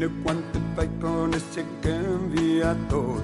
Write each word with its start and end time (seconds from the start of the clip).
cuina 0.00 0.22
quan 0.24 0.38
et 0.54 0.76
vaig 0.76 0.90
conèixer 1.00 1.64
canviar 1.84 2.76
tot. 2.88 3.22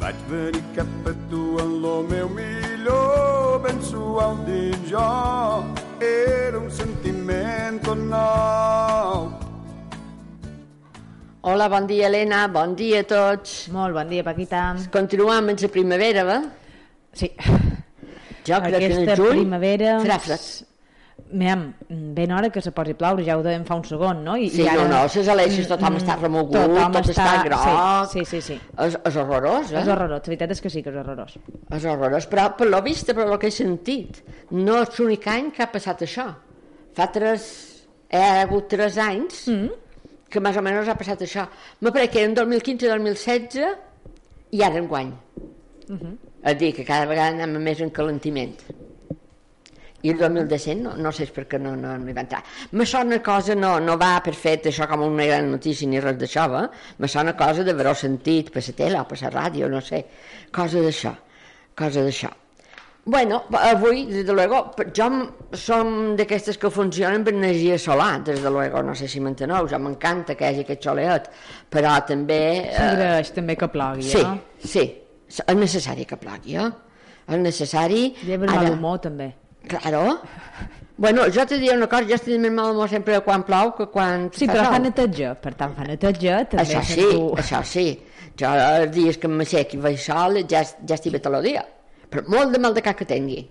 Vaig 0.00 0.16
venir 0.30 0.62
cap 0.74 1.06
a 1.06 1.12
tu 1.30 1.58
en 1.60 1.82
lo 1.82 2.02
meu 2.02 2.28
millor, 2.28 3.60
ben 3.62 3.80
suau 3.82 4.36
dins 4.46 4.88
jo. 4.88 5.64
Era 6.00 6.58
un 6.58 6.70
sentiment 6.70 7.80
tot 7.82 7.98
nou. 7.98 9.32
Hola, 11.42 11.68
bon 11.68 11.86
dia, 11.86 12.06
Helena. 12.08 12.46
Bon 12.48 12.74
dia 12.74 13.00
a 13.00 13.08
tots. 13.08 13.68
Molt 13.72 13.94
bon 13.94 14.08
dia, 14.08 14.24
Paquita. 14.24 14.76
Continuem 14.92 15.50
amb 15.50 15.60
la 15.60 15.68
primavera, 15.68 16.24
va? 16.24 16.40
Sí. 17.12 17.32
Jo 18.48 18.62
crec 18.64 18.78
que 18.78 18.86
en 18.86 18.92
Aquesta 18.92 19.12
el 19.12 19.18
juny 19.18 19.44
primavera... 19.44 19.98
farà 20.00 20.18
fred. 20.24 20.67
Mem, 21.30 21.74
ben 21.88 22.30
hora 22.32 22.48
que 22.48 22.62
se 22.62 22.70
posi 22.72 22.92
a 22.94 22.96
ploure, 22.96 23.22
ja 23.24 23.34
ho 23.36 23.42
dèiem 23.44 23.64
fa 23.68 23.74
un 23.76 23.82
segon, 23.84 24.22
no? 24.24 24.36
I, 24.40 24.48
Sí, 24.48 24.62
no, 24.64 24.86
no, 24.88 25.02
les 25.04 25.28
aleixes, 25.28 25.66
tothom 25.68 25.92
Mm, 25.92 26.00
està 26.00 26.14
remogut, 26.16 26.54
tothom 26.56 26.92
tot 26.92 27.08
està 27.12 27.42
groc. 27.44 28.08
Sí, 28.12 28.24
sí, 28.24 28.40
sí. 28.40 28.40
sí. 28.40 28.60
És, 28.86 28.96
és 29.04 29.16
horrorós, 29.16 29.72
eh? 29.72 29.80
És 29.82 29.88
horrorós, 29.88 30.22
la 30.22 30.26
veritat 30.26 30.50
és 30.50 30.60
que 30.64 30.70
sí 30.70 30.82
que 30.82 30.88
és 30.90 30.96
horrorós. 30.96 31.36
És 31.76 31.84
horrorós, 31.84 32.26
però 32.32 32.46
per 32.56 32.68
lo 32.70 32.80
vist, 32.82 33.12
per 33.12 33.26
lo 33.28 33.38
que 33.38 33.48
he 33.48 33.50
sentit, 33.50 34.22
no 34.50 34.80
és 34.82 34.98
l'únic 34.98 35.26
any 35.28 35.50
que 35.52 35.62
ha 35.62 35.70
passat 35.72 36.00
això. 36.08 36.30
Fa 36.96 37.06
tres... 37.12 37.50
Hi 38.08 38.16
ha 38.16 38.40
hagut 38.46 38.68
tres 38.72 38.96
anys 38.96 39.46
Mm. 39.48 39.68
que 40.30 40.40
més 40.40 40.56
o 40.56 40.62
menys 40.62 40.88
ha 40.88 40.94
passat 40.96 41.20
això. 41.20 41.44
Me 41.80 41.90
pareix 41.92 42.10
que 42.10 42.24
en 42.24 42.34
2015-2016 42.34 43.76
i 44.52 44.62
ara 44.62 44.78
enguany. 44.80 45.12
Uh 45.90 45.96
-huh. 45.96 46.16
És 46.42 46.52
a 46.52 46.54
dir, 46.54 46.72
que 46.74 46.84
cada 46.84 47.04
vegada 47.06 47.42
anem 47.44 47.60
més 47.62 47.80
en 47.80 47.90
calentiment. 47.90 48.54
I 50.06 50.12
el 50.12 50.18
2017 50.20 50.76
no, 50.80 50.92
no 50.96 51.10
sé 51.10 51.26
per 51.34 51.46
què 51.50 51.58
no, 51.58 51.72
no, 51.74 51.96
no 51.98 52.10
hi 52.10 52.14
va 52.14 52.22
entrar. 52.22 52.42
Me 52.78 52.84
sona 52.86 53.18
cosa, 53.24 53.56
no, 53.58 53.78
no 53.82 53.96
va 53.98 54.12
per 54.22 54.34
fet 54.38 54.68
això 54.70 54.86
com 54.86 55.02
una 55.08 55.26
gran 55.26 55.48
notícia 55.50 55.88
ni 55.90 55.98
res 55.98 56.18
d'això, 56.20 56.44
va? 56.52 56.66
Me 57.02 57.08
sona 57.10 57.34
cosa 57.38 57.64
d'haver-ho 57.66 57.94
sentit 57.98 58.52
per 58.54 58.62
la 58.66 58.74
tele 58.78 59.00
o 59.00 59.06
per 59.10 59.18
la 59.24 59.32
ràdio, 59.34 59.66
no 59.72 59.80
sé. 59.82 60.04
Cosa 60.54 60.84
d'això, 60.84 61.14
cosa 61.74 62.04
d'això. 62.06 62.30
Bueno, 63.08 63.40
avui, 63.56 64.04
des 64.06 64.26
de 64.28 64.32
luego, 64.36 64.58
jo 64.94 65.06
som 65.56 66.14
d'aquestes 66.14 66.58
que 66.60 66.68
funcionen 66.70 67.24
per 67.24 67.32
energia 67.32 67.78
solar, 67.80 68.18
des 68.22 68.42
de 68.44 68.50
luego, 68.52 68.82
no 68.84 68.94
sé 68.94 69.08
si 69.08 69.18
m'enteneu, 69.24 69.66
jo 69.66 69.78
m'encanta 69.80 70.34
que 70.36 70.44
hi 70.44 70.48
hagi 70.52 70.66
aquest 70.66 70.84
soleat, 70.84 71.30
però 71.72 71.94
també... 72.06 72.68
S'agraeix 72.76 73.32
també 73.32 73.56
que 73.56 73.70
plogui, 73.72 74.04
Sí, 74.12 74.20
no? 74.22 74.36
sí, 74.60 74.84
és 75.26 75.56
necessari 75.56 76.04
que 76.04 76.20
plogui, 76.20 76.58
eh? 76.60 76.68
És 77.32 77.40
necessari... 77.40 78.10
Lleva 78.28 78.44
el 78.44 78.52
mal 78.52 78.72
humor, 78.76 79.00
també. 79.08 79.32
Claro. 79.66 80.20
Bueno, 80.96 81.22
jo 81.30 81.46
te 81.46 81.58
diré 81.58 81.76
una 81.76 81.86
cosa, 81.86 82.02
jo 82.08 82.14
estic 82.16 82.38
més 82.42 82.50
mal 82.50 82.72
humor 82.74 82.88
sempre 82.90 83.20
quan 83.22 83.44
plou 83.46 83.72
que 83.76 83.86
quan 83.86 84.30
Sí, 84.34 84.46
però 84.48 84.64
sol. 84.64 84.72
fa 84.74 84.78
neteja, 84.82 85.34
per 85.38 85.54
tant 85.54 85.74
fa 85.76 85.84
neteja, 85.86 86.44
també 86.48 86.64
Això 86.64 86.82
sí, 86.82 86.94
sento- 87.00 87.36
això 87.36 87.62
sí. 87.64 87.84
Jo 88.38 88.48
els 88.54 88.90
dies 88.94 89.18
que 89.18 89.28
m'aixec 89.28 89.74
i 89.74 89.78
vaig 89.82 89.98
sol 89.98 90.36
ja, 90.48 90.62
ja 90.62 90.94
estic 90.94 91.12
bé 91.12 91.20
tot 91.20 91.34
el 91.34 91.42
dia. 91.42 91.64
Però 92.10 92.22
molt 92.28 92.52
de 92.52 92.58
mal 92.58 92.74
de 92.74 92.82
cap 92.82 92.96
que 92.96 93.04
tingui. 93.04 93.44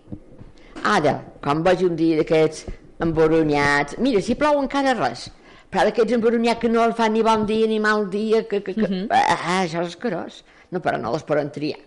Ara, 0.83 1.21
quan 1.43 1.63
veig 1.63 1.83
un 1.83 1.95
dia 1.95 2.17
d'aquests 2.17 2.65
emboronyats... 2.99 3.97
Mira, 3.99 4.21
si 4.21 4.35
plou 4.35 4.59
encara 4.61 4.93
res. 4.97 5.27
Però 5.71 5.83
d'aquests 5.87 6.13
emboronyats 6.17 6.59
que 6.61 6.69
no 6.71 6.83
el 6.83 6.93
fan 6.97 7.13
ni 7.13 7.23
bon 7.23 7.45
dia 7.45 7.67
ni 7.67 7.79
mal 7.79 8.09
dia... 8.09 8.43
Que, 8.47 8.61
que, 8.63 8.73
que... 8.73 8.87
Mhm. 8.87 9.07
ah, 9.11 9.63
això 9.63 9.81
és 9.83 9.89
escarós. 9.95 10.43
No, 10.71 10.79
però 10.83 10.99
no 10.99 11.11
les 11.13 11.23
poden 11.23 11.51
triar. 11.51 11.79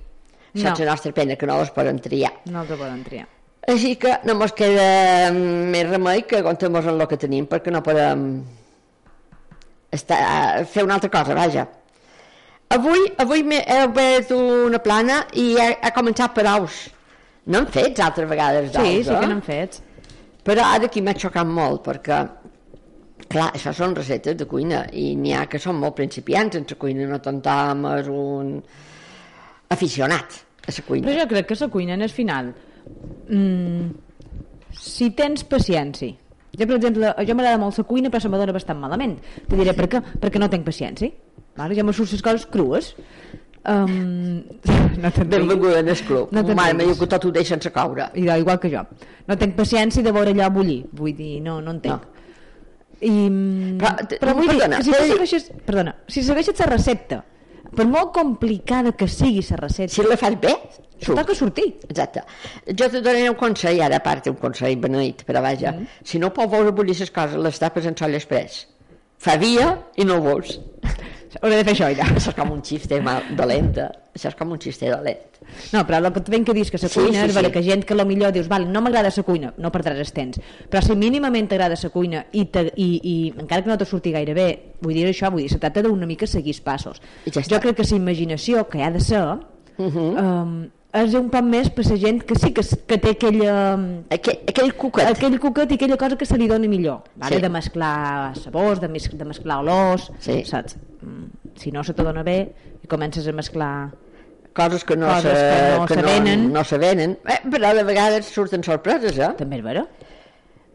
Això 0.54 0.64
No. 0.68 0.72
és 0.72 0.80
la 0.80 0.90
nostra 0.92 1.12
pena, 1.12 1.36
que 1.36 1.46
no 1.46 1.58
les 1.60 1.70
poden 1.70 1.98
triar. 2.00 2.32
No 2.50 2.62
els 2.62 2.70
ho 2.70 2.76
poden 2.76 3.04
triar. 3.04 3.26
Així 3.70 3.94
que 4.02 4.16
no 4.26 4.34
mos 4.38 4.54
queda 4.56 5.30
més 5.34 5.86
remei 5.86 6.24
que 6.26 6.40
aguantem-nos 6.40 6.88
en 6.90 6.96
el 6.96 7.06
que 7.10 7.18
tenim 7.20 7.46
perquè 7.50 7.70
no 7.70 7.82
podem 7.86 8.24
estar, 9.94 10.64
fer 10.66 10.86
una 10.86 10.96
altra 10.98 11.10
cosa, 11.12 11.36
vaja. 11.38 11.66
Avui, 12.70 13.04
avui 13.18 13.44
he 13.58 13.78
obert 13.84 14.30
una 14.36 14.78
plana 14.82 15.20
i 15.38 15.52
ha, 15.58 15.70
ha 15.82 15.92
començat 15.94 16.34
per 16.34 16.46
aus. 16.50 16.84
No 17.50 17.64
en 17.64 17.70
fets 17.72 18.02
altres 18.04 18.28
vegades 18.30 18.70
d'aus, 18.72 18.86
Sí, 18.86 19.04
sí 19.04 19.10
que 19.10 19.24
eh? 19.24 19.30
n'han 19.30 19.42
fets. 19.42 19.82
Però 20.46 20.64
ara 20.64 20.86
aquí 20.88 21.02
m'ha 21.04 21.14
xocat 21.18 21.46
molt 21.46 21.82
perquè 21.86 22.20
clar, 23.30 23.50
això 23.54 23.72
són 23.76 23.94
receptes 23.98 24.38
de 24.38 24.46
cuina 24.50 24.84
i 24.96 25.12
n'hi 25.18 25.34
ha 25.36 25.44
que 25.50 25.60
són 25.62 25.78
molt 25.78 25.98
principiants 25.98 26.56
en 26.58 26.66
la 26.70 26.78
cuina, 26.80 27.06
no 27.10 27.20
tothom 27.22 27.84
és 27.92 28.08
un 28.10 28.56
aficionat 29.70 30.40
a 30.66 30.74
la 30.74 30.86
cuina. 30.86 31.06
Però 31.06 31.22
jo 31.22 31.28
crec 31.34 31.50
que 31.50 31.58
la 31.60 31.70
cuina 31.74 31.94
en 31.98 32.06
el 32.06 32.14
final 32.14 32.54
mm, 33.28 33.90
si 34.76 35.10
tens 35.16 35.44
paciència 35.44 36.16
jo 36.58 36.66
per 36.66 36.76
exemple, 36.80 37.14
jo 37.26 37.34
m'agrada 37.38 37.58
molt 37.62 37.78
la 37.78 37.84
cuina 37.86 38.10
però 38.10 38.20
se 38.22 38.28
m'adona 38.32 38.52
bastant 38.56 38.78
malament 38.80 39.18
te 39.48 39.56
diré 39.56 39.74
per 39.76 39.88
què, 39.88 40.00
perquè 40.20 40.38
no 40.42 40.48
tinc 40.50 40.64
paciència 40.66 41.10
vale? 41.56 41.74
jo 41.78 41.84
me 41.84 41.92
surts 41.92 42.12
les 42.16 42.22
coses 42.22 42.46
crues 42.46 42.94
um, 43.68 44.42
no. 45.00 45.10
Benvinguda 45.26 45.80
en 45.80 45.88
el 45.88 45.96
club. 46.04 46.28
No 46.32 46.42
Mare, 46.42 46.74
me 46.74 46.84
riguis. 46.84 46.96
diu 46.96 46.98
que 47.04 47.06
tot 47.12 47.24
ho 47.24 47.30
deixen 47.32 47.60
se 47.62 47.70
caure. 47.72 48.06
Idò, 48.14 48.36
igual 48.40 48.58
que 48.60 48.70
jo 48.72 48.82
no 49.28 49.36
tinc 49.38 49.54
paciència 49.56 50.02
de 50.02 50.12
veure 50.12 50.32
allò 50.34 50.48
bullir 50.52 50.84
vull 50.92 51.14
dir, 51.16 51.40
no, 51.44 51.60
no 51.60 51.70
en 51.76 51.80
tinc 51.80 51.94
No. 51.94 52.16
I, 53.00 53.10
mm, 53.30 53.78
Però, 53.80 53.92
però, 54.20 54.34
vull 54.36 54.48
perdona, 54.50 54.76
dir 54.82 54.84
si 54.84 54.90
de 54.92 54.98
dir- 55.04 55.12
segueixes, 55.14 55.46
perdona, 55.64 55.94
si 56.06 56.22
segueixes 56.22 56.58
la 56.60 56.66
recepta 56.68 57.22
per 57.76 57.86
molt 57.86 58.10
complicada 58.12 58.92
que 58.92 59.06
sigui 59.08 59.40
la 59.50 59.56
recepta 59.56 59.94
Si 59.94 60.02
la 60.04 60.16
fas 60.20 60.36
bé, 60.40 60.52
surt. 61.06 61.18
toca 61.18 61.34
sortir 61.34 61.76
Exacte. 61.88 62.22
Jo 62.66 62.88
te 62.90 63.00
donaré 63.00 63.28
un 63.30 63.36
consell, 63.36 63.80
ara 63.82 63.96
a 63.96 64.02
part 64.02 64.26
un 64.28 64.36
consell 64.36 64.76
beneït, 64.76 65.24
però 65.26 65.42
vaja, 65.42 65.72
Mm. 65.72 65.86
si 66.02 66.18
no 66.18 66.32
pots 66.32 66.50
veure 66.52 66.72
bullir 66.72 66.98
les 66.98 67.10
coses, 67.10 67.36
les 67.36 67.58
tapes 67.58 67.86
en 67.86 67.96
sol 67.96 68.14
express. 68.14 68.66
Fa 69.18 69.36
dia 69.36 69.78
i 69.96 70.04
no 70.04 70.16
ho 70.16 70.22
veus. 70.22 70.60
hauré 71.42 71.56
de 71.56 71.64
fer 71.64 71.74
això 71.74 71.94
ja 71.94 72.04
Això 72.04 72.30
és 72.30 72.34
com 72.34 72.50
un 72.50 72.62
xiste 72.62 73.00
mal, 73.00 73.22
dolenta. 73.36 73.92
Això 74.16 74.28
és 74.28 74.34
com 74.34 74.50
un 74.50 74.58
xiste 74.58 74.88
dolent. 74.90 75.18
No, 75.72 75.84
però 75.86 75.98
el 75.98 76.12
que 76.12 76.20
ben 76.28 76.44
que 76.44 76.52
dius 76.52 76.70
que 76.70 76.78
la 76.82 76.88
Sí, 76.88 76.98
cuina 77.00 77.26
sí, 77.26 77.32
sí. 77.32 77.50
que 77.52 77.62
gent 77.62 77.84
que 77.84 77.94
millor 78.04 78.32
dius, 78.32 78.48
vale, 78.48 78.66
no 78.66 78.80
m'agrada 78.80 79.12
la 79.16 79.22
cuina, 79.22 79.52
no 79.56 79.70
perdràs 79.70 79.98
el 79.98 80.12
temps, 80.12 80.40
però 80.68 80.82
si 80.82 80.94
mínimament 80.96 81.48
t'agrada 81.48 81.76
la 81.82 81.88
cuina 81.90 82.26
i, 82.32 82.44
te, 82.46 82.72
i, 82.76 83.00
i 83.04 83.34
encara 83.38 83.62
que 83.62 83.68
no 83.70 83.78
te 83.78 83.84
surti 83.84 84.10
gaire 84.12 84.34
bé, 84.34 84.74
vull 84.80 84.94
dir 84.94 85.06
això, 85.06 85.30
vull 85.30 85.42
dir, 85.42 85.50
se 85.50 85.58
tracta 85.58 85.82
d'una 85.82 86.06
mica 86.06 86.26
seguir 86.26 86.50
els 86.54 86.60
passos. 86.60 87.00
Ja 87.26 87.40
està. 87.40 87.54
jo 87.54 87.60
crec 87.60 87.76
que 87.76 87.82
la 87.90 87.96
imaginació 87.96 88.68
que 88.68 88.82
ha 88.82 88.90
de 88.90 89.00
ser 89.00 89.22
Uh 89.78 89.86
-huh. 89.86 90.42
um, 90.42 90.70
és 90.92 91.14
un 91.14 91.28
poc 91.30 91.44
més 91.46 91.68
per 91.70 91.84
la 91.86 91.96
gent 92.02 92.22
que 92.26 92.34
sí 92.34 92.50
que, 92.56 92.62
que 92.88 92.96
té 92.98 93.10
aquella, 93.14 93.52
aquell, 94.10 94.40
aquell 94.50 94.72
cuquet. 94.74 95.06
aquell 95.12 95.36
cuquet 95.38 95.70
i 95.70 95.78
aquella 95.78 95.96
cosa 95.96 96.16
que 96.18 96.26
se 96.26 96.38
li 96.38 96.48
dona 96.50 96.66
millor, 96.68 97.04
vale? 97.16 97.36
Sí. 97.36 97.42
de 97.42 97.48
mesclar 97.48 98.34
sabors, 98.36 98.80
de, 98.82 98.88
mes, 98.88 99.06
de 99.12 99.24
mesclar 99.24 99.60
olors, 99.62 100.10
Sí. 100.18 100.42
saps? 100.44 100.76
Mm, 101.02 101.26
Si 101.60 101.70
no 101.70 101.82
se 101.84 101.92
te 101.94 102.02
dona 102.02 102.22
bé 102.22 102.52
i 102.82 102.86
comences 102.86 103.26
a 103.28 103.32
mesclar 103.32 103.90
Coses 104.54 104.82
que 104.84 104.96
no, 104.96 105.06
Coses 105.06 105.38
se, 105.38 105.44
que 105.46 105.78
no 105.78 105.86
que 105.86 105.94
se 105.94 106.02
no, 106.02 106.08
venen. 106.08 106.52
no 106.52 106.64
se 106.64 106.78
venen. 106.78 107.18
Eh, 107.28 107.38
però 107.50 107.70
de 107.74 107.84
vegades 107.86 108.26
surten 108.26 108.64
sorpreses, 108.66 109.16
eh? 109.18 109.28
també 109.38 109.60
és 109.60 109.62
vera? 109.62 109.84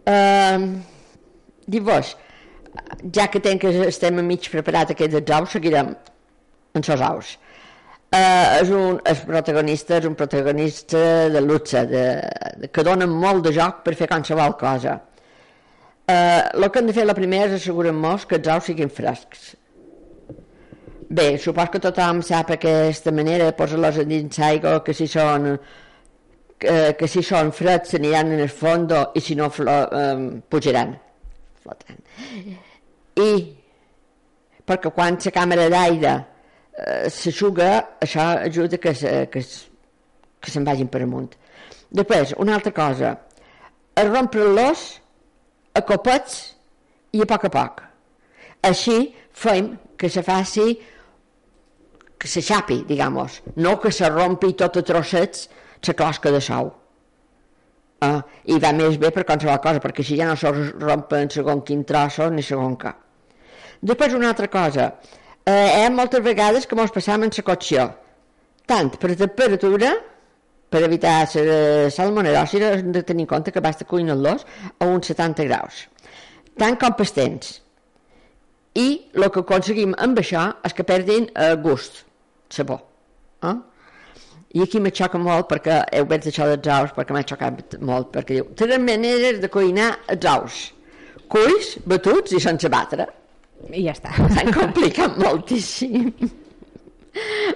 Uh, 0.07 0.79
Dic-vos, 1.67 2.13
ja 3.11 3.25
que 3.33 3.41
tenc 3.41 3.61
que 3.65 3.71
estem 3.89 4.19
a 4.21 4.23
mig 4.23 4.47
preparat 4.53 4.91
aquests 4.93 5.17
ous, 5.39 5.49
seguirem 5.57 5.95
en 6.75 6.83
sos 6.85 7.01
ous. 7.01 7.33
Uh, 8.15 8.61
és 8.61 8.69
un 8.71 8.99
és 9.11 9.21
protagonista, 9.27 9.97
és 9.99 10.05
un 10.07 10.13
protagonista 10.15 10.99
de 11.33 11.41
luxe, 11.43 11.81
de, 11.89 12.03
de, 12.61 12.69
que 12.71 12.83
donen 12.87 13.11
molt 13.11 13.43
de 13.43 13.51
joc 13.55 13.81
per 13.83 13.95
fer 13.99 14.07
qualsevol 14.07 14.55
cosa. 14.59 14.93
Uh, 16.05 16.45
el 16.53 16.69
que 16.69 16.79
hem 16.79 16.87
de 16.87 16.95
fer 16.95 17.03
la 17.09 17.15
primera 17.17 17.49
és 17.49 17.57
assegurar-nos 17.57 18.23
que 18.29 18.39
els 18.39 18.47
ous 18.53 18.69
siguin 18.69 18.91
frescs. 18.93 19.49
Bé, 21.09 21.25
supos 21.41 21.73
que 21.73 21.81
tothom 21.83 22.21
sap 22.23 22.53
aquesta 22.55 23.11
manera 23.11 23.49
de 23.49 23.57
posar-los 23.57 23.99
dins 24.07 24.39
l'aigua, 24.39 24.77
que 24.85 24.95
si 24.95 25.09
són 25.11 25.49
que, 26.59 26.77
que 26.99 27.09
si 27.11 27.23
són 27.25 27.51
freds 27.51 27.91
s'aniran 27.93 28.31
en 28.31 28.45
el 28.45 28.53
fondo 28.53 29.09
i 29.15 29.21
si 29.21 29.35
no 29.35 29.49
flo, 29.51 29.75
um, 29.91 30.29
pujaran 30.49 30.95
flotaran 31.65 31.99
i 33.21 33.29
perquè 34.65 34.91
quan 34.95 35.19
la 35.25 35.33
càmera 35.35 35.67
d'aire 35.69 36.15
eh, 36.77 37.09
s'aixuga 37.09 37.69
això 38.03 38.27
ajuda 38.45 38.79
que, 38.81 38.93
se, 38.95 39.13
que, 39.31 39.43
que 40.39 40.53
se'n 40.53 40.67
vagin 40.67 40.89
per 40.91 41.03
amunt. 41.05 41.31
Després, 41.95 42.35
una 42.41 42.55
altra 42.57 42.73
cosa. 42.75 43.15
A 43.95 44.03
rompre-los 44.07 44.85
a 45.75 45.83
copets 45.87 46.39
i 47.15 47.23
a 47.23 47.29
poc 47.29 47.47
a 47.47 47.51
poc. 47.53 47.83
Així 48.65 49.13
fem 49.35 49.75
que 49.97 50.09
se 50.11 50.23
faci 50.25 50.73
que 52.19 52.27
se 52.31 52.41
xapi, 52.41 52.83
digamos, 52.87 53.41
no 53.55 53.77
que 53.79 53.91
se 53.91 54.09
rompi 54.09 54.53
tot 54.57 54.79
a 54.79 54.83
trossets 54.83 55.47
la 55.85 55.93
closca 55.93 56.31
de 56.33 56.39
sou. 56.41 56.71
Uh, 58.05 58.21
I 58.51 58.57
va 58.59 58.71
més 58.75 58.97
bé 58.97 59.11
per 59.13 59.23
qualsevol 59.27 59.59
cosa, 59.63 59.81
perquè 59.83 60.03
així 60.03 60.17
ja 60.19 60.27
no 60.27 60.35
se 60.39 60.49
rompen 60.51 61.29
segon 61.31 61.61
quin 61.67 61.83
trosso 61.87 62.27
ni 62.33 62.43
segon 62.43 62.75
cap. 62.81 62.97
Després 63.85 64.15
una 64.17 64.31
altra 64.33 64.49
cosa, 64.51 64.89
eh, 65.45 65.85
ha 65.85 65.89
moltes 65.93 66.23
vegades 66.25 66.65
que 66.67 66.75
mos 66.75 66.93
passam 66.93 67.23
en 67.23 67.33
la 67.37 67.43
cocció, 67.43 67.89
tant 68.65 68.91
per 68.97 69.15
temperatura, 69.15 69.93
per 70.69 70.81
evitar 70.83 71.19
la 71.35 71.89
salmonellosi, 71.93 72.63
hem 72.63 72.91
de 72.91 73.03
tenir 73.03 73.27
en 73.27 73.33
compte 73.35 73.51
que 73.51 73.61
basta 73.61 73.85
cuinar-los 73.85 74.45
a 74.79 74.89
uns 74.89 75.07
70 75.13 75.45
graus, 75.45 75.85
tant 76.57 76.79
com 76.81 76.97
pels 76.97 77.13
temps. 77.13 77.61
i 78.75 78.87
el 79.15 79.29
que 79.31 79.39
aconseguim 79.39 79.93
amb 80.03 80.19
això 80.19 80.41
és 80.67 80.73
que 80.75 80.83
perdin 80.83 81.29
eh, 81.31 81.53
gust, 81.63 82.01
sabor. 82.51 82.81
Eh? 83.47 83.55
I 84.55 84.63
aquí 84.63 84.81
me 84.83 84.91
xoca 84.91 85.19
molt 85.19 85.47
perquè 85.51 85.81
heu 85.95 86.07
vist 86.09 86.27
això 86.31 86.47
dels 86.49 86.67
ous, 86.75 86.91
perquè 86.95 87.15
m'ha 87.15 87.23
xocat 87.27 87.77
molt, 87.79 88.11
perquè 88.11 88.39
diu, 88.39 88.49
tres 88.59 88.81
maneres 88.83 89.39
de 89.43 89.49
cuinar 89.51 89.93
els 90.11 90.27
ous. 90.31 90.59
Cuis, 91.31 91.77
batuts 91.87 92.35
i 92.35 92.41
sense 92.43 92.69
batre. 92.71 93.07
I 93.71 93.85
ja 93.87 93.93
està. 93.95 94.13
S'han 94.35 94.51
complicat 94.53 95.17
moltíssim. 95.21 96.11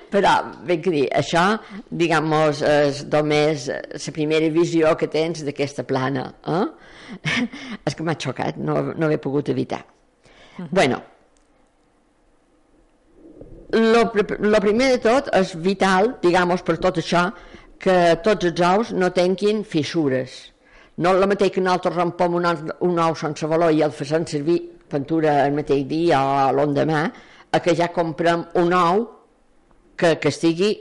Però, 0.09 0.33
ben 0.63 0.81
que 0.81 0.91
dir, 0.94 1.06
això, 1.19 1.44
diguem 1.91 2.31
és 2.63 3.03
només 3.11 3.67
la 3.69 4.13
primera 4.15 4.50
visió 4.56 4.95
que 4.97 5.09
tens 5.11 5.44
d'aquesta 5.44 5.83
plana. 5.83 6.29
Eh? 6.47 6.65
És 7.88 7.95
que 7.95 8.06
m'ha 8.07 8.15
xocat, 8.15 8.57
no, 8.57 8.94
no 8.95 9.09
he 9.11 9.17
pogut 9.19 9.50
evitar. 9.50 9.83
Uh 9.83 10.63
-huh. 10.63 10.67
Bueno, 10.71 11.01
lo, 13.71 14.12
lo 14.39 14.59
primer 14.59 14.91
de 14.91 14.97
tot 14.97 15.29
és 15.33 15.53
vital, 15.55 16.15
diguem 16.21 16.55
per 16.65 16.77
tot 16.77 16.97
això, 16.97 17.31
que 17.77 18.19
tots 18.23 18.45
els 18.45 18.62
ous 18.62 18.91
no 18.91 19.12
tinguin 19.12 19.63
fissures. 19.63 20.53
No 20.97 21.12
el 21.12 21.27
mateix 21.27 21.51
que 21.51 21.62
nosaltres 21.62 21.95
rompem 21.95 22.33
un, 22.33 22.45
un 22.79 23.00
ou 23.00 23.15
sense 23.15 23.47
valor 23.47 23.71
i 23.71 23.81
el 23.81 23.91
fem 23.91 24.25
servir 24.25 24.78
pintura 24.89 25.39
el 25.45 25.56
mateix 25.57 25.86
dia 25.89 26.19
o 26.21 26.51
l'endemà, 26.57 27.03
a 27.51 27.62
que 27.63 27.75
ja 27.77 27.89
comprem 27.94 28.45
un 28.62 28.75
ou 28.77 29.06
que, 30.00 30.15
que 30.21 30.31
estigui 30.31 30.74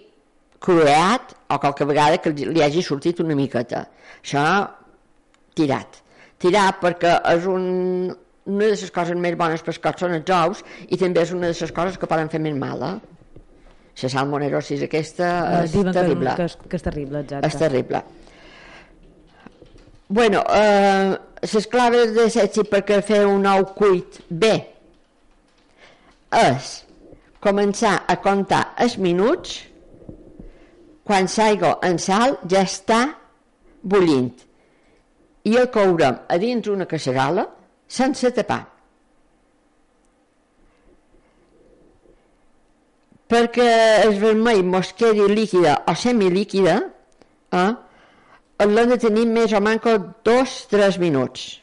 crueat 0.62 1.34
o 1.48 1.58
qualque 1.62 1.86
vegada 1.88 2.18
que 2.22 2.32
li 2.34 2.62
hagi 2.62 2.82
sortit 2.84 3.20
una 3.24 3.36
miqueta. 3.38 3.84
Això 4.20 4.44
tirat. 5.58 6.00
Tirat 6.38 6.80
perquè 6.82 7.14
és 7.34 7.46
un, 7.50 7.68
una 8.48 8.64
de 8.64 8.74
les 8.74 8.90
coses 8.94 9.18
més 9.18 9.36
bones 9.38 9.64
per 9.64 9.76
cots 9.82 10.04
són 10.04 10.16
els 10.18 10.34
ous 10.34 10.64
i 10.88 10.98
també 11.00 11.24
és 11.24 11.32
una 11.34 11.50
de 11.50 11.56
les 11.56 11.74
coses 11.74 11.98
que 11.98 12.10
poden 12.10 12.30
fer 12.32 12.42
més 12.42 12.56
mal. 12.58 12.84
Eh? 12.88 12.96
La 13.98 14.10
salmonerosis 14.12 14.84
aquesta 14.86 15.28
és 15.64 15.74
terrible. 15.74 16.34
Que, 16.38 16.46
que, 16.46 16.68
que 16.70 16.78
és 16.78 16.84
terrible, 16.86 17.24
exacte. 17.24 17.48
És 17.48 17.58
terrible. 17.58 18.02
Bueno, 20.08 20.42
eh, 20.48 21.18
les 21.42 21.66
claves 21.68 22.14
de 22.16 22.30
setzi 22.32 22.62
perquè 22.64 23.02
fer 23.04 23.26
un 23.28 23.44
ou 23.46 23.66
cuit 23.76 24.22
bé 24.28 24.54
és 26.32 26.68
començar 27.44 27.92
a 28.08 28.16
comptar 28.24 28.62
els 28.80 28.96
minuts. 29.04 29.58
Quan 31.04 31.28
s'aigua 31.28 31.74
en 31.84 32.00
sal 32.00 32.38
ja 32.48 32.64
està 32.64 33.02
bullint. 33.82 34.32
I 35.44 35.56
el 35.60 35.68
courem 35.72 36.18
a 36.28 36.38
dins 36.40 36.68
una 36.72 36.88
casserola 36.88 37.44
sense 37.88 38.32
tapar. 38.36 38.62
Perquè 43.28 43.68
el 44.06 44.16
vermell 44.20 44.64
mos 44.64 44.94
quedi 44.96 45.28
líquida 45.28 45.82
o 45.88 45.94
semilíquida, 45.96 46.78
eh, 47.52 47.72
l'hem 48.66 48.90
de 48.90 48.98
tenir 48.98 49.26
més 49.30 49.52
o 49.54 49.60
menys 49.62 49.86
dos, 50.26 50.54
tres 50.70 50.98
minuts. 50.98 51.60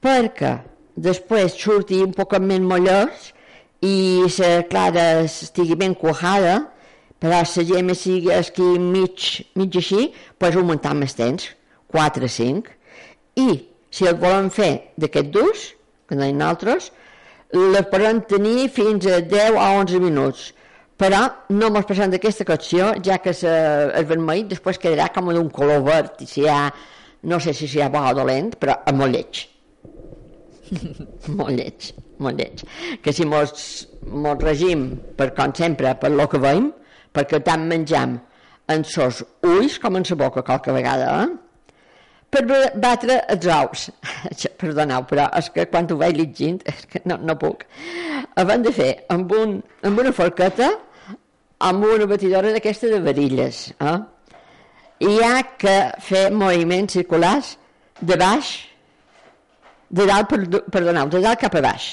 Perquè 0.00 0.54
després 0.96 1.56
surti 1.58 2.00
un 2.04 2.14
poc 2.16 2.38
més 2.40 2.60
mollós 2.60 3.32
i 3.84 4.24
la 4.38 4.62
clara 4.70 5.06
estigui 5.26 5.76
ben 5.76 5.94
cuajada, 5.94 6.62
però 7.20 7.42
la 7.42 7.64
gemma 7.64 7.94
sigui 7.94 8.32
aquí 8.32 8.64
mig, 8.78 9.44
mig 9.54 9.76
així, 9.76 10.12
doncs 10.40 10.56
augmentar 10.56 10.94
més 10.94 11.16
temps, 11.16 11.48
4 11.92 12.24
o 12.24 12.28
5 12.28 12.76
i 13.36 13.48
si 13.90 14.06
el 14.08 14.16
volem 14.20 14.48
fer 14.52 14.92
d'aquest 15.00 15.32
durs, 15.32 15.72
que 16.08 16.16
deien 16.18 16.42
altres, 16.44 16.90
les 17.52 17.88
podem 17.92 18.20
tenir 18.28 18.68
fins 18.72 19.06
a 19.08 19.20
10 19.20 19.56
o 19.56 19.66
11 19.80 20.00
minuts. 20.02 20.50
Però 20.96 21.20
no 21.52 21.68
ens 21.68 21.88
passem 21.88 22.12
d'aquesta 22.12 22.46
cocció, 22.48 22.94
ja 23.04 23.18
que 23.20 23.34
se, 23.36 23.50
el 23.98 24.06
vermell 24.08 24.46
després 24.48 24.80
quedarà 24.80 25.10
com 25.12 25.28
d'un 25.28 25.50
color 25.52 25.84
verd, 25.84 26.22
i 26.24 26.28
si 26.30 26.46
ha, 26.48 26.70
no 27.28 27.40
sé 27.42 27.52
si 27.56 27.68
ha 27.84 27.90
bo 27.92 28.00
o 28.00 28.14
dolent, 28.16 28.54
però 28.60 28.78
és 28.88 28.96
molt 28.96 29.12
lleig. 29.12 29.42
molt 31.38 31.52
lleig, 31.52 31.90
molt 32.24 32.40
lleig. 32.40 32.64
Que 33.04 33.12
si 33.12 33.28
mos, 33.28 33.68
mos 34.08 34.40
regim, 34.40 34.88
per 35.18 35.34
com 35.36 35.52
sempre, 35.58 35.92
per 36.00 36.14
lo 36.14 36.28
que 36.32 36.40
veiem, 36.40 36.70
perquè 37.12 37.42
tant 37.44 37.68
menjam 37.68 38.16
en 38.72 38.84
sos 38.88 39.20
ulls 39.46 39.76
com 39.82 40.00
en 40.00 40.08
sa 40.08 40.16
boca 40.18 40.44
qualque 40.46 40.72
vegada, 40.74 41.12
eh? 41.26 41.45
Per 42.30 42.42
batre 42.74 43.20
els 43.32 43.46
ous. 43.52 43.86
Perdoneu, 44.60 45.06
però 45.08 45.28
és 45.38 45.50
que 45.54 45.68
quan 45.70 45.88
ho 45.90 46.00
vaig 46.00 46.18
llegint 46.18 46.60
és 46.66 46.84
que 46.90 47.02
no, 47.04 47.18
no 47.22 47.38
puc. 47.40 47.64
Havem 48.36 48.66
de 48.66 48.72
fer 48.74 48.90
amb, 49.12 49.32
un, 49.32 49.60
amb 49.86 50.04
una 50.04 50.12
forqueta 50.16 50.72
amb 51.58 51.84
una 51.84 52.06
batidora 52.06 52.52
d'aquesta 52.52 52.90
de 52.92 53.00
varilles. 53.00 53.72
Eh? 53.80 53.98
Hi 55.06 55.18
ha 55.24 55.42
que 55.60 55.76
fer 56.04 56.28
moviments 56.32 56.96
circulars 56.98 57.56
de 58.00 58.16
baix, 58.20 58.52
de 59.88 60.06
dalt, 60.08 60.32
perdoneu, 60.72 61.08
de 61.12 61.22
dalt 61.24 61.40
cap 61.40 61.56
a 61.56 61.62
baix. 61.64 61.90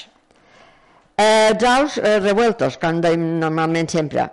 Eh, 1.16 1.52
els 1.52 1.64
ous 1.70 1.98
eh, 2.02 2.18
revueltos, 2.20 2.76
com 2.82 3.00
deim 3.00 3.22
normalment 3.40 3.88
sempre, 3.88 4.26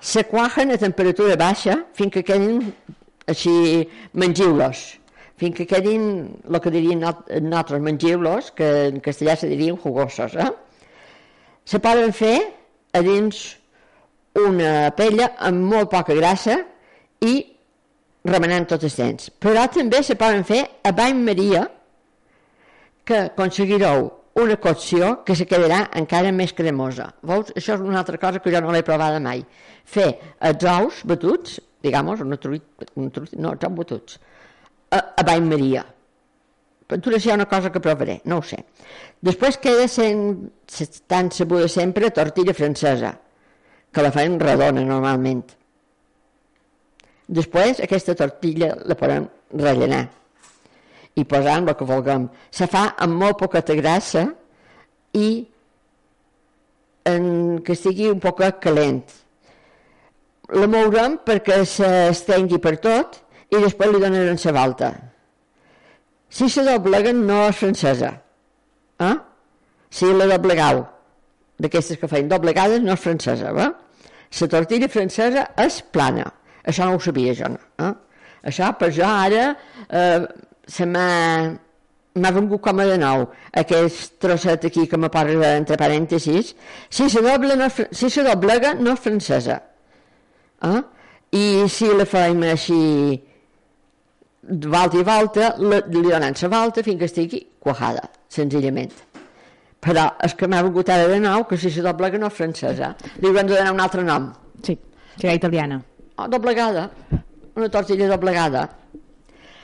se 0.00 0.24
cuajen 0.28 0.72
a 0.72 0.80
temperatura 0.80 1.36
baixa 1.40 1.78
fins 1.96 2.12
que 2.12 2.24
quedin 2.24 2.60
així 3.30 3.84
mengiu-los 4.20 4.86
fins 5.40 5.56
que 5.56 5.64
quedin 5.64 6.02
el 6.44 6.58
que 6.60 6.72
dirien 6.72 7.00
nosaltres 7.00 7.80
mengiu-los, 7.80 8.50
que 8.52 8.68
en 8.90 9.00
castellà 9.00 9.38
se 9.40 9.48
dirien 9.48 9.78
jugosos. 9.80 10.34
Eh? 10.36 10.50
Se 11.64 11.80
poden 11.80 12.12
fer 12.12 12.36
a 12.92 13.00
dins 13.00 13.40
una 14.36 14.90
pella 14.96 15.32
amb 15.48 15.64
molt 15.72 15.90
poca 15.94 16.14
grassa 16.18 16.58
i 17.24 17.34
remenant 18.28 18.68
tots 18.68 18.90
els 18.90 18.98
dents. 19.00 19.30
Però 19.40 19.64
també 19.72 20.02
se 20.04 20.18
poden 20.20 20.44
fer 20.44 20.60
a 20.84 20.92
bany 20.92 21.24
maria 21.24 21.64
que 23.08 23.24
aconseguireu 23.30 24.10
una 24.40 24.56
cocció 24.62 25.22
que 25.26 25.34
se 25.34 25.48
quedarà 25.48 25.86
encara 25.98 26.30
més 26.36 26.52
cremosa. 26.56 27.08
Veus? 27.26 27.50
Això 27.56 27.74
és 27.74 27.82
una 27.82 27.98
altra 28.04 28.20
cosa 28.20 28.44
que 28.44 28.52
jo 28.52 28.60
no 28.60 28.76
l'he 28.76 28.84
provada 28.86 29.18
mai. 29.24 29.42
Fer 29.84 30.12
els 30.46 30.68
ous 30.68 31.00
batuts 31.08 31.58
digamos, 31.82 32.20
una 32.20 32.36
truita, 32.36 32.86
una 32.96 33.10
truita 33.14 33.40
no, 33.40 33.54
són 33.60 33.78
batuts, 33.78 34.18
a, 34.90 35.00
a 35.16 35.24
Bany 35.26 35.48
Maria. 35.48 35.86
Hi 36.90 37.30
ha 37.30 37.34
una 37.36 37.46
cosa 37.46 37.70
que 37.70 37.78
provaré, 37.78 38.16
no 38.26 38.40
ho 38.40 38.42
sé. 38.42 38.64
Després 39.22 39.60
queda 39.62 39.86
sent, 39.86 40.50
tan 41.06 41.30
sabuda 41.30 41.68
sempre 41.70 42.10
tortilla 42.10 42.54
francesa, 42.54 43.12
que 43.94 44.02
la 44.02 44.10
fan 44.10 44.40
redona 44.42 44.82
normalment. 44.86 45.44
Després 47.30 47.78
aquesta 47.84 48.16
tortilla 48.18 48.72
la 48.90 48.96
podem 48.98 49.28
rellenar 49.54 50.02
i 51.14 51.24
posar 51.24 51.60
el 51.60 51.70
que 51.78 51.86
vulguem. 51.86 52.26
Se 52.50 52.66
fa 52.70 52.88
amb 52.98 53.22
molt 53.22 53.38
poqueta 53.38 53.76
grassa 53.78 54.26
i 55.14 55.28
en, 57.06 57.24
que 57.62 57.74
estigui 57.74 58.10
un 58.10 58.18
poc 58.22 58.42
calent 58.62 59.02
la 60.56 60.66
mourem 60.70 61.18
perquè 61.26 61.60
s'estengui 61.68 62.58
per 62.62 62.76
tot 62.82 63.20
i 63.50 63.60
després 63.62 63.92
li 63.92 64.02
donarem 64.02 64.38
la 64.44 64.54
volta. 64.56 64.90
Si 66.30 66.48
se 66.48 66.64
dobleguen 66.66 67.24
no 67.26 67.42
és 67.48 67.56
francesa. 67.58 68.10
Eh? 69.02 69.14
Si 69.90 70.10
la 70.14 70.28
doblegau, 70.30 70.84
d'aquestes 71.58 71.98
que 71.98 72.10
feien 72.10 72.28
doblegades, 72.30 72.82
no 72.82 72.94
és 72.94 73.02
francesa. 73.02 73.54
Va? 73.56 73.70
La 74.40 74.50
tortilla 74.52 74.88
francesa 74.88 75.48
és 75.58 75.80
plana. 75.90 76.28
Això 76.62 76.86
no 76.86 76.94
ho 76.94 77.02
sabia 77.02 77.34
jo. 77.34 77.50
No? 77.50 77.88
Eh? 77.88 77.90
Això, 78.50 78.70
per 78.78 78.92
jo, 78.94 79.04
ara 79.04 79.50
eh, 79.88 80.22
se 80.66 80.86
m'ha 80.86 81.58
m'ha 82.20 82.30
vengut 82.34 82.58
com 82.64 82.80
a 82.82 82.84
de 82.88 82.96
nou 82.98 83.28
aquest 83.60 84.16
trosset 84.22 84.64
aquí 84.66 84.86
que 84.90 84.98
me 84.98 85.08
posa 85.14 85.52
entre 85.54 85.76
parèntesis 85.78 86.54
si 86.90 87.06
se, 87.08 87.20
doble 87.22 87.54
no, 87.54 87.68
si 87.70 88.10
se 88.10 88.24
doblega 88.26 88.72
no 88.74 88.96
és 88.96 89.04
francesa 89.04 89.60
Eh? 90.68 90.80
I 91.38 91.44
si 91.70 91.90
la 91.94 92.06
fem 92.08 92.42
així 92.50 92.80
volta 94.42 94.98
i 94.98 95.04
volta, 95.06 95.52
li 95.58 96.02
donem 96.02 96.34
la 96.42 96.48
volta 96.48 96.82
fins 96.82 96.98
que 96.98 97.08
estigui 97.08 97.40
cuajada, 97.60 98.08
senzillament. 98.28 98.92
Però 99.80 100.10
és 100.26 100.34
que 100.36 100.48
m'ha 100.48 100.62
vingut 100.66 100.90
ara 100.92 101.06
de 101.08 101.20
nou 101.22 101.46
que 101.48 101.56
si 101.56 101.70
se 101.72 101.84
doblega 101.84 102.18
no 102.18 102.28
és 102.28 102.36
francesa. 102.36 102.94
Li 103.20 103.30
haurem 103.30 103.46
de 103.48 103.56
donar 103.56 103.72
un 103.72 103.80
altre 103.80 104.02
nom. 104.04 104.28
Sí, 104.66 104.76
serà 105.16 105.32
italiana. 105.38 105.80
Oh, 106.18 106.26
doblegada. 106.28 106.90
Una 107.56 107.68
tortilla 107.72 108.10
doblegada. 108.10 108.66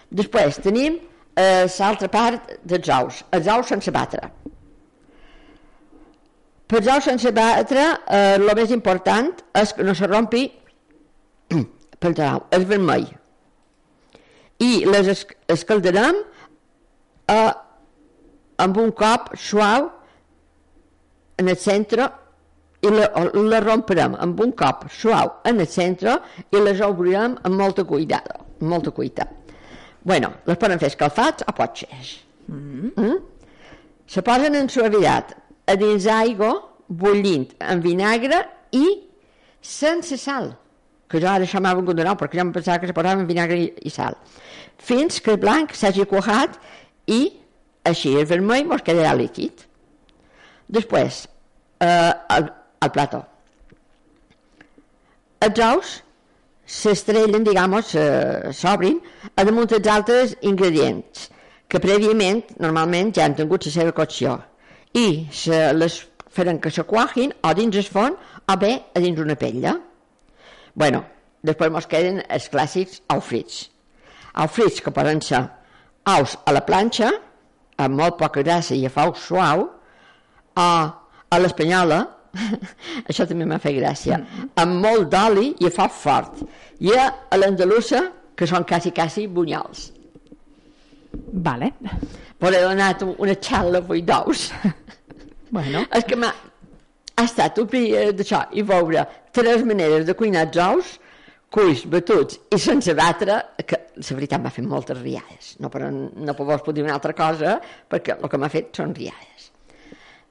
Després 0.09 0.61
tenim 0.65 0.97
eh, 1.37 1.67
l'altra 1.79 2.09
part 2.09 2.57
dels 2.65 2.89
ous, 2.97 3.23
els 3.37 3.49
ous 3.53 3.73
sense 3.75 3.93
batre. 3.93 4.31
Per 6.67 6.81
els 6.81 6.89
ous 6.95 7.05
sense 7.11 7.31
batre, 7.35 7.85
eh, 8.09 8.37
el 8.39 8.49
més 8.57 8.73
important 8.75 9.29
és 9.61 9.75
que 9.77 9.85
no 9.85 9.95
se 9.95 10.09
rompi 10.09 10.47
perdoneu, 12.03 12.43
és 12.51 12.67
vermell. 12.69 13.07
I 14.63 14.71
les 14.89 15.27
escaldarem 15.53 16.23
a 17.33 17.41
amb 18.65 18.79
un 18.81 18.93
cop 18.97 19.35
suau 19.37 19.91
en 21.37 21.51
el 21.53 21.59
centre 21.61 22.07
i 22.85 22.93
la, 22.93 23.09
la 23.51 23.61
romperem 23.65 24.17
amb 24.23 24.41
un 24.41 24.53
cop 24.57 24.87
suau 24.93 25.35
en 25.49 25.61
el 25.61 25.69
centre 25.69 26.17
i 26.53 26.63
les 26.63 26.81
obrirem 26.85 27.37
amb 27.43 27.61
molta 27.61 27.85
cuidado, 27.85 28.41
amb 28.61 28.71
molta 28.73 28.93
cuita. 28.97 29.27
Bueno, 30.07 30.33
les 30.47 30.59
poden 30.61 30.81
fer 30.81 30.93
escalfats 30.93 31.45
o 31.49 31.53
potxes. 31.53 32.21
Mm 32.49 32.93
-hmm. 32.97 33.21
Se 34.07 34.23
posen 34.23 34.55
en 34.55 34.69
suavitat 34.69 35.37
a 35.67 35.75
dins 35.77 36.05
d'aigua 36.05 36.53
bullint 36.87 37.49
amb 37.59 37.83
vinagre 37.83 38.47
i 38.71 38.87
sense 39.61 40.17
sal 40.17 40.55
que 41.09 41.21
jo 41.23 41.29
ara 41.29 41.47
de 41.47 42.05
nou 42.05 42.17
perquè 42.17 42.39
jo 42.39 42.45
em 42.47 42.53
pensava 42.53 42.79
que 42.79 42.87
se 42.87 42.97
posava 42.97 43.21
amb 43.21 43.29
vinagre 43.29 43.59
i, 43.59 43.91
sal. 43.91 44.17
Fins 44.79 45.21
que 45.21 45.33
el 45.33 45.41
blanc 45.41 45.75
s'hagi 45.75 46.05
cuajat 46.05 46.59
i 47.07 47.21
així 47.85 48.17
el 48.19 48.27
vermell 48.27 48.67
mos 48.67 48.83
quedarà 48.83 49.15
líquid. 49.15 49.63
Després 50.69 51.27
eh, 51.81 52.13
el, 52.37 52.51
el 52.83 52.91
plató. 52.91 53.23
Els 55.47 55.63
ous 55.63 55.95
s'estrellen, 56.67 57.45
digamos, 57.47 57.95
s'obrin 58.59 58.99
a 59.37 59.45
damunt 59.47 59.71
dels 59.71 59.87
altres 59.93 60.35
ingredients 60.43 61.29
que 61.71 61.81
prèviament, 61.83 62.43
normalment, 62.63 63.13
ja 63.15 63.27
han 63.27 63.35
tingut 63.39 63.67
la 63.67 63.73
seva 63.75 63.95
cocció. 63.95 64.37
I 64.95 65.27
se 65.35 65.73
les 65.75 66.01
faran 66.37 66.61
que 66.63 66.71
se 66.71 66.85
cuajin 66.87 67.35
o 67.43 67.53
dins 67.55 67.77
el 67.77 67.87
forn 67.91 68.17
o 68.47 68.57
bé 68.61 68.73
a 68.95 69.03
dins 69.03 69.21
una 69.23 69.37
pella. 69.39 69.77
Bueno, 70.77 71.03
després 71.47 71.73
ens 71.73 71.89
queden 71.91 72.21
els 72.29 72.51
clàssics 72.53 73.01
ous 73.13 73.25
frits. 73.25 73.63
Ous 74.37 74.53
frits 74.53 74.83
que 74.85 74.93
poden 74.95 75.23
ser 75.25 75.43
ous 76.13 76.37
a 76.45 76.55
la 76.55 76.63
planxa, 76.67 77.11
amb 77.83 77.99
molt 77.99 78.19
poca 78.21 78.45
grassa 78.45 78.77
i 78.77 78.85
a 78.87 78.93
fau 78.93 79.15
suau, 79.17 79.67
o 80.57 80.69
a 81.27 81.41
l'espanyola, 81.41 82.03
això 83.09 83.27
també 83.29 83.49
m'ha 83.49 83.59
fet 83.63 83.77
gràcia, 83.79 84.21
amb 84.61 84.79
molt 84.85 85.11
d'oli 85.13 85.55
i 85.61 85.69
a 85.69 85.73
foc 85.75 85.97
fort. 85.97 86.45
I 86.85 86.93
a 87.01 87.41
l'andalusa, 87.41 88.05
que 88.37 88.49
són 88.49 88.67
quasi, 88.69 88.93
quasi 88.93 89.27
bunyols. 89.33 89.91
Vale. 91.47 91.73
Però 92.37 92.53
he 92.53 92.65
donat 92.65 93.05
una 93.17 93.37
xala 93.41 93.81
avui 93.85 94.05
d'ous. 94.05 94.51
Bueno. 95.57 95.85
És 95.95 96.03
que 96.05 96.17
ha 97.17 97.25
estat 97.25 97.59
obrir 97.63 98.13
d'això 98.17 98.43
i 98.53 98.63
veure 98.67 99.05
tres 99.37 99.65
maneres 99.65 100.05
de 100.09 100.15
cuinar 100.19 100.47
els 100.47 100.59
ous, 100.67 100.93
cuis, 101.53 101.85
batuts 101.89 102.39
i 102.53 102.59
sense 102.61 102.93
batre, 102.99 103.39
que 103.65 103.79
la 103.97 104.17
veritat 104.19 104.43
m'ha 104.43 104.53
fet 104.53 104.67
moltes 104.69 105.01
riades. 105.01 105.55
No, 105.63 105.71
però 105.73 105.89
no 105.91 106.37
vos 106.39 106.65
puc 106.65 106.77
dir 106.77 106.85
una 106.85 106.97
altra 106.99 107.15
cosa, 107.17 107.57
perquè 107.89 108.19
el 108.19 108.33
que 108.33 108.41
m'ha 108.41 108.51
fet 108.53 108.77
són 108.77 108.93
riades. 108.97 109.51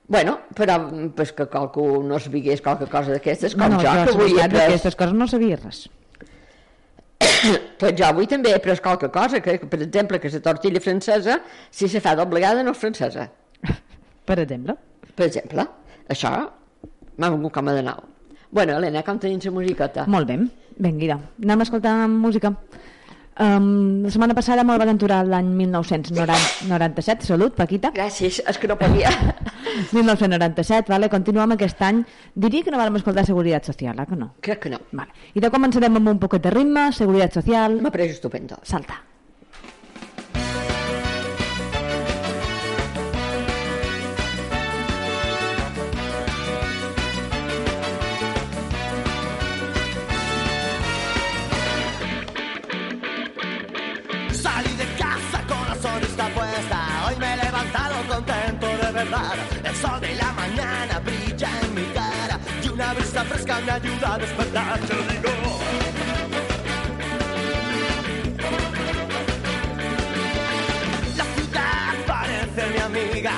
Bueno, 0.08 0.36
però 0.54 0.78
pues, 1.18 1.32
que 1.34 1.48
qualcú 1.50 2.04
no 2.06 2.20
sabigués 2.22 2.62
qualque 2.62 2.86
cosa 2.92 3.16
d'aquestes, 3.16 3.56
com 3.58 3.74
no, 3.74 3.80
jo, 3.82 3.94
que 4.06 4.14
avui 4.14 4.36
he 4.36 4.44
pres... 4.44 4.60
d'aquestes 4.60 4.98
coses 5.00 5.18
no 5.18 5.28
sabia 5.32 5.58
res. 5.62 5.86
Pues 7.80 7.96
jo 7.98 8.06
avui 8.08 8.28
també 8.30 8.52
he 8.54 8.60
pres 8.62 8.80
qualque 8.82 9.10
cosa, 9.14 9.42
que, 9.44 9.58
que 9.62 9.68
per 9.70 9.80
exemple, 9.82 10.20
que 10.22 10.30
la 10.30 10.44
tortilla 10.46 10.82
francesa, 10.82 11.40
si 11.74 11.90
se 11.90 12.02
fa 12.04 12.14
doblegada, 12.18 12.62
no 12.64 12.76
és 12.76 12.80
francesa. 12.80 13.26
Per 14.30 14.38
exemple. 14.42 14.78
Per 15.16 15.28
exemple, 15.28 15.66
això 16.10 16.32
m'ha 17.18 17.30
vingut 17.32 17.54
com 17.54 17.68
a 17.68 17.74
de 17.74 17.84
nou. 17.84 18.04
Bueno, 18.52 18.78
Helena, 18.78 19.04
com 19.04 19.18
tenim 19.20 19.40
la 19.44 19.52
musiqueta? 19.52 20.06
Molt 20.08 20.28
bé, 20.28 20.38
vinga, 20.80 21.20
anem 21.44 21.60
a 21.60 21.64
escoltar 21.64 22.08
música. 22.08 22.54
Um, 23.38 24.04
la 24.06 24.10
setmana 24.14 24.34
passada 24.34 24.64
me'l 24.64 24.80
van 24.80 24.94
aturar 24.94 25.26
l'any 25.28 25.50
1997, 25.58 27.26
salut, 27.28 27.52
Paquita. 27.58 27.92
Gràcies, 27.92 28.38
és 28.48 28.58
que 28.58 28.68
no 28.72 28.78
podia. 28.80 29.10
1997, 29.92 30.88
vale? 30.88 31.10
continuem 31.12 31.52
aquest 31.58 31.82
any. 31.84 32.04
Diria 32.34 32.64
que 32.64 32.72
no 32.72 32.80
vam 32.80 32.96
escoltar 32.96 33.26
Seguretat 33.28 33.68
Social, 33.68 34.00
eh, 34.00 34.06
que 34.08 34.16
no? 34.16 34.30
Crec 34.40 34.62
que 34.64 34.70
no. 34.72 34.80
Vale. 34.96 35.12
I 35.36 35.44
de 35.44 35.52
començarem 35.52 36.00
amb 36.00 36.14
un 36.14 36.20
poquet 36.22 36.48
de 36.48 36.54
ritme, 36.56 36.88
Seguretat 36.96 37.42
Social, 37.42 37.82
M'ha 37.82 37.92
pres 37.92 38.16
estupendo. 38.16 38.56
salta. 38.64 39.02
Me 63.66 63.72
ayuda 63.72 64.14
a 64.14 64.18
despertar. 64.20 64.80
Yo 64.82 64.96
digo. 65.12 65.32
La 71.18 71.26
ciudad 71.36 71.94
parece 72.06 72.62
mi 72.74 72.80
amiga. 72.80 73.34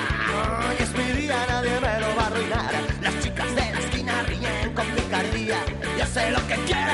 Hoy 0.67 0.75
es 0.79 0.91
mi 0.97 1.21
día, 1.21 1.45
nadie 1.47 1.79
me 1.79 1.99
lo 2.01 2.15
va 2.15 2.23
a 2.23 2.27
arruinar. 2.27 2.71
Las 3.01 3.19
chicas 3.21 3.55
de 3.55 3.71
la 3.71 3.79
esquina 3.79 4.23
ríen 4.23 4.73
con 4.73 4.85
picardía. 4.87 5.59
Yo 5.97 6.05
sé 6.05 6.31
lo 6.31 6.45
que 6.47 6.55
quieren 6.65 6.86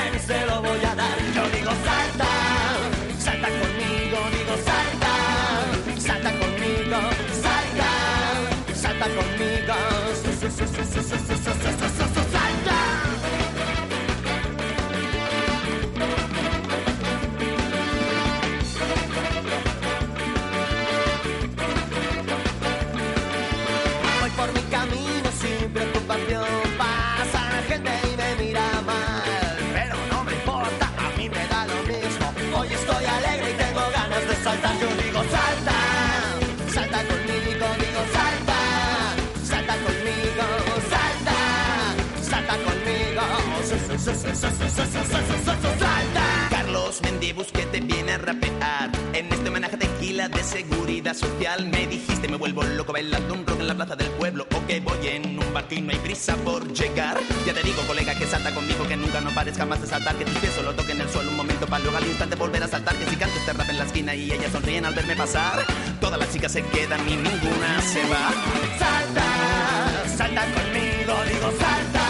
Carlos 46.50 47.00
Mendibus 47.02 47.46
que 47.46 47.64
te 47.64 47.80
viene 47.80 48.12
a 48.12 48.18
rapear. 48.18 48.90
En 49.14 49.32
este 49.32 49.48
homenaje 49.48 49.78
tequila 49.78 50.28
de 50.28 50.44
seguridad 50.44 51.14
social 51.14 51.66
Me 51.66 51.86
dijiste 51.86 52.28
me 52.28 52.36
vuelvo 52.36 52.62
loco 52.64 52.92
bailando 52.92 53.32
un 53.32 53.46
rock 53.46 53.60
en 53.60 53.68
la 53.68 53.74
plaza 53.74 53.96
del 53.96 54.10
pueblo 54.10 54.46
O 54.54 54.66
que 54.66 54.80
voy 54.80 55.08
en 55.08 55.38
un 55.38 55.54
barco 55.54 55.74
y 55.74 55.80
no 55.80 55.92
hay 55.92 55.98
prisa 56.00 56.36
por 56.36 56.70
llegar. 56.74 57.18
Ya 57.46 57.54
te 57.54 57.62
digo 57.62 57.80
colega 57.86 58.14
que 58.14 58.26
salta 58.26 58.54
conmigo 58.54 58.86
Que 58.86 58.96
nunca 58.96 59.22
no 59.22 59.30
pares 59.30 59.56
jamás 59.56 59.80
de 59.80 59.86
saltar 59.86 60.14
Que 60.16 60.26
tus 60.26 60.36
pies 60.36 60.52
solo 60.52 60.74
toquen 60.74 61.00
el 61.00 61.08
suelo 61.08 61.30
un 61.30 61.36
momento 61.38 61.66
para 61.66 61.82
luego 61.82 61.96
al 61.96 62.06
instante 62.06 62.36
volver 62.36 62.62
a 62.62 62.68
saltar. 62.68 62.94
Que 62.96 63.06
si 63.06 63.16
canto 63.16 63.38
este 63.38 63.54
rap 63.54 63.70
en 63.70 63.78
la 63.78 63.84
esquina 63.84 64.14
y 64.14 64.30
ellas 64.30 64.52
sonríen 64.52 64.84
al 64.84 64.92
verme 64.92 65.16
pasar. 65.16 65.64
Todas 65.98 66.18
las 66.18 66.30
chicas 66.30 66.52
se 66.52 66.62
quedan 66.62 67.00
y 67.08 67.16
ninguna 67.16 67.80
se 67.80 68.02
va. 68.02 68.32
Salta, 68.78 70.16
salta 70.16 70.42
conmigo, 70.52 71.14
digo 71.26 71.50
salta 71.58 72.03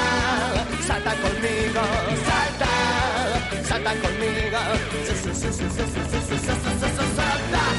salta 3.85 4.01
conmigo. 4.01 4.59
Salta, 5.05 5.35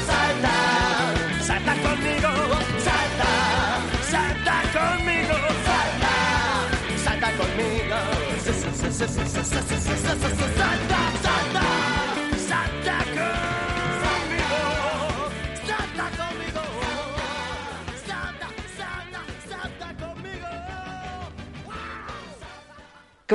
salta, 0.06 0.54
salta 1.42 1.74
conmigo. 1.82 2.30
Salta, 2.84 3.30
salta 4.08 4.56
conmigo. 4.72 5.36
Salta, 5.74 6.12
salta 7.04 7.28
conmigo. 10.28 10.55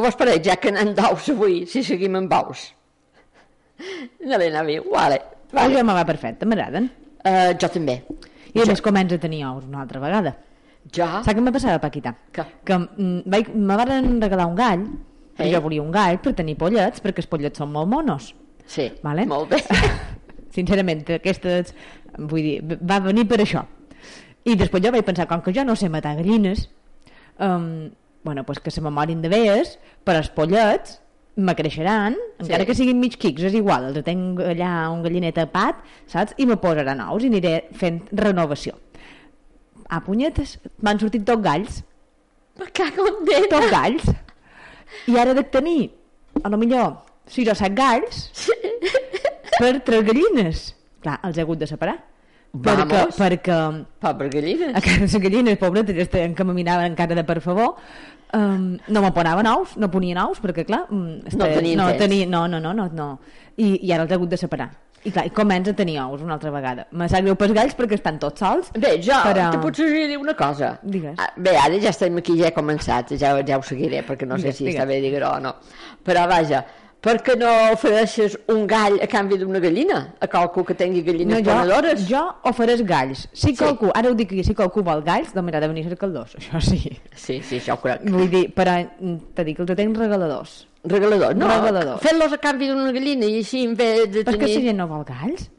Què 0.01 0.08
vos 0.08 0.15
pareix, 0.17 0.39
ja 0.41 0.55
que 0.58 0.72
anem 0.72 0.96
d'ous 0.98 1.27
avui, 1.29 1.60
si 1.70 1.84
seguim 1.86 2.15
amb 2.17 2.31
ous? 2.34 2.62
Helena 4.25 4.63
viu, 4.65 4.88
vale. 4.89 5.20
Vale. 5.53 5.75
Ja 5.77 5.84
me 5.86 5.93
va 5.93 6.01
perfecte, 6.10 6.48
m'agraden. 6.50 6.88
Uh, 7.22 7.51
jo 7.62 7.70
també. 7.70 8.00
I 8.55 8.63
a 8.63 8.65
més 8.65 8.81
comença 8.81 9.20
a 9.20 9.22
tenir 9.22 9.43
ous 9.46 9.67
una 9.67 9.84
altra 9.84 10.01
vegada. 10.01 10.31
Jo? 10.89 11.05
Saps 11.05 11.38
què 11.38 11.43
me 11.46 11.53
passava, 11.53 11.77
Paquita? 11.86 12.15
Què? 12.34 12.48
Que 12.65 12.79
mm, 12.79 13.22
vaig, 13.29 13.53
me 13.53 13.77
van 13.77 14.10
regalar 14.25 14.50
un 14.50 14.58
gall, 14.58 14.88
Ei. 15.36 15.51
i 15.51 15.53
jo 15.53 15.62
volia 15.67 15.86
un 15.86 15.93
gall 15.93 16.17
per 16.25 16.34
tenir 16.41 16.58
pollets, 16.58 17.05
perquè 17.05 17.22
els 17.22 17.29
pollets 17.29 17.62
són 17.62 17.70
molt 17.77 17.93
monos. 17.93 18.34
Sí, 18.65 18.89
Vale? 19.05 19.29
molt 19.29 19.53
bé. 19.53 19.62
Sincerament, 20.58 21.05
aquestes, 21.22 21.75
vull 22.17 22.41
dir, 22.41 22.79
va 22.81 23.03
venir 23.05 23.29
per 23.29 23.43
això. 23.46 23.67
I 24.50 24.58
després 24.58 24.81
jo 24.81 24.98
vaig 24.98 25.05
pensar, 25.05 25.29
com 25.29 25.46
que 25.46 25.53
jo 25.53 25.70
no 25.70 25.77
sé 25.77 25.93
matar 25.93 26.17
gallines, 26.17 26.72
um, 27.38 27.91
bueno, 28.23 28.43
pues 28.45 28.59
que 28.59 28.71
se 28.71 28.81
me 28.81 28.89
morin 28.89 29.21
de 29.21 29.29
vees, 29.29 29.77
per 30.03 30.15
els 30.15 30.29
pollets 30.29 30.99
me 31.35 31.55
creixeran, 31.55 32.15
encara 32.39 32.63
Sí. 32.63 32.67
que 32.67 32.75
siguin 32.75 32.99
mig 32.99 33.15
quics, 33.17 33.43
és 33.43 33.53
igual, 33.55 33.85
els 33.95 34.03
tenc 34.05 34.39
allà 34.39 34.89
un 34.91 35.01
gallinet 35.01 35.37
a 35.39 35.45
pat, 35.49 35.79
saps? 36.05 36.33
I 36.37 36.45
me 36.45 36.57
posaran 36.57 36.99
ous 37.09 37.23
i 37.23 37.27
aniré 37.31 37.69
fent 37.73 38.01
renovació. 38.11 38.75
A 39.89 40.01
punyetes, 40.03 40.59
m'han 40.81 40.99
sortit 40.99 41.25
tot 41.25 41.41
galls, 41.41 41.83
Me 42.59 42.65
cago 42.75 43.07
en 43.07 43.45
tot 43.49 43.63
galls. 43.71 44.03
I 45.07 45.15
ara 45.17 45.33
de 45.33 45.41
tenir, 45.43 45.89
a 46.43 46.49
lo 46.49 46.57
millor, 46.57 46.97
6 47.25 47.47
o 47.49 47.55
7 47.55 47.73
galls 47.73 48.51
per 49.57 49.79
tres 49.87 50.03
gallines. 50.05 50.75
Clar, 51.01 51.17
els 51.23 51.37
he 51.37 51.41
hagut 51.41 51.57
de 51.57 51.65
separar. 51.65 51.95
Perquè, 52.51 53.05
perquè 53.15 53.58
Pobre 54.01 54.27
gallines. 54.34 54.75
a 54.75 54.81
casa 54.81 55.00
les 55.05 55.15
gallines, 55.24 55.58
pobretes, 55.58 55.96
estaven 55.98 56.36
que 56.36 56.43
me 56.43 56.53
miraven 56.53 56.91
encara 56.91 57.15
de 57.15 57.24
per 57.24 57.39
favor, 57.41 57.75
um, 58.34 58.77
no 58.88 59.01
me 59.01 59.12
ponaven 59.15 59.48
ous, 59.48 59.77
no 59.77 59.89
ponien 59.91 60.17
ous, 60.20 60.41
perquè 60.43 60.65
clar, 60.67 60.86
um, 60.91 61.20
No 61.38 61.46
tenien 61.48 61.77
no, 61.79 61.88
tenia, 61.96 62.25
no, 62.27 62.48
no, 62.51 62.60
no, 62.60 62.74
no, 62.74 62.89
no. 62.91 63.10
I, 63.58 63.77
I 63.88 63.91
ara 63.93 64.03
els 64.03 64.12
he 64.12 64.15
hagut 64.20 64.29
de 64.29 64.38
separar. 64.38 64.70
I 65.03 65.10
clar, 65.10 65.24
i 65.25 65.31
comença 65.34 65.72
a 65.72 65.74
tenir 65.79 65.96
ous 66.03 66.22
una 66.22 66.36
altra 66.36 66.51
vegada. 66.53 66.84
Me 66.91 67.08
sap 67.10 67.24
greu 67.25 67.34
pels 67.39 67.55
galls 67.58 67.74
perquè 67.74 67.96
estan 67.98 68.20
tots 68.22 68.43
sols. 68.43 68.67
Bé, 68.75 68.98
jo 69.01 69.15
Però- 69.25 69.48
te 69.55 69.58
puc 69.63 69.74
suggerir 69.79 70.20
una 70.22 70.36
cosa. 70.38 70.75
Digues. 70.84 71.15
Ah, 71.17 71.31
Bé, 71.38 71.55
ara 71.58 71.79
ja 71.81 71.89
estem 71.89 72.20
aquí, 72.22 72.36
ja 72.38 72.51
he 72.51 72.53
començat, 72.53 73.15
ja, 73.17 73.31
ja 73.41 73.58
ho 73.58 73.63
seguiré, 73.65 74.03
perquè 74.05 74.27
no 74.27 74.36
Digues, 74.38 74.51
sé 74.53 74.58
si 74.60 74.65
digues. 74.67 74.77
està 74.77 74.86
bé 74.91 75.00
dir-ho 75.01 75.31
o 75.31 75.39
no. 75.41 75.55
Però 76.05 76.27
vaja, 76.29 76.62
per 77.01 77.15
què 77.25 77.34
no 77.39 77.50
ofereixes 77.74 78.36
un 78.53 78.67
gall 78.70 79.00
a 79.01 79.08
canvi 79.10 79.39
d'una 79.41 79.60
gallina? 79.63 80.00
A 80.22 80.27
qualcú 80.29 80.63
que 80.67 80.75
tingui 80.77 81.01
gallines 81.01 81.34
No, 81.34 81.39
jo, 81.41 81.51
ponedores? 81.58 82.03
jo 82.08 82.22
ofereix 82.46 82.84
galls. 82.86 83.24
Si 83.34 83.50
Sí. 83.51 83.55
qualcú, 83.58 83.89
ara 83.93 84.10
ho 84.12 84.13
dic 84.13 84.31
aquí, 84.31 84.43
si 84.43 84.53
qualcú 84.53 84.84
vol 84.86 85.01
galls, 85.03 85.34
doncs 85.34 85.46
mira, 85.46 85.58
a 85.58 85.74
cercar-los, 85.89 86.36
això 86.38 86.62
sí. 86.62 86.77
Sí, 87.15 87.41
sí, 87.41 87.58
això 87.58 87.74
ho 87.74 87.81
crec. 87.81 88.03
Vull 88.10 88.29
dir, 88.29 88.53
però 88.53 88.77
mm, 89.00 89.17
t'he 89.34 89.43
dit 89.43 89.55
que 89.58 89.63
els 89.63 89.75
tenc 89.75 89.98
regaladors. 89.98 90.67
Regalador. 90.84 91.36
No, 91.36 91.48
Regalador. 91.48 92.00
fent-los 92.01 92.34
a 92.34 92.38
canvi 92.38 92.67
d'una 92.67 92.91
gallina 92.91 93.25
i 93.25 93.38
així 93.39 93.63
en 93.65 93.75
vez 93.75 94.08
de 94.12 94.24
Per 94.24 94.34
què 94.36 94.39
tenir... 94.46 94.55
la 94.58 94.62
gent 94.70 94.77
no 94.77 94.88
vol 94.88 95.03
galls? 95.05 95.50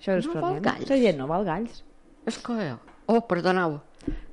Això 0.00 0.16
és 0.18 0.26
No 0.26 0.32
el 0.32 0.40
vol 0.40 0.42
problema. 0.54 0.72
galls? 0.72 0.90
La 0.90 0.96
gent 0.96 1.18
no 1.18 1.26
vol 1.26 1.44
galls. 1.44 1.82
És 2.26 2.38
que... 2.38 2.76
Oh, 3.06 3.20
perdoneu. 3.26 3.80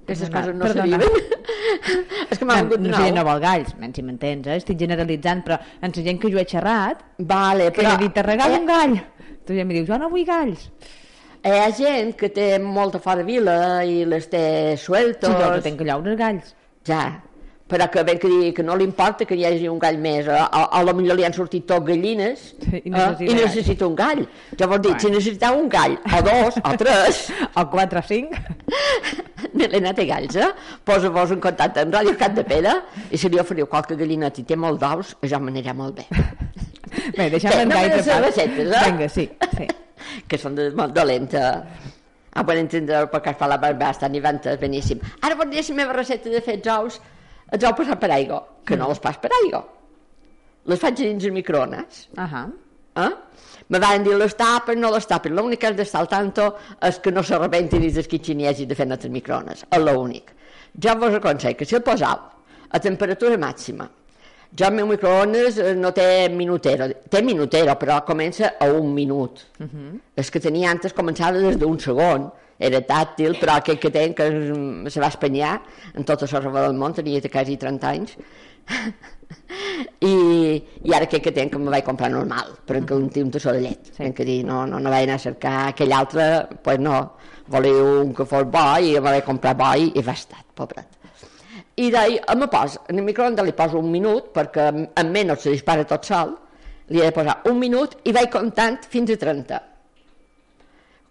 Aquestes 0.03 0.29
coses 0.29 0.55
no 0.55 0.65
perdona. 0.65 0.97
s'arriben. 0.99 1.31
és 2.31 2.39
que 2.39 2.45
m'ha 2.45 2.55
No, 2.57 2.63
vingut 2.67 2.81
no 2.83 2.89
de 2.89 2.95
sé, 2.97 3.09
no 3.11 3.21
nou. 3.21 3.27
vol 3.31 3.39
galls, 3.43 3.75
menys 3.79 3.95
si 3.99 4.03
m'entens, 4.03 4.47
eh? 4.51 4.57
estic 4.59 4.79
generalitzant, 4.79 5.43
però 5.45 5.57
en 5.81 5.93
la 5.95 6.03
gent 6.09 6.19
que 6.19 6.31
jo 6.33 6.39
he 6.41 6.45
xerrat, 6.49 7.03
Vale, 7.19 7.69
que 7.71 7.81
però... 7.81 7.93
he 7.95 8.01
dit, 8.03 8.13
te 8.13 8.23
regalo 8.25 8.55
eh, 8.57 8.59
un 8.59 8.67
gall. 8.67 8.97
Tu 9.47 9.55
ja 9.57 9.63
em 9.65 9.71
dius, 9.75 9.87
jo 9.87 9.97
no 9.99 10.09
vull 10.11 10.25
galls. 10.27 10.69
Hi 11.43 11.57
ha 11.59 11.69
gent 11.75 12.13
que 12.15 12.29
té 12.31 12.57
molta 12.63 12.99
fora 13.03 13.23
vila 13.27 13.83
i 13.83 14.05
les 14.07 14.29
té 14.31 14.43
sueltos. 14.79 15.27
Si 15.33 15.41
jo 15.43 15.49
no 15.51 15.61
tenc 15.65 15.81
llaure 15.83 16.13
els 16.13 16.19
galls. 16.19 16.53
Ja, 16.87 17.01
però 17.67 17.87
que 17.89 18.03
ben 18.03 18.19
que 18.19 18.27
digui 18.27 18.51
que 18.53 18.63
no 18.63 18.75
li 18.75 18.83
importa 18.85 19.25
que 19.25 19.35
hi 19.39 19.45
hagi 19.47 19.67
un 19.71 19.79
gall 19.79 19.97
més, 19.97 20.27
a, 20.27 20.43
a, 20.45 20.63
a 20.77 20.81
lo 20.83 20.93
millor 20.93 21.15
li 21.17 21.23
han 21.25 21.33
sortit 21.33 21.65
tot 21.69 21.85
gallines 21.87 22.49
Sí, 22.59 22.81
i 22.83 22.91
eh, 22.91 22.91
necessita 22.91 23.23
i 23.23 23.29
galls. 23.29 23.41
necessita 23.45 23.87
un 23.87 23.95
gall. 23.95 24.21
Llavors 24.59 24.81
dic, 24.83 24.91
Bueno. 24.91 24.99
si 24.99 25.11
necessitava 25.15 25.57
un 25.57 25.69
gall, 25.69 25.95
o 26.17 26.21
dos, 26.27 26.59
o 26.63 26.73
tres, 26.77 27.23
O 27.61 27.65
4 27.71 27.99
o 27.99 28.03
5. 28.03 28.43
Helena 29.63 29.93
té 29.95 30.05
galls, 30.09 30.35
eh? 30.35 30.49
Posa-vos 30.85 31.31
en 31.35 31.39
contacte 31.43 31.81
amb 31.83 31.93
Ràdio 31.95 32.15
Cap 32.19 32.33
de 32.35 32.43
Pere 32.47 32.73
i 33.13 33.17
si 33.21 33.29
li 33.31 33.39
oferiu 33.41 33.67
qualque 33.71 33.95
gallineta 33.99 34.41
i 34.41 34.45
té 34.49 34.57
molt 34.59 34.81
d'ous, 34.81 35.13
jo 35.23 35.39
m'anirà 35.39 35.73
molt 35.77 36.01
bé. 36.01 36.07
Bé, 37.17 37.29
deixem 37.33 37.49
Bé, 37.49 37.61
en 37.63 37.69
no 37.71 37.77
a 37.77 37.81
part. 37.87 38.03
cervesetes, 38.05 38.69
eh? 38.69 38.83
Vinga, 38.85 39.07
sí, 39.09 39.25
sí. 39.57 39.67
que 40.29 40.37
són 40.37 40.53
de 40.57 40.67
molt 40.77 40.93
dolenta. 40.93 41.45
Ah, 42.33 42.41
bueno, 42.43 42.61
entendre 42.65 43.03
perquè 43.13 43.33
es 43.33 43.37
fa 43.39 43.47
la 43.49 43.57
barba 43.61 43.87
bastant 43.87 44.13
i 44.17 44.21
van 44.21 44.39
beníssim. 44.61 45.01
Ara 45.21 45.35
volia 45.37 45.61
la 45.67 45.75
meva 45.77 45.93
recepta 45.97 46.29
de 46.33 46.41
fer 46.41 46.55
els 46.59 46.69
ous, 46.73 46.99
els 47.53 47.63
ous 47.69 47.77
passat 47.77 48.01
per 48.01 48.11
aigua, 48.15 48.41
que 48.65 48.77
no 48.79 48.89
els 48.89 49.01
pas 49.03 49.19
per 49.21 49.31
aigua. 49.43 49.61
Les 50.71 50.79
faig 50.79 50.97
dins 50.97 51.25
el 51.27 51.35
microones. 51.35 52.07
Ahà. 52.17 52.47
Eh? 53.03 53.09
Me 53.69 53.79
van 53.79 54.03
dir 54.05 54.15
les 54.17 54.35
tapes, 54.37 54.77
no 54.77 54.91
les 54.93 55.07
tapes. 55.09 55.31
L'únic 55.33 55.61
que 55.61 55.69
has 55.71 55.77
d'estar 55.77 56.03
al 56.03 56.09
tanto 56.11 56.49
és 56.81 56.99
que 57.03 57.11
no 57.11 57.23
se 57.23 57.39
rebenti 57.39 57.79
dins 57.81 57.97
del 57.99 58.07
quitxin 58.09 58.43
i 58.43 58.53
de 58.65 58.77
fer 58.77 58.87
altres 58.89 59.11
microones. 59.11 59.65
És 59.69 59.83
l'únic. 59.83 60.31
Jo 60.73 60.95
vos 60.99 61.13
aconsello 61.13 61.57
que 61.57 61.65
si 61.65 61.75
el 61.75 61.83
posau 61.85 62.29
a 62.73 62.79
temperatura 62.81 63.37
màxima, 63.37 63.87
jo 64.55 64.67
el 64.67 64.73
meu 64.77 64.87
microones 64.89 65.57
eh, 65.57 65.73
no 65.75 65.91
té 65.93 66.29
minutero, 66.29 66.87
té 67.09 67.21
minutero, 67.25 67.73
però 67.81 67.99
comença 68.05 68.55
a 68.59 68.69
un 68.69 68.93
minut. 68.93 69.45
Uh 69.59 69.65
-huh. 69.65 69.99
És 70.15 70.29
que 70.31 70.39
tenia 70.39 70.71
antes 70.71 70.93
començava 70.93 71.39
des 71.39 71.57
d'un 71.57 71.79
segon, 71.79 72.31
era 72.69 72.81
tàctil, 72.87 73.35
però 73.41 73.57
aquell 73.59 73.79
que 73.81 73.91
tenc 73.93 74.17
que 74.19 74.29
se 74.93 75.03
va 75.03 75.11
espanyar 75.11 75.57
en 75.93 76.07
tota 76.07 76.29
la 76.31 76.41
roba 76.43 76.67
del 76.67 76.77
món, 76.79 76.95
tenia 76.95 77.21
quasi 77.31 77.57
30 77.59 77.91
anys, 77.91 78.15
i, 80.11 80.13
i 80.87 80.93
ara 80.95 81.07
aquell 81.07 81.21
que 81.25 81.33
tenc 81.35 81.53
que 81.53 81.59
me 81.61 81.71
vaig 81.73 81.85
comprar 81.87 82.09
normal, 82.13 82.55
perquè 82.67 82.95
un 82.95 83.09
té 83.11 83.23
un 83.23 83.31
tassó 83.33 83.53
de 83.55 83.63
llet. 83.65 83.91
Sí. 83.97 84.11
que 84.15 84.25
dir, 84.25 84.41
no, 84.47 84.63
no, 84.69 84.79
no 84.79 84.93
vaig 84.93 85.07
anar 85.07 85.19
a 85.19 85.25
cercar 85.25 85.55
aquell 85.69 85.93
altre, 85.93 86.27
pues 86.63 86.79
no, 86.79 86.99
volia 87.51 87.83
un 88.03 88.13
que 88.15 88.25
fos 88.29 88.45
bo 88.51 88.65
i 88.79 88.93
me 88.95 89.09
vaig 89.09 89.25
comprar 89.27 89.55
bo 89.59 89.73
i, 89.75 89.91
i 89.95 90.05
va 90.05 90.15
estar, 90.15 90.43
pobret. 90.55 90.99
I 91.75 91.89
deia, 91.89 92.35
me 92.37 92.47
pos, 92.47 92.77
en 92.89 93.01
el 93.01 93.05
microondes 93.07 93.45
li 93.45 93.55
poso 93.57 93.79
un 93.81 93.89
minut, 93.91 94.29
perquè 94.35 94.69
en 94.69 95.13
menys 95.13 95.41
se 95.41 95.53
dispara 95.55 95.87
tot 95.89 96.05
sol, 96.05 96.35
li 96.93 97.01
he 97.01 97.07
de 97.07 97.15
posar 97.15 97.39
un 97.49 97.57
minut 97.57 97.95
i 98.05 98.13
vaig 98.13 98.29
comptant 98.31 98.77
fins 98.89 99.09
a 99.09 99.17
30. 99.17 99.61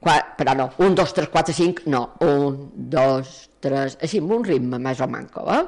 Qua, 0.03 0.17
però 0.35 0.57
no, 0.59 0.67
un, 0.83 0.97
dos, 0.99 1.13
tres, 1.15 1.29
quatre, 1.31 1.55
cinc, 1.55 1.85
no, 1.87 2.03
un, 2.27 2.59
dos, 2.91 3.37
tres, 3.63 3.95
així, 4.03 4.19
amb 4.19 4.35
un 4.35 4.45
ritme 4.49 4.81
més 4.83 4.99
o 4.99 5.07
manco, 5.07 5.45
eh? 5.47 5.63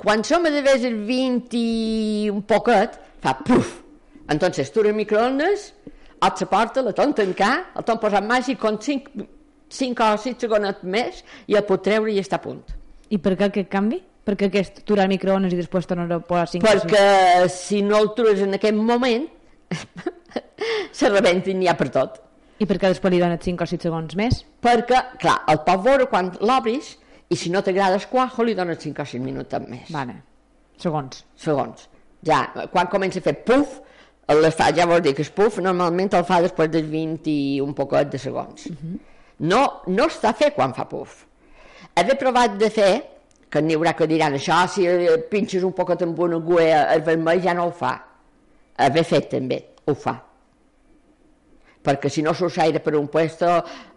Quan 0.00 0.24
som 0.26 0.48
a 0.48 0.50
d'haver 0.50 0.80
el 0.88 0.96
20 1.06 1.54
i 1.54 2.30
un 2.32 2.42
poquet, 2.42 2.96
fa 3.22 3.36
puf. 3.46 3.76
Entonces, 4.28 4.72
tu 4.74 4.82
el 4.82 4.94
microondes, 4.96 5.68
et 6.24 6.40
se 6.42 6.48
porta, 6.50 6.82
la 6.82 6.94
ton 6.96 7.14
tancar, 7.14 7.52
el 7.78 7.86
ton 7.86 8.00
posat 8.02 8.26
màgic, 8.26 8.58
con 8.58 8.80
5, 8.82 9.28
5 9.70 10.10
o 10.10 10.18
6 10.24 10.42
segons 10.42 10.82
més, 10.82 11.22
i 11.46 11.54
el 11.54 11.64
pot 11.68 11.84
treure 11.84 12.10
i 12.10 12.18
està 12.18 12.40
a 12.40 12.44
punt. 12.44 12.64
I 13.14 13.20
per 13.22 13.36
què 13.38 13.52
aquest 13.52 13.70
canvi? 13.70 14.00
Per 14.24 14.34
què 14.40 14.48
aquest 14.48 14.82
aturar 14.82 15.06
el 15.06 15.14
microones 15.14 15.52
i 15.54 15.60
després 15.60 15.86
tornar 15.86 16.08
a 16.10 16.20
posar 16.24 16.48
5 16.56 16.66
Perquè 16.66 17.48
si 17.52 17.82
no 17.84 18.00
el 18.00 18.14
trus 18.18 18.42
en 18.42 18.58
aquest 18.58 18.74
moment, 18.74 19.28
se 20.98 21.10
rebenta 21.12 21.52
i 21.52 21.58
n'hi 21.58 21.68
ha 21.68 21.76
per 21.78 21.92
tot. 21.94 22.24
I 22.64 22.68
per 22.68 22.78
què 22.80 22.88
després 22.88 23.12
li 23.12 23.20
dones 23.20 23.42
5 23.44 23.60
o 23.60 23.68
6 23.68 23.82
segons 23.84 24.14
més? 24.16 24.38
Perquè, 24.64 25.00
clar, 25.20 25.40
el 25.52 25.58
pots 25.66 25.84
veure 25.84 26.06
quan 26.08 26.30
l'obris, 26.40 26.94
i 27.28 27.36
si 27.36 27.50
no 27.52 27.60
t'agrada 27.64 27.98
el 27.98 28.06
cuajo, 28.08 28.46
li 28.46 28.54
dones 28.56 28.80
5 28.80 29.04
o 29.04 29.10
6 29.10 29.20
minuts 29.20 29.58
més. 29.68 29.90
Vale. 29.92 30.16
Segons. 30.80 31.20
segons. 31.36 31.88
Ja, 32.24 32.40
quan 32.72 32.88
comença 32.88 33.20
a 33.20 33.26
fer 33.26 33.36
puf, 33.44 33.76
les 34.40 34.56
fa, 34.56 34.70
ja 34.72 34.88
vols 34.88 35.04
dir 35.04 35.12
que 35.14 35.22
el 35.26 35.32
puf 35.36 35.60
normalment 35.60 36.16
el 36.16 36.24
fa 36.24 36.40
després 36.40 36.72
dels 36.72 36.88
20 36.88 37.28
i 37.30 37.60
un 37.60 37.76
poquet 37.76 38.08
de 38.14 38.20
segons. 38.22 38.70
No, 39.44 39.62
no 39.92 40.08
està 40.08 40.32
fet 40.32 40.56
quan 40.56 40.72
fa 40.72 40.88
puf. 40.88 41.20
Haver 42.00 42.16
provat 42.18 42.56
de 42.58 42.70
fer, 42.72 42.92
que 43.52 43.60
n'hi 43.60 43.76
haurà 43.76 43.92
que 43.94 44.08
diran 44.08 44.40
això, 44.40 44.64
si 44.72 44.88
pinxes 45.30 45.68
un 45.68 45.76
poquet 45.76 46.02
amb 46.08 46.18
una 46.18 46.40
guea 46.40 46.86
el 46.94 47.04
vermell 47.06 47.44
ja 47.44 47.52
no 47.54 47.68
ho 47.68 47.74
fa. 47.76 47.98
Haver 48.88 49.04
fet 49.04 49.34
també, 49.36 49.60
ho 49.84 49.94
fa. 49.94 50.16
Perquè 51.84 52.08
si 52.08 52.22
no 52.24 52.32
surt 52.32 52.58
aire 52.64 52.80
per 52.80 52.94
un 52.96 53.08
puesto, 53.12 53.50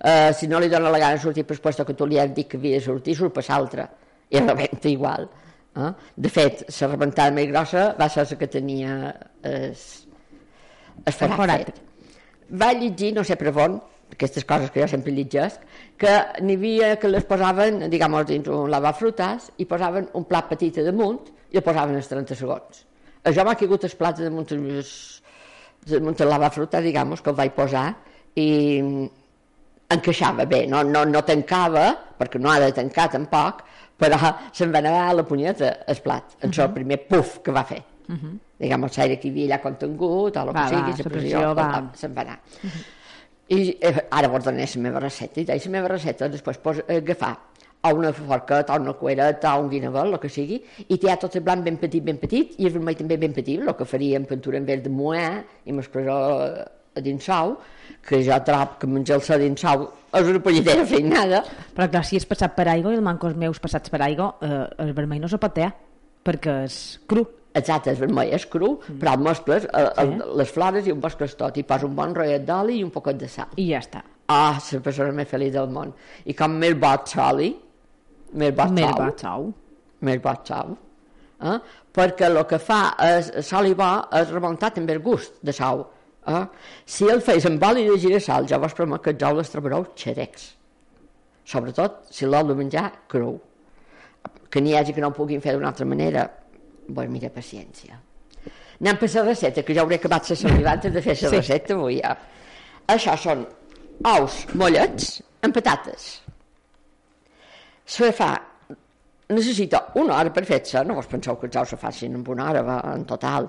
eh, 0.03 0.31
si 0.35 0.47
no 0.51 0.59
li 0.59 0.67
dona 0.67 0.91
la 0.91 0.99
gana 0.99 1.19
sortir 1.21 1.45
per 1.47 1.55
el 1.55 1.61
puesto 1.63 1.85
que 1.87 1.95
tu 1.95 2.05
li 2.05 2.19
has 2.19 2.33
dit 2.35 2.47
que 2.47 2.59
havia 2.59 2.81
de 2.81 2.83
sortir, 2.83 3.15
surt 3.15 3.33
per 3.33 3.45
l'altre. 3.47 3.87
I 4.29 4.41
rebenta 4.43 4.89
igual. 4.91 5.29
Eh? 5.77 5.91
De 6.15 6.29
fet, 6.29 6.65
la 6.67 6.89
rebentada 6.91 7.31
més 7.31 7.47
grossa 7.47 7.93
va 7.99 8.09
ser 8.11 8.25
la 8.27 8.39
que 8.39 8.49
tenia 8.51 8.95
es, 9.43 9.85
es 11.05 11.21
forat. 11.21 11.71
Va 12.51 12.73
llegir, 12.73 13.13
no 13.15 13.23
sé 13.27 13.37
per 13.39 13.53
on, 13.55 13.79
aquestes 14.11 14.45
coses 14.47 14.71
que 14.71 14.81
jo 14.81 14.87
sempre 14.87 15.13
llegesc, 15.15 15.63
que 15.99 16.13
n'hi 16.41 16.55
havia 16.57 16.95
que 16.99 17.11
les 17.11 17.25
posaven, 17.27 17.85
diguem 17.91 18.15
dins 18.27 18.47
un 18.51 18.71
lavafrutàs, 18.71 19.51
i 19.57 19.67
posaven 19.69 20.09
un 20.17 20.27
plat 20.27 20.47
petit 20.49 20.79
a 20.79 20.85
damunt 20.87 21.23
i 21.51 21.59
el 21.59 21.65
posaven 21.65 21.99
als 21.99 22.11
30 22.11 22.39
segons. 22.39 22.83
Això 23.27 23.43
m'ha 23.43 23.57
caigut 23.59 23.83
els 23.83 23.95
plats 23.99 24.23
damunt 24.23 24.47
els, 24.55 24.91
damunt 25.89 26.19
el 26.23 26.29
lavafrutàs, 26.31 26.83
diguem 26.83 27.15
que 27.15 27.31
el 27.31 27.37
vaig 27.37 27.53
posar, 27.55 27.87
i 28.37 28.47
encaixava 29.93 30.45
bé, 30.45 30.65
no, 30.67 30.83
no, 30.83 31.03
no 31.07 31.23
tancava, 31.25 31.87
perquè 32.17 32.41
no 32.41 32.51
ha 32.51 32.59
de 32.63 32.71
tancar 32.75 33.07
tampoc, 33.13 33.63
però 33.97 34.17
se'n 34.53 34.73
va 34.73 34.81
anar 34.83 34.97
a 35.05 35.13
la 35.17 35.25
punyeta 35.25 35.71
el 35.87 36.01
plat, 36.03 36.35
en 36.41 36.49
uh 36.49 36.53
-huh. 36.53 36.63
el 36.65 36.73
primer 36.73 36.99
puf 37.07 37.39
que 37.43 37.51
va 37.51 37.63
fer. 37.63 37.83
Uh 38.07 38.15
-huh. 38.15 38.37
Diguem, 38.59 38.83
el 38.83 39.01
aire 39.01 39.19
que 39.19 39.27
hi 39.27 39.31
havia 39.31 39.55
allà 39.55 39.61
contingut, 39.61 40.37
o 40.37 40.41
el 40.41 40.53
que 40.53 40.67
sigui, 40.67 40.91
la 40.91 40.97
la 40.97 41.09
pressió, 41.09 41.39
va. 41.55 41.67
va. 41.71 41.91
se'n 41.93 42.13
va 42.13 42.21
anar. 42.21 42.39
Uh 42.63 42.69
-huh. 42.69 42.85
I 43.49 43.77
eh, 43.81 44.07
ara 44.11 44.27
vos 44.27 44.43
donaré 44.43 44.67
la 44.75 44.81
meva 44.81 44.99
recepta, 44.99 45.41
i 45.41 45.45
la 45.45 45.71
meva 45.71 45.87
recepta 45.87 46.29
després 46.29 46.57
pos, 46.57 46.77
eh, 46.87 46.97
agafar 46.97 47.37
o 47.91 47.95
una 47.95 48.11
forqueta, 48.13 48.75
o 48.75 48.81
una 48.81 48.93
cuereta, 48.93 49.55
o 49.57 49.63
un 49.63 49.69
guinevel, 49.69 50.13
el 50.13 50.19
que 50.19 50.29
sigui, 50.29 50.61
i 50.87 50.97
tirar 50.97 51.17
tot 51.19 51.35
el 51.35 51.43
blanc 51.45 51.63
ben 51.65 51.77
petit, 51.81 52.03
ben 52.03 52.17
petit, 52.21 52.55
i 52.59 52.65
el 52.67 52.73
vermell 52.77 52.97
també 52.99 53.17
ben 53.17 53.33
petit, 53.33 53.61
el 53.61 53.75
que 53.75 53.85
faria 53.85 54.17
en 54.19 54.25
pintura 54.29 54.57
en 54.57 54.65
verd 54.65 54.83
de 54.83 54.89
moer, 54.93 55.43
i 55.65 55.73
m'esclaró 55.75 56.17
a 56.97 57.01
dins 57.01 57.23
sau, 57.29 57.57
que 58.07 58.23
jo 58.25 58.37
trobo 58.45 58.77
que 58.81 58.87
menjar-se 58.89 59.33
a 59.35 59.37
dins 59.37 59.61
sau 59.61 59.83
és 60.17 60.27
una 60.31 60.39
polletera 60.41 60.85
feinada, 60.89 61.43
Però 61.75 61.85
clar, 61.91 62.03
si 62.07 62.17
és 62.17 62.25
passat 62.25 62.55
per 62.55 62.65
aigua 62.71 62.93
i 62.93 62.97
el 62.97 63.03
mancos 63.05 63.35
meus 63.37 63.59
passats 63.61 63.89
per 63.93 64.01
aigua, 64.01 64.31
eh, 64.41 64.63
el 64.85 64.93
vermell 64.97 65.21
no 65.21 65.27
se 65.29 65.37
pot 65.37 65.53
tear, 65.53 65.73
perquè 66.25 66.63
és 66.65 66.77
cru. 67.07 67.25
exacte, 67.57 67.91
és 67.91 67.99
vermell, 67.99 68.29
és 68.33 68.45
cru, 68.45 68.79
però 68.99 69.13
el 69.17 69.21
mescles 69.25 69.65
eh, 69.65 69.85
Sí. 69.97 70.01
el, 70.03 70.23
les 70.37 70.49
flores 70.51 70.87
i 70.87 70.91
ho 70.91 70.95
mescles 70.95 71.35
tot, 71.37 71.55
i 71.57 71.63
posa 71.63 71.85
un 71.85 71.95
bon 71.95 72.13
rotllet 72.15 72.43
d'oli 72.45 72.79
i 72.79 72.83
un 72.83 72.89
poquet 72.91 73.17
de 73.17 73.27
sal. 73.27 73.47
I 73.57 73.69
ja 73.71 73.79
està. 73.79 74.01
Ah, 74.29 74.57
la 74.73 74.79
persona 74.83 75.11
més 75.15 75.27
feliç 75.29 75.53
del 75.53 75.69
món. 75.69 75.93
I 76.25 76.33
com 76.33 76.51
més 76.59 76.73
bot 76.77 77.07
soli, 77.13 77.55
va, 78.51 78.67
xau. 79.21 79.53
més 80.01 80.19
bot 80.21 80.47
sal, 80.47 80.75
eh? 81.41 81.57
perquè 81.93 82.27
el 82.27 82.41
que 82.45 82.59
fa 82.59 82.95
és, 83.01 83.31
sal 83.47 83.65
i 83.65 83.73
bo 83.73 83.87
és 84.13 84.29
remuntar 84.29 84.71
també 84.75 84.93
el 84.93 85.01
gust 85.01 85.39
de 85.41 85.53
sal. 85.53 85.85
Eh? 86.27 86.43
Si 86.85 87.07
el 87.09 87.21
feis 87.21 87.45
amb 87.45 87.63
oli 87.63 87.87
de 87.87 87.97
girassol, 87.97 88.47
ja 88.47 88.57
vos 88.59 88.73
promet 88.77 89.01
que 89.01 89.13
els 89.15 89.23
ous 89.23 89.37
les 89.37 89.49
trobareu 89.53 89.85
xerecs. 89.95 90.53
Sobretot 91.47 92.03
si 92.11 92.25
l'heu 92.27 92.43
de 92.49 92.55
menjar 92.59 92.91
cru. 93.07 93.37
Que 94.51 94.59
n'hi 94.61 94.75
hagi 94.75 94.93
que 94.93 95.01
no 95.01 95.07
ho 95.07 95.15
puguin 95.15 95.41
fer 95.41 95.53
d'una 95.55 95.69
altra 95.71 95.85
manera, 95.87 96.27
doncs 96.87 97.09
mira, 97.11 97.29
paciència. 97.31 97.97
Anem 98.81 98.97
per 98.99 99.09
la 99.15 99.23
recepta, 99.23 99.63
que 99.63 99.73
ja 99.73 99.81
hauré 99.81 99.95
acabat 99.97 100.29
la 100.29 100.35
saliva 100.35 100.71
antes 100.75 100.93
de 100.93 101.01
fer 101.01 101.15
la 101.21 101.29
Sí. 101.29 101.35
recepta 101.37 101.73
avui 101.73 101.99
ja. 102.01 102.15
Això 102.87 103.15
són 103.17 103.45
ous 104.05 104.45
mollets 104.53 105.21
amb 105.41 105.53
patates. 105.55 106.21
Se 107.87 108.11
fa 108.11 108.33
necessita 109.31 109.87
una 109.95 110.17
hora 110.17 110.31
per 110.35 110.43
fer-se, 110.47 110.83
no 110.83 110.97
vos 110.97 111.07
penseu 111.07 111.37
que 111.39 111.47
els 111.47 111.57
ous 111.59 111.73
se 111.73 111.79
facin 111.79 112.15
en 112.19 112.25
una 112.27 112.49
hora 112.49 112.81
en 112.93 113.05
total. 113.07 113.47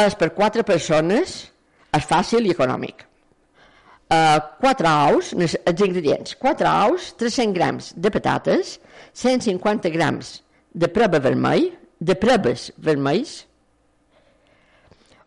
És 0.00 0.16
per 0.16 0.30
quatre 0.36 0.64
persones, 0.64 1.36
és 1.92 2.08
fàcil 2.08 2.48
i 2.48 2.54
econòmic. 2.54 3.04
Uh, 4.10 4.40
quatre 4.58 4.90
ous, 5.12 5.34
els 5.38 5.82
ingredients, 5.86 6.34
quatre 6.40 6.70
ous, 6.88 7.12
300 7.20 7.54
grams 7.54 7.92
de 7.94 8.10
patates, 8.10 8.78
150 9.14 9.92
grams 9.94 10.40
de 10.72 10.88
preba 10.90 11.20
vermell, 11.22 11.68
de 12.00 12.16
prebes 12.18 12.70
vermells, 12.80 13.36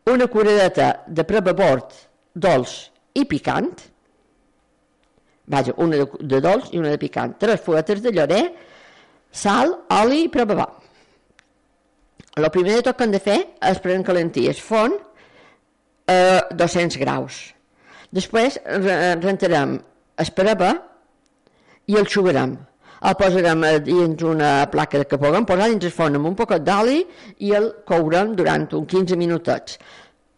una 0.10 0.27
curadeta 0.27 0.89
de 1.08 1.23
preba 1.23 1.53
bord 1.56 1.93
dolç 2.36 2.73
i 3.15 3.23
picant, 3.29 3.71
vaja, 5.47 5.73
una 5.77 5.97
de, 5.99 6.08
de 6.19 6.39
dolç 6.41 6.71
i 6.73 6.79
una 6.79 6.91
de 6.93 6.99
picant, 7.01 7.36
tres 7.39 7.62
fuetes 7.62 8.01
de 8.03 8.12
llorer, 8.15 8.43
sal, 9.32 9.73
oli 10.01 10.23
i 10.25 10.29
preba 10.32 10.56
bo. 10.62 10.67
El 12.38 12.47
primer 12.49 12.79
de 12.79 12.86
tot 12.88 12.97
que 12.97 13.06
hem 13.06 13.12
de 13.13 13.19
fer 13.21 13.39
és 13.69 13.79
prendre 13.82 14.08
calenties 14.08 14.62
font 14.62 14.95
a 16.10 16.19
200 16.58 16.97
graus. 17.01 17.41
Després 18.13 18.58
re- 18.65 19.15
rentarem 19.21 19.75
el 20.21 20.32
preba 20.38 20.71
i 21.89 21.97
el 21.99 22.08
xugarem. 22.10 22.56
El 23.03 23.17
posarem 23.19 23.63
a 23.67 23.71
dins 23.84 24.21
una 24.23 24.49
placa 24.71 25.01
que 25.03 25.17
puguem 25.19 25.43
posar 25.45 25.67
dins 25.69 25.84
el 25.89 25.91
forn 25.91 26.15
amb 26.15 26.29
un 26.29 26.36
poquet 26.39 26.63
d'oli 26.63 27.01
i 27.43 27.51
el 27.58 27.65
courem 27.89 28.32
durant 28.39 28.63
uns 28.77 28.88
15 28.93 29.17
minutets. 29.19 29.75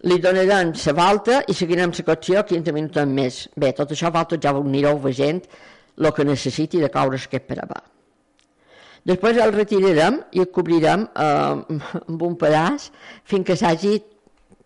Li 0.05 0.19
donarem 0.21 0.73
la 0.77 0.93
volta 0.93 1.39
i 1.49 1.53
seguirem 1.57 1.93
la 1.97 2.05
cocció 2.05 2.43
15 2.45 2.73
minuts 2.75 3.05
més. 3.09 3.39
Bé, 3.57 3.71
tot 3.73 3.91
això 3.91 4.11
vosaltres 4.11 4.43
ja 4.43 4.53
ho 4.53 4.61
anireu 4.61 4.99
veient 5.01 5.41
el 5.97 6.11
que 6.13 6.25
necessiti 6.27 6.81
de 6.81 6.91
coure 6.93 7.17
aquest 7.17 7.47
preba. 7.49 7.81
Després 9.05 9.37
el 9.37 9.53
retirarem 9.53 10.19
i 10.33 10.41
el 10.41 10.49
cobrirem 10.53 11.05
eh, 11.05 11.79
amb 12.01 12.23
un 12.25 12.37
pedaç 12.41 12.89
fins 13.23 13.45
que 13.45 13.57
s'hagi 13.57 13.99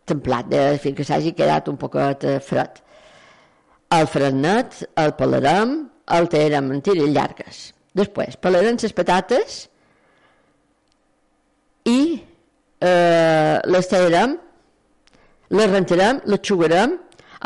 templat, 0.07 0.53
eh, 0.55 0.77
fins 0.79 0.95
que 0.97 1.05
s'hagi 1.07 1.33
quedat 1.37 1.67
un 1.71 1.79
poquet 1.79 2.23
eh, 2.23 2.37
fred. 2.43 2.79
El 3.95 4.07
frenet 4.07 4.83
el 5.01 5.15
pelarem, 5.19 5.75
el 6.15 6.29
tallarem 6.31 6.71
en 6.71 6.83
tires 6.85 7.11
llargues. 7.15 7.61
Després 7.99 8.37
pelarem 8.39 8.77
les 8.79 8.95
patates 8.95 9.59
i 11.89 11.99
eh, 12.79 13.55
les 13.65 13.91
tallarem, 13.91 14.37
les 15.49 15.71
rentarem, 15.71 16.21
les 16.25 16.41
xugarem 16.45 16.95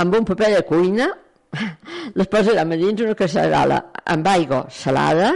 amb 0.02 0.16
un 0.18 0.26
paper 0.28 0.52
de 0.56 0.62
cuina, 0.68 1.10
les 2.18 2.30
posarem 2.30 2.74
a 2.74 2.78
dins 2.80 3.02
una 3.06 3.16
casserola 3.18 3.80
amb 4.10 4.30
aigua 4.34 4.66
salada, 4.74 5.34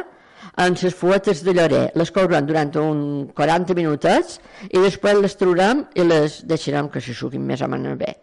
amb 0.58 0.80
les 0.82 0.96
fuetes 0.98 1.44
de 1.46 1.54
llorer, 1.54 1.84
les 1.96 2.12
courem 2.12 2.46
durant 2.48 2.72
un 2.82 3.02
40 3.38 3.76
minutets 3.78 4.40
i 4.72 4.82
després 4.82 5.20
les 5.22 5.38
traurem 5.38 5.86
i 5.94 6.06
les 6.06 6.42
deixarem 6.50 6.90
que 6.90 7.02
se 7.04 7.14
suguin 7.14 7.46
més 7.46 7.62
o 7.62 7.70
menys 7.70 8.00
bé. 8.00 8.16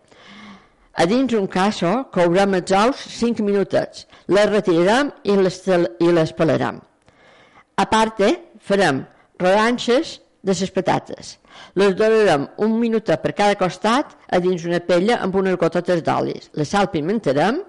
A 0.95 1.07
dins 1.11 1.33
un 1.35 1.47
casso 1.51 1.93
courem 2.15 2.55
els 2.59 2.75
ous 2.79 3.07
5 3.19 3.43
minutets, 3.47 4.07
les 4.31 4.51
retirarem 4.51 5.11
i 5.25 5.39
les, 5.39 5.61
i 6.03 6.11
les 6.15 6.35
pelarem. 6.35 6.83
A 7.79 7.87
parte, 7.91 8.29
farem 8.63 9.03
rodanxes 9.41 10.19
de 10.45 10.53
les 10.53 10.71
patates. 10.71 11.39
Les 11.81 11.95
donarem 11.97 12.47
un 12.65 12.77
minutet 12.81 13.23
per 13.23 13.33
cada 13.33 13.57
costat 13.61 14.13
a 14.29 14.41
dins 14.45 14.67
una 14.69 14.83
pella 14.85 15.19
amb 15.25 15.37
unes 15.41 15.57
gotetes 15.61 16.05
d'oli. 16.05 16.37
Les 16.59 16.69
salpimentarem 16.69 17.63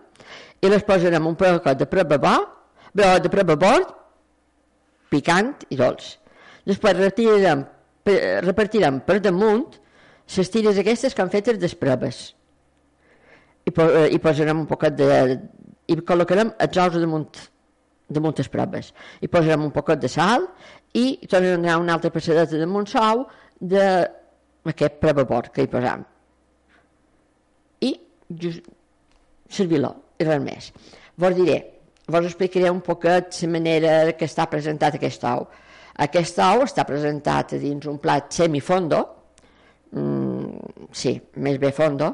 i 0.61 0.71
les 0.71 0.83
posarem 0.83 1.27
un 1.27 1.37
poquet 1.39 1.79
de 1.79 1.87
preba 1.87 2.19
bo, 2.19 2.35
bo, 2.91 3.09
de 3.23 3.31
preba 3.31 3.55
bord, 3.55 3.95
picant 5.13 5.53
i 5.71 5.79
dolç. 5.79 6.15
Després 6.67 6.97
retirarem, 6.99 7.63
repartirem 8.45 8.99
per 9.05 9.21
damunt 9.23 9.67
les 10.35 10.49
tires 10.51 10.77
aquestes 10.81 11.13
que 11.13 11.23
han 11.23 11.31
fetes 11.31 11.61
des 11.61 11.75
preves 11.77 12.33
i, 13.65 13.73
po 13.73 13.85
eh, 13.89 14.07
i 14.13 14.21
posarem 14.21 14.63
un 14.63 14.69
poquet 14.69 14.95
de... 14.97 15.09
i 15.89 15.97
col·locarem 16.01 16.51
els 16.61 16.79
ous 16.81 16.97
damunt, 17.01 17.43
damunt 18.09 18.37
les 18.37 18.49
proves. 18.49 18.91
I 19.21 19.29
posarem 19.29 19.65
un 19.67 19.73
poquet 19.73 20.01
de 20.01 20.09
sal 20.11 20.47
i 20.95 21.05
tornarem 21.27 21.59
a 21.59 21.61
donar 21.61 21.77
una 21.81 21.95
altra 21.97 22.11
passadeta 22.13 22.59
damunt 22.59 22.93
l'ou 22.95 23.25
d'aquest 23.59 24.99
prebabord 25.01 25.51
que 25.53 25.65
hi 25.65 25.71
posam. 25.71 26.05
I 27.83 27.91
just 28.41 28.63
servir-lo, 29.51 29.91
i 30.19 30.27
res 30.27 30.41
més. 30.43 30.71
Vos 31.19 31.35
diré, 31.37 31.59
vos 32.07 32.25
explicaré 32.27 32.71
un 32.71 32.81
poquet 32.85 33.41
la 33.43 33.51
manera 33.51 33.95
que 34.17 34.27
està 34.29 34.47
presentat 34.51 34.97
aquest 34.97 35.25
ou. 35.29 35.47
Aquest 36.05 36.39
ou 36.43 36.65
està 36.65 36.83
presentat 36.87 37.55
dins 37.61 37.87
un 37.87 37.99
plat 38.03 38.31
semifondo, 38.33 39.01
mm, 39.91 40.89
sí, 40.91 41.15
més 41.37 41.59
bé 41.59 41.71
fondo, 41.71 42.11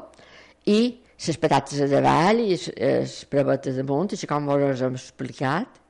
i 0.66 0.98
les 1.22 1.38
patates 1.38 1.80
a 1.82 1.88
davall 1.90 2.40
i 2.42 2.56
les 2.56 3.14
prebetes 3.30 3.78
damunt, 3.78 4.10
així 4.14 4.26
com 4.26 4.46
vos 4.46 4.82
hem 4.82 4.98
explicat, 4.98 5.81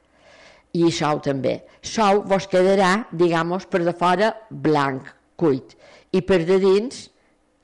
i 0.73 0.91
sou 0.91 1.21
també. 1.25 1.59
Sou 1.83 2.23
vos 2.29 2.49
quedarà, 2.49 3.07
digamos, 3.13 3.67
per 3.69 3.83
de 3.85 3.95
fora 3.97 4.33
blanc, 4.51 5.09
cuit, 5.37 5.77
i 6.13 6.23
per 6.25 6.43
de 6.49 6.59
dins 6.63 7.09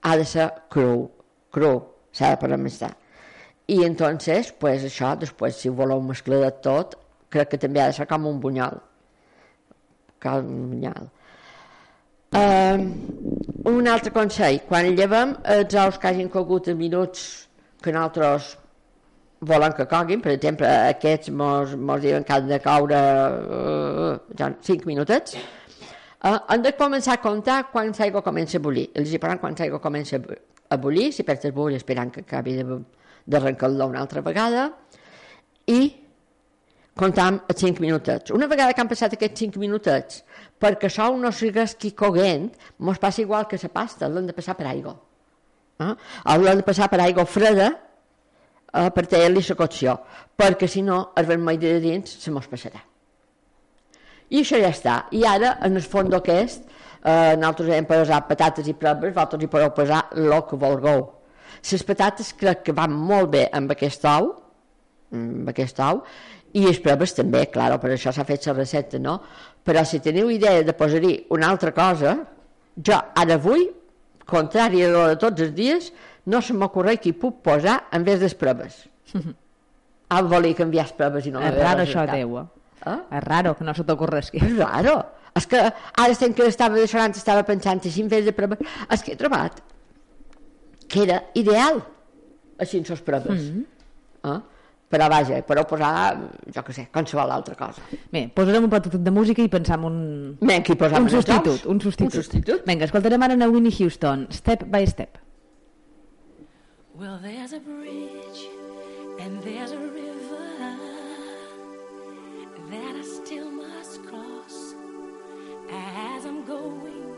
ha 0.02 0.16
de 0.16 0.24
ser 0.28 0.48
cru, 0.72 1.08
cru, 1.52 1.74
s'ha 2.12 2.34
de 2.34 2.40
per 2.40 2.52
estar. 2.58 2.94
I 3.68 3.82
entonces, 3.84 4.52
pues 4.52 4.84
això, 4.84 5.12
després, 5.20 5.56
si 5.56 5.68
voleu 5.68 6.00
mesclar 6.00 6.40
de 6.44 6.52
tot, 6.64 6.96
crec 7.28 7.50
que 7.52 7.60
també 7.60 7.82
ha 7.82 7.90
de 7.90 7.96
ser 7.98 8.06
com 8.08 8.26
un 8.26 8.40
bunyol. 8.40 8.78
Com 10.22 10.38
un 10.38 10.70
bunyol. 10.72 11.10
Um, 12.38 12.86
un 13.68 13.88
altre 13.88 14.12
consell, 14.12 14.62
quan 14.68 14.88
llevem 14.96 15.34
els 15.48 15.76
ous 15.80 16.00
que 16.00 16.08
hagin 16.08 16.28
cogut 16.32 16.68
en 16.68 16.76
minuts 16.80 17.22
que 17.84 17.92
nosaltres 17.92 18.56
volen 19.40 19.72
que 19.76 19.86
coguin, 19.86 20.20
per 20.20 20.32
exemple, 20.32 20.66
aquests 20.66 21.30
mos, 21.30 21.76
mos 21.76 22.00
diuen 22.02 22.24
que 22.24 22.32
han 22.34 22.48
de 22.48 22.58
coure 22.64 22.98
uh, 22.98 24.18
ja 24.38 24.48
5 24.60 24.86
minutets, 24.88 25.36
uh, 26.24 26.38
han 26.48 26.62
de 26.64 26.72
començar 26.78 27.14
a 27.18 27.22
comptar 27.22 27.68
quan 27.72 27.92
l'aigua 27.98 28.22
comença 28.22 28.58
a 28.58 28.60
bullir. 28.64 28.88
Els 28.94 29.12
hi 29.12 29.18
quan 29.18 29.54
l'aigua 29.58 29.80
comença 29.80 30.16
a 30.16 30.18
bu- 30.18 30.38
a 30.70 30.76
bullir, 30.76 31.12
si 31.12 31.22
perds 31.22 31.44
el 31.46 31.52
bull 31.52 31.74
esperant 31.74 32.10
que 32.12 32.20
acabi 32.20 32.56
de- 32.56 32.82
d'arrencar-lo 33.26 33.86
una 33.86 34.00
altra 34.00 34.20
vegada, 34.20 34.72
i 35.66 35.80
comptam 36.98 37.42
els 37.48 37.60
5 37.60 37.80
minutets. 37.80 38.30
Una 38.34 38.46
vegada 38.48 38.72
que 38.74 38.80
han 38.80 38.88
passat 38.88 39.12
aquests 39.14 39.38
5 39.46 39.58
minutets, 39.60 40.24
perquè 40.58 40.88
això 40.90 41.12
no 41.16 41.30
sigui 41.30 41.92
coguent, 41.94 42.50
mos 42.78 42.98
passa 42.98 43.22
igual 43.22 43.46
que 43.46 43.58
la 43.62 43.68
pasta, 43.68 44.08
l'hem 44.08 44.26
de 44.26 44.32
passar 44.32 44.56
per 44.56 44.66
aigua. 44.66 44.96
Eh? 45.78 45.94
L'hem 46.42 46.56
de 46.58 46.62
passar 46.66 46.88
per 46.90 46.98
aigua 47.00 47.24
freda 47.24 47.70
eh, 48.72 48.90
per 48.94 49.06
tallar-li 49.06 49.42
la 49.48 49.58
cocció, 49.58 49.96
perquè 50.36 50.68
si 50.68 50.82
no 50.82 51.12
el 51.16 51.26
vermell 51.26 51.58
de 51.60 51.78
dins 51.82 52.18
se 52.22 52.32
mos 52.34 52.48
passarà. 52.50 52.82
I 54.28 54.42
això 54.42 54.58
ja 54.60 54.72
està. 54.74 54.96
I 55.16 55.24
ara, 55.24 55.56
en 55.64 55.76
el 55.76 55.84
fons 55.84 56.14
aquest, 56.14 56.66
eh, 57.02 57.36
nosaltres 57.36 57.70
hem 57.76 57.86
posat 57.88 58.28
patates 58.28 58.68
i 58.68 58.74
proves, 58.74 59.14
vosaltres 59.14 59.44
hi 59.44 59.52
podeu 59.52 59.70
posar 59.76 60.02
el 60.14 60.34
que 60.48 60.56
vulgueu. 60.60 61.06
Les 61.72 61.82
patates 61.82 62.34
crec 62.38 62.62
que 62.66 62.72
van 62.76 62.92
molt 62.92 63.32
bé 63.32 63.46
amb 63.52 63.72
aquest 63.72 64.04
ou, 64.06 64.34
amb 65.12 65.48
aquest 65.50 65.80
ou, 65.80 66.02
i 66.56 66.64
les 66.64 66.78
proves 66.80 67.14
també, 67.16 67.46
clar, 67.52 67.74
per 67.80 67.90
això 67.92 68.12
s'ha 68.12 68.24
fet 68.28 68.46
la 68.48 68.56
recepta, 68.56 69.00
no? 69.00 69.18
Però 69.64 69.84
si 69.84 70.00
teniu 70.00 70.30
idea 70.32 70.62
de 70.64 70.74
posar-hi 70.76 71.14
una 71.34 71.48
altra 71.48 71.72
cosa, 71.76 72.14
jo 72.76 72.94
ara 72.94 73.36
avui, 73.36 73.66
contrari 74.28 74.84
a 74.84 74.92
de 74.92 75.18
tots 75.20 75.44
els 75.44 75.54
dies, 75.56 75.90
no 76.28 76.40
se 76.44 76.54
m'ocorre 76.54 76.98
qui 77.02 77.14
puc 77.16 77.42
posar 77.44 77.80
en 77.92 78.04
vez 78.04 78.20
de 78.20 78.30
proves. 78.36 78.86
Ah, 80.08 80.22
volia 80.24 80.56
canviar 80.56 80.86
les 80.86 80.92
proves 80.96 81.26
i 81.28 81.30
no 81.34 81.40
És 81.44 81.52
raro 81.52 81.82
això. 81.84 82.06
Déu. 82.08 82.38
Eh? 82.40 82.94
És 83.18 83.24
raro 83.26 83.50
que 83.58 83.64
no 83.66 83.74
se 83.76 83.84
t'ocorresqui. 83.84 84.40
És 84.40 84.54
raro. 84.56 84.94
És 85.36 85.44
que 85.50 85.60
ara 85.60 86.14
estem 86.14 86.32
que 86.32 86.46
estava 86.48 86.78
de 86.80 86.86
sonant, 86.88 87.12
estava 87.12 87.42
pensant 87.44 87.82
així 87.84 88.00
en 88.00 88.08
vez 88.08 88.24
de 88.24 88.32
proves. 88.32 88.62
És 88.88 89.04
que 89.04 89.12
he 89.12 89.18
trobat 89.20 89.60
que 90.88 91.02
era 91.04 91.18
ideal 91.36 91.82
així 92.56 92.80
en 92.80 92.88
les 92.88 93.04
proves. 93.04 93.42
Mm 93.42 93.66
-hmm. 94.24 94.32
eh? 94.32 94.40
Però 94.88 95.10
vaja, 95.12 95.42
però 95.44 95.66
posar, 95.68 96.16
jo 96.54 96.62
què 96.62 96.72
sé, 96.72 96.88
qualsevol 96.90 97.30
altra 97.30 97.54
cosa. 97.54 97.82
Bé, 98.10 98.30
posarem 98.34 98.64
un 98.64 98.70
petit 98.70 98.94
de 98.94 99.10
música 99.10 99.42
i 99.42 99.48
pensam 99.48 99.84
un... 99.84 100.38
Vinga, 100.40 100.64
un 100.96 101.04
ous. 101.04 101.12
substitut, 101.12 101.66
un 101.66 101.80
substitut. 101.80 102.14
Un 102.14 102.22
substitut. 102.22 102.62
Vinga, 102.66 102.84
escoltarem 102.86 103.22
ara 103.22 103.48
Winnie 103.48 103.74
Houston, 103.78 104.26
Step 104.30 104.64
by 104.64 104.86
Step. 104.86 105.27
Well, 106.98 107.20
there's 107.22 107.52
a 107.52 107.60
bridge 107.60 108.48
and 109.20 109.40
there's 109.44 109.70
a 109.70 109.78
river 109.78 110.76
that 112.70 112.96
I 112.96 113.02
still 113.02 113.48
must 113.52 114.04
cross 114.04 114.74
as 115.70 116.26
I'm 116.26 116.44
going 116.44 117.14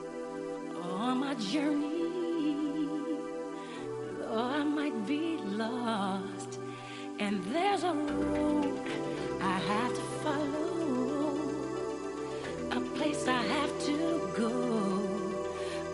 on 0.83 1.21
my 1.21 1.33
journey. 1.37 2.05
Though 4.19 4.35
I 4.35 4.65
might 4.65 5.07
be 5.07 5.39
lost, 5.39 6.61
and 7.19 7.43
there's 7.45 7.83
a 7.83 7.95
road 7.95 8.83
I 9.41 9.59
have 9.73 9.95
to 9.95 10.03
follow, 10.23 11.39
a 12.73 12.81
place 12.99 13.27
I 13.27 13.43
have 13.43 13.85
to 13.87 14.31
go. 14.37 14.51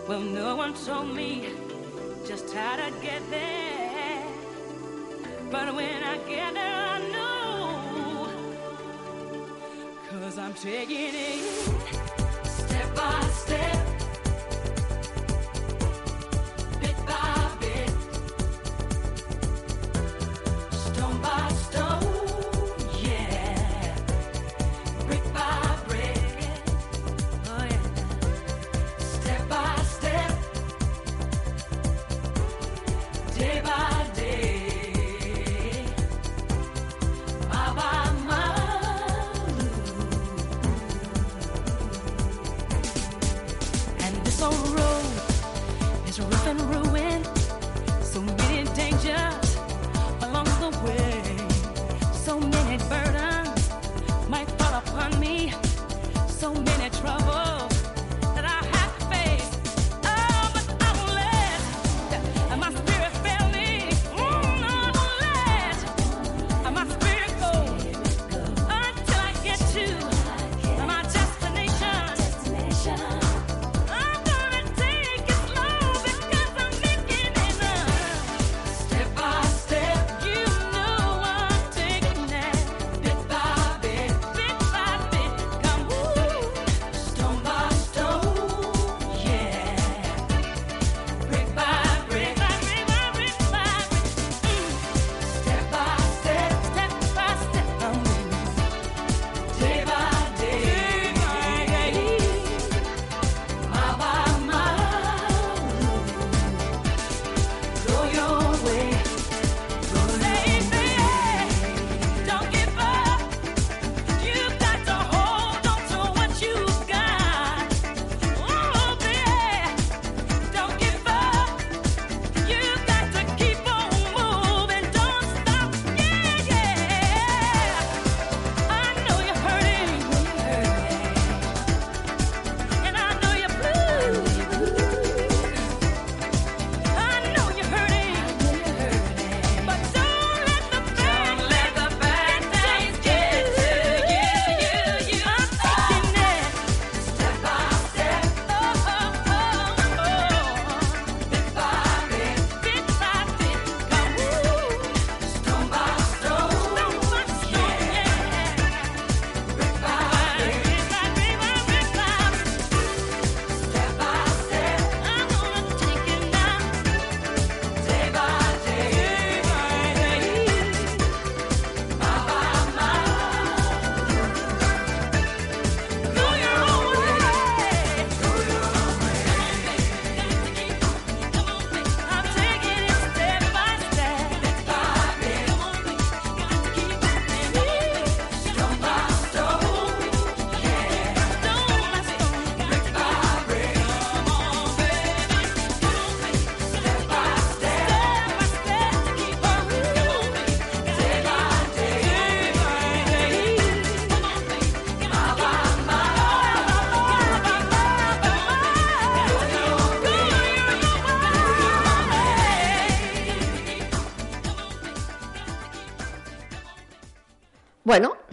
Well, 0.09 0.19
no 0.19 0.57
one 0.57 0.73
told 0.73 1.15
me 1.15 1.66
just 2.27 2.53
how 2.53 2.75
to 2.75 2.91
get 3.01 3.21
there. 3.29 4.23
But 5.49 5.73
when 5.73 6.03
I 6.03 6.17
get 6.27 6.53
there, 6.55 6.75
I 6.95 6.99
know. 7.13 8.27
Cause 10.09 10.37
I'm 10.37 10.53
taking 10.55 11.13
it 11.13 11.41
step 12.43 12.95
by 12.95 13.21
step, 13.31 13.86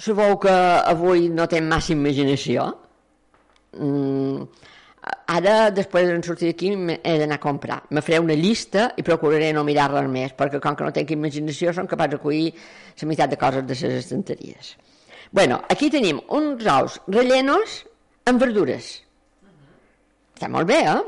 sabeu 0.05 0.37
que 0.41 0.53
avui 0.53 1.29
no 1.33 1.47
tem 1.49 1.65
massa 1.65 1.95
imaginació. 1.95 2.67
Mm, 3.75 4.45
ara, 5.33 5.55
després 5.75 6.09
de 6.11 6.19
sortir 6.27 6.51
d'aquí, 6.53 6.73
he 7.01 7.15
d'anar 7.21 7.39
a 7.41 7.43
comprar. 7.43 7.81
Me 7.91 8.03
faré 8.05 8.21
una 8.23 8.37
llista 8.39 8.91
i 9.01 9.05
procuraré 9.07 9.53
no 9.57 9.65
mirar-les 9.67 10.09
més, 10.11 10.35
perquè 10.37 10.61
com 10.63 10.77
que 10.77 10.87
no 10.87 10.93
tinc 10.95 11.15
imaginació 11.17 11.73
som 11.73 11.89
capaç 11.91 12.15
de 12.15 12.21
collir 12.23 12.53
la 13.01 13.09
meitat 13.11 13.33
de 13.33 13.41
coses 13.41 13.65
de 13.67 13.75
les 13.75 14.05
estanteries. 14.05 14.75
Bueno, 15.33 15.63
aquí 15.69 15.91
tenim 15.91 16.21
uns 16.29 16.67
ous 16.71 17.01
rellenos 17.09 17.81
amb 18.29 18.41
verdures. 18.41 18.91
Està 20.35 20.51
molt 20.51 20.69
bé, 20.69 20.83
eh? 20.91 21.01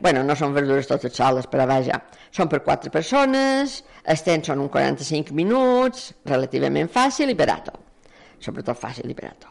bueno, 0.00 0.22
no 0.22 0.36
són 0.38 0.54
verdures 0.54 0.86
totes 0.86 1.14
soles, 1.14 1.48
però 1.50 1.66
vaja, 1.66 1.98
són 2.34 2.48
per 2.50 2.62
quatre 2.62 2.90
persones, 2.94 3.82
els 4.06 4.24
temps 4.26 4.50
són 4.50 4.62
uns 4.62 4.72
45 4.72 5.34
minuts, 5.34 6.12
relativament 6.26 6.90
fàcil 6.92 7.34
i 7.34 7.38
barato. 7.38 7.87
Sobretot 8.40 8.78
fàcil 8.78 9.10
i 9.10 9.16
barato. 9.18 9.50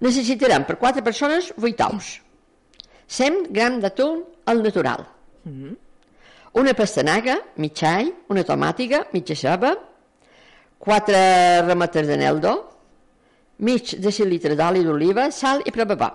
Necessitarem 0.00 0.64
per 0.64 0.78
quatre 0.80 1.02
persones 1.04 1.52
8 1.56 1.86
ous, 1.90 2.10
100 3.06 3.50
gram 3.52 3.80
d'atún 3.82 4.22
al 4.48 4.62
natural, 4.64 5.04
una 6.52 6.74
pastanaga, 6.74 7.36
mig 7.56 7.78
all, 7.84 8.10
una 8.28 8.42
tomàtica, 8.42 9.04
mitja 9.12 9.36
ceba, 9.36 9.74
quatre 10.78 11.20
rametes 11.66 12.08
de 12.08 12.16
neldo, 12.16 12.54
mig 13.58 13.94
decilitre 14.00 14.56
d'oli 14.56 14.82
d'oliva, 14.82 15.28
sal 15.30 15.62
i 15.64 15.70
prepapà. 15.70 16.10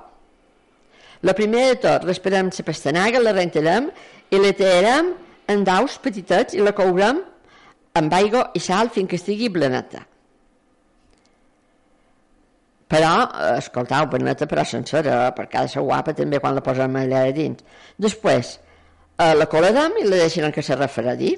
La 1.23 1.33
primera 1.33 1.73
de 1.73 1.77
tot, 1.81 2.03
l'esperem 2.03 2.49
la 2.51 2.65
pastanaga, 2.65 3.21
la 3.21 3.31
rentarem 3.31 3.87
i 4.29 4.41
la 4.41 4.51
tallarem 4.53 5.13
en 5.47 5.63
daus 5.63 5.97
petitets 6.01 6.53
i 6.53 6.59
la 6.59 6.73
courem 6.73 7.21
amb 7.95 8.13
aigua 8.13 8.49
i 8.53 8.59
sal 8.59 8.89
fins 8.89 9.09
que 9.09 9.15
estigui 9.15 9.49
blaneta. 9.49 10.03
Però, 12.91 13.11
escoltau, 13.57 14.05
blaneta 14.11 14.45
però 14.45 14.63
sencera, 14.67 15.31
perquè 15.37 15.57
ha 15.57 15.65
de 15.65 15.73
ser 15.73 15.81
guapa 15.81 16.13
també 16.13 16.39
quan 16.41 16.53
la 16.53 16.61
posem 16.65 16.99
allà 16.99 17.23
a 17.25 17.33
dins. 17.33 17.63
Després, 17.97 18.59
eh, 19.17 19.33
la 19.33 19.47
coladem 19.49 19.97
i 20.01 20.05
la 20.05 20.21
deixarem 20.21 20.53
que 20.53 20.61
se 20.61 20.77
refredi. 20.77 21.33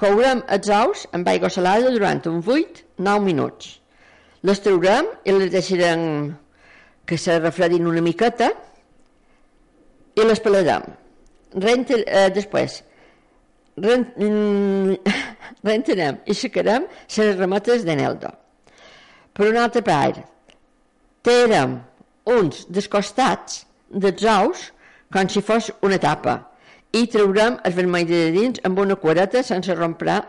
Courem 0.00 0.40
els 0.48 0.70
ous 0.72 1.04
amb 1.12 1.28
aigua 1.28 1.50
salada 1.52 1.92
durant 1.92 2.22
uns 2.30 2.48
8-9 2.48 3.26
minuts. 3.26 3.74
Les 4.42 4.64
traurem 4.64 5.10
i 5.28 5.36
les 5.36 5.52
deixarem 5.52 6.32
que 7.06 7.18
se 7.18 7.36
refredin 7.38 7.86
una 7.86 8.00
miqueta 8.00 8.48
i 10.16 10.24
les 10.24 10.40
pelarem. 10.40 10.88
Renta, 11.52 12.00
eh, 12.00 12.30
després, 12.32 12.80
rent, 13.76 14.08
mm, 14.16 14.96
rentarem 15.68 16.22
i 16.24 16.34
secarem 16.34 16.88
les 17.18 17.36
remetes 17.36 17.84
de 17.84 17.96
neldo. 17.96 18.32
Per 19.32 19.48
una 19.48 19.64
altra 19.64 19.82
part, 19.84 20.22
tèrem 21.26 21.78
uns 22.32 22.66
descostats 22.68 23.64
dels 23.90 24.26
ous 24.30 24.68
com 25.12 25.28
si 25.28 25.42
fos 25.44 25.70
una 25.82 25.98
tapa 26.02 26.38
i 26.92 27.06
traurem 27.10 27.58
el 27.64 27.74
vermell 27.76 28.06
de 28.08 28.22
dins 28.34 28.62
amb 28.68 28.78
una 28.78 28.96
cuereta 29.00 29.42
sense 29.42 29.74
rompre 29.74 30.20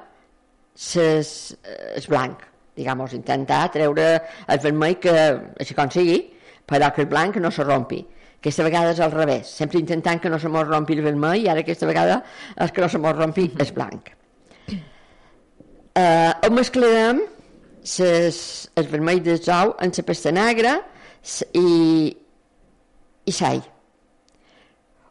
ses, 0.74 1.54
eh, 1.64 1.94
el 2.00 2.10
blanc 2.10 2.50
digamos, 2.76 3.14
intentar 3.14 3.70
treure 3.72 4.08
el 4.48 4.62
vermell 4.64 4.98
que, 5.02 5.14
així 5.62 5.76
com 5.78 5.92
sigui, 5.94 6.20
però 6.70 6.90
que 6.94 7.04
el 7.04 7.10
blanc 7.12 7.38
no 7.42 7.52
se 7.52 7.66
rompi. 7.66 8.02
Aquesta 8.40 8.66
vegada 8.66 8.92
és 8.92 9.00
al 9.00 9.14
revés, 9.14 9.54
sempre 9.60 9.80
intentant 9.80 10.20
que 10.20 10.32
no 10.32 10.40
se 10.40 10.52
mos 10.52 10.68
rompi 10.68 10.98
el 10.98 11.04
vermell 11.06 11.46
i 11.46 11.48
ara 11.52 11.64
aquesta 11.64 11.88
vegada 11.88 12.20
és 12.60 12.74
que 12.74 12.84
no 12.84 12.90
se 12.92 13.00
mos 13.00 13.16
rompi 13.16 13.48
el 13.54 13.72
blanc. 13.76 14.12
Eh, 15.94 16.32
ho 16.44 16.50
mesclarem 16.52 17.22
ses, 17.84 18.70
el 18.76 18.88
vermell 18.90 19.22
del 19.24 19.40
ou 19.52 19.76
amb 19.78 19.98
la 19.98 20.04
pasta 20.08 20.32
negra 20.32 20.80
i, 21.54 22.16
i 23.26 23.32
sall. 23.32 23.62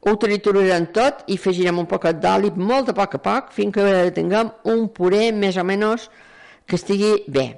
Ho 0.02 0.16
triturarem 0.18 0.88
tot 0.90 1.22
i 1.30 1.36
afegirem 1.38 1.78
un 1.78 1.86
poquet 1.86 2.18
d'oli 2.18 2.50
molt 2.56 2.90
a 2.90 2.94
poc 2.96 3.14
a 3.14 3.22
poc 3.22 3.52
fins 3.54 3.74
que 3.76 4.10
tinguem 4.16 4.50
un 4.72 4.88
puré 4.90 5.30
més 5.32 5.56
o 5.56 5.64
menys 5.64 6.08
que 6.66 6.74
estigui 6.80 7.20
bé. 7.28 7.52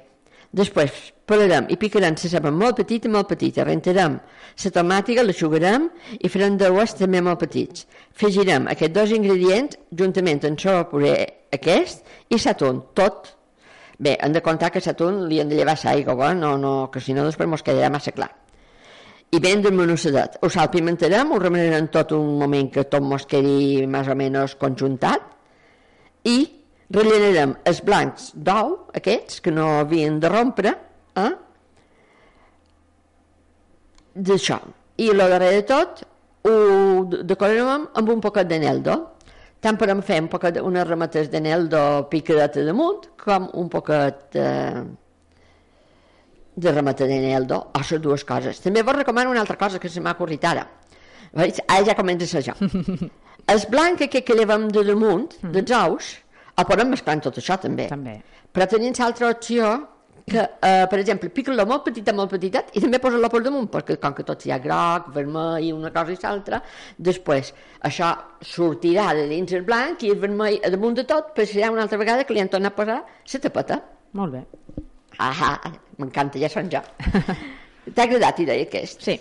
Després 0.55 0.91
pelarem 1.27 1.65
i 1.73 1.75
picarem 1.75 2.15
la 2.15 2.29
ceba 2.29 2.51
molt 2.53 2.77
petita, 2.77 3.09
molt 3.09 3.27
petita, 3.27 3.65
rentarem 3.65 4.19
la 4.63 4.71
tomàtica, 4.71 5.23
l'aixugarem 5.25 5.89
i 6.21 6.29
farem 6.29 6.55
d'oues 6.61 6.93
també 6.95 7.19
molt 7.21 7.41
petits. 7.41 7.87
Afegirem 8.15 8.69
aquests 8.71 8.95
dos 8.95 9.11
ingredients 9.11 9.75
juntament 9.91 10.45
amb 10.45 10.67
el 10.71 10.85
puré 10.91 11.15
aquest 11.51 12.05
i 12.29 12.37
l'atún, 12.37 12.83
tot. 12.93 13.33
Bé, 13.97 14.17
hem 14.21 14.33
de 14.35 14.41
comptar 14.43 14.71
que 14.71 14.81
l'atún 14.83 15.21
li 15.29 15.39
hem 15.39 15.49
de 15.49 15.55
llevar 15.55 15.77
l'aigua, 15.83 16.31
eh? 16.31 16.35
no, 16.35 16.57
no, 16.57 16.89
que 16.91 16.99
si 16.99 17.13
no 17.13 17.23
després 17.23 17.47
mos 17.47 17.63
quedarà 17.63 17.89
massa 17.93 18.11
clar 18.11 18.31
i 19.35 19.39
ben 19.41 19.59
desmenussadet. 19.59 20.37
Ho 20.45 20.49
salpimentarem, 20.53 21.31
ho 21.33 21.39
remenarem 21.41 21.87
tot 21.91 22.11
un 22.15 22.37
moment 22.39 22.69
que 22.71 22.83
tot 22.87 23.03
mos 23.03 23.25
quedi 23.27 23.81
més 23.89 24.07
o 24.07 24.15
menys 24.15 24.53
conjuntat 24.61 25.25
i 26.29 26.35
rellenarem 26.93 27.55
els 27.67 27.81
blancs 27.83 28.29
d'ou, 28.35 28.75
aquests 28.95 29.41
que 29.43 29.51
no 29.51 29.65
havien 29.81 30.19
de 30.23 30.29
rompre, 30.31 30.71
eh? 31.19 31.31
d'això. 34.15 34.59
I 35.01 35.09
el 35.11 35.17
darrer 35.25 35.51
de 35.57 35.63
tot 35.73 36.05
ho 36.47 36.55
de- 37.11 37.23
decorarem 37.27 37.89
amb 37.93 38.09
un 38.13 38.21
poquet 38.23 38.47
de 38.47 38.59
neldo. 38.61 38.95
Tant 39.65 39.79
podem 39.81 40.03
fer 40.05 40.19
un 40.21 40.27
poquet, 40.29 40.59
unes 40.61 40.85
remetes 40.85 41.31
de 41.33 41.39
neldo 41.41 41.79
picadeta 42.11 42.61
damunt, 42.67 43.07
com 43.17 43.47
un 43.57 43.69
poquet 43.73 44.35
eh, 44.37 44.83
de 46.55 46.73
remata 46.75 47.07
de 47.09 47.17
neldo, 47.23 47.57
o 47.73 47.81
les 47.81 48.01
dues 48.03 48.25
coses. 48.29 48.61
També 48.61 48.83
vos 48.85 48.99
recomano 48.99 49.31
una 49.33 49.41
altra 49.41 49.57
cosa 49.57 49.79
que 49.81 49.89
se 49.89 50.03
m'ha 50.05 50.13
ocorrit 50.13 50.45
ara. 50.45 50.67
Veig? 51.33 51.63
Ara 51.65 51.87
ja 51.89 51.97
comença 51.97 52.27
a 52.27 52.33
ser 52.35 52.43
jo. 52.45 52.53
el 53.55 53.65
blanc 53.73 54.05
aquest 54.05 54.27
que 54.27 54.37
llevem 54.37 54.69
de 54.69 54.85
damunt, 54.85 55.33
dels 55.41 55.73
ous, 55.79 56.11
el 56.61 56.69
podem 56.69 56.93
mesclar 56.93 57.17
amb 57.17 57.25
tot 57.25 57.41
això 57.41 57.57
també. 57.65 57.89
També. 57.89 58.19
Però 58.53 58.69
tenim 58.69 58.93
l'altra 58.99 59.33
opció 59.33 59.73
que, 60.25 60.41
eh, 60.41 60.85
per 60.89 60.99
exemple, 60.99 61.29
pica-lo 61.29 61.65
molt 61.69 61.83
petita, 61.85 62.13
molt 62.13 62.31
petitet 62.33 62.71
i 62.73 62.81
també 62.81 62.97
posa-lo 63.01 63.29
per 63.29 63.43
damunt, 63.45 63.67
perquè 63.69 63.99
com 64.01 64.15
que 64.17 64.25
tot 64.25 64.45
hi 64.45 64.51
ha 64.51 64.57
groc, 64.61 65.11
vermell, 65.13 65.67
una 65.75 65.91
cosa 65.93 66.15
i 66.15 66.17
l'altra, 66.21 66.61
després 66.97 67.53
això 67.85 68.09
sortirà 68.41 69.11
de 69.13 69.27
dins 69.29 69.53
el 69.53 69.61
blanc 69.67 70.01
i 70.01 70.09
el 70.09 70.17
vermell 70.23 70.57
a 70.65 70.71
damunt 70.73 70.97
de 70.97 71.05
tot, 71.05 71.29
però 71.35 71.45
serà 71.45 71.69
una 71.73 71.85
altra 71.85 72.01
vegada 72.01 72.25
que 72.25 72.33
li 72.33 72.41
han 72.41 72.49
tornat 72.49 72.73
a 72.73 72.75
posar 72.75 72.97
la 73.05 73.43
tapeta. 73.45 73.79
Molt 74.17 74.33
bé. 74.33 74.43
Ah, 75.19 75.59
m'encanta, 75.99 76.41
ja 76.41 76.49
són 76.49 76.73
jo. 76.73 76.81
T'ha 77.93 78.07
agradat, 78.07 78.41
idea, 78.41 78.65
aquest? 78.65 79.05
Sí. 79.05 79.19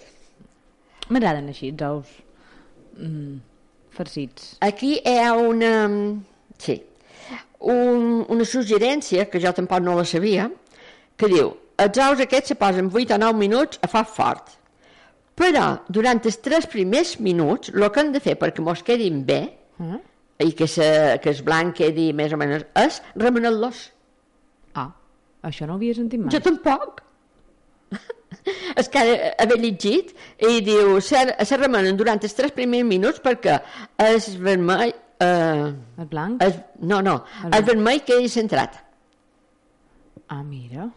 M'agraden 1.13 1.53
així, 1.53 1.69
els 1.69 1.85
ous 1.85 2.17
mm, 2.97 3.37
farcits. 3.93 4.55
Aquí 4.65 4.97
hi 5.05 5.19
ha 5.21 5.35
una... 5.37 5.75
Sí, 6.65 6.81
un, 7.61 8.25
una 8.29 8.45
suggerència, 8.49 9.29
que 9.31 9.41
jo 9.43 9.53
tampoc 9.57 9.85
no 9.85 9.97
la 9.99 10.05
sabia, 10.09 10.49
que 11.17 11.29
diu, 11.31 11.53
els 11.79 11.99
ous 11.99 12.21
aquests 12.25 12.53
se 12.53 12.57
posen 12.59 12.91
8 12.93 13.15
o 13.17 13.19
9 13.23 13.39
minuts 13.39 13.79
a 13.83 13.89
foc 13.91 14.09
fort. 14.15 14.55
Però, 15.35 15.65
durant 15.91 16.21
els 16.25 16.37
tres 16.39 16.67
primers 16.71 17.17
minuts, 17.21 17.73
el 17.75 17.89
que 17.91 18.01
hem 18.05 18.13
de 18.15 18.21
fer 18.23 18.37
perquè 18.39 18.63
mos 18.63 18.83
quedin 18.87 19.25
bé, 19.27 19.43
Mm? 19.79 19.97
i 20.39 20.53
que, 20.55 20.67
se, 20.71 20.85
que 21.23 21.31
el 21.31 21.41
blanc 21.43 21.75
quedi 21.75 22.13
més 22.15 22.33
o 22.33 22.37
menys, 22.39 22.63
és 22.79 23.01
remenar-los. 23.19 23.81
Ah, 24.79 24.93
això 25.43 25.67
no 25.67 25.75
ho 25.75 25.77
havia 25.81 25.95
sentit 25.99 26.21
mai. 26.21 26.31
Jo 26.31 26.39
tampoc. 26.43 27.01
és 28.81 28.89
que 28.91 29.03
haver 29.39 29.59
llegit 29.59 30.13
i 30.47 30.61
diu, 30.67 31.01
se, 31.03 31.25
se 31.47 31.59
remenen 31.59 31.99
durant 31.99 32.23
els 32.23 32.35
tres 32.39 32.55
primers 32.55 32.87
minuts 32.87 33.23
perquè 33.25 33.59
el 33.99 34.19
vermell... 34.47 34.95
Eh, 35.23 35.73
El 36.03 36.07
blanc? 36.11 36.43
el, 36.43 36.55
no, 36.87 37.01
no, 37.03 37.17
El 37.47 37.55
el 37.59 37.67
vermell 37.67 38.03
quedi 38.07 38.29
centrat. 38.31 38.79
Ah, 40.29 40.43
mira. 40.43 40.89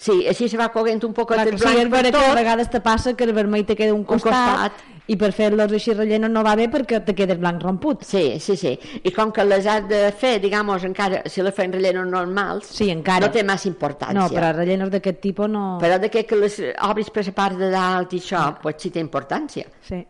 Sí, 0.00 0.14
així 0.30 0.46
se 0.48 0.56
va 0.56 0.70
coguent 0.72 1.02
un 1.04 1.12
poc 1.12 1.28
Clar, 1.34 1.42
el 1.44 1.50
que 1.52 1.58
sí, 1.60 1.66
blanc 1.66 2.06
és 2.08 2.14
que 2.14 2.22
a 2.30 2.36
vegades 2.38 2.70
te 2.72 2.80
passa 2.80 3.12
que 3.12 3.26
el 3.28 3.34
vermell 3.36 3.66
te 3.68 3.74
queda 3.76 3.92
un 3.92 4.04
costat, 4.08 4.32
costat. 4.72 4.86
i 5.12 5.16
per 5.20 5.28
fer-los 5.36 5.74
així 5.76 5.92
rellenos 5.92 6.30
no 6.32 6.40
va 6.46 6.54
bé 6.56 6.70
perquè 6.72 7.02
te 7.04 7.12
queda 7.18 7.34
el 7.36 7.40
blanc 7.42 7.60
romput. 7.62 8.06
Sí, 8.08 8.38
sí, 8.40 8.56
sí. 8.56 8.72
I 9.04 9.12
com 9.12 9.28
que 9.36 9.44
les 9.44 9.66
has 9.68 9.84
de 9.90 10.00
fer, 10.16 10.38
digamos, 10.40 10.86
encara, 10.88 11.20
si 11.28 11.44
les 11.44 11.52
fem 11.54 11.74
rellenos 11.76 12.08
normals, 12.08 12.70
Sí, 12.78 12.88
encara. 12.88 13.26
no 13.26 13.32
té 13.34 13.44
massa 13.44 13.68
importància. 13.68 14.16
No, 14.16 14.28
però 14.32 14.54
rellenos 14.56 14.88
d'aquest 14.90 15.20
tipus 15.20 15.50
no... 15.52 15.76
Però 15.82 15.98
de 16.00 16.08
que, 16.08 16.24
les 16.40 16.56
obris 16.88 17.10
per 17.12 17.26
la 17.26 17.32
part 17.36 17.58
de 17.60 17.68
dalt 17.70 18.14
i 18.16 18.24
això, 18.24 18.46
pues 18.62 18.80
sí 18.80 18.88
té 18.90 19.00
importància. 19.04 19.66
Sí. 19.84 20.00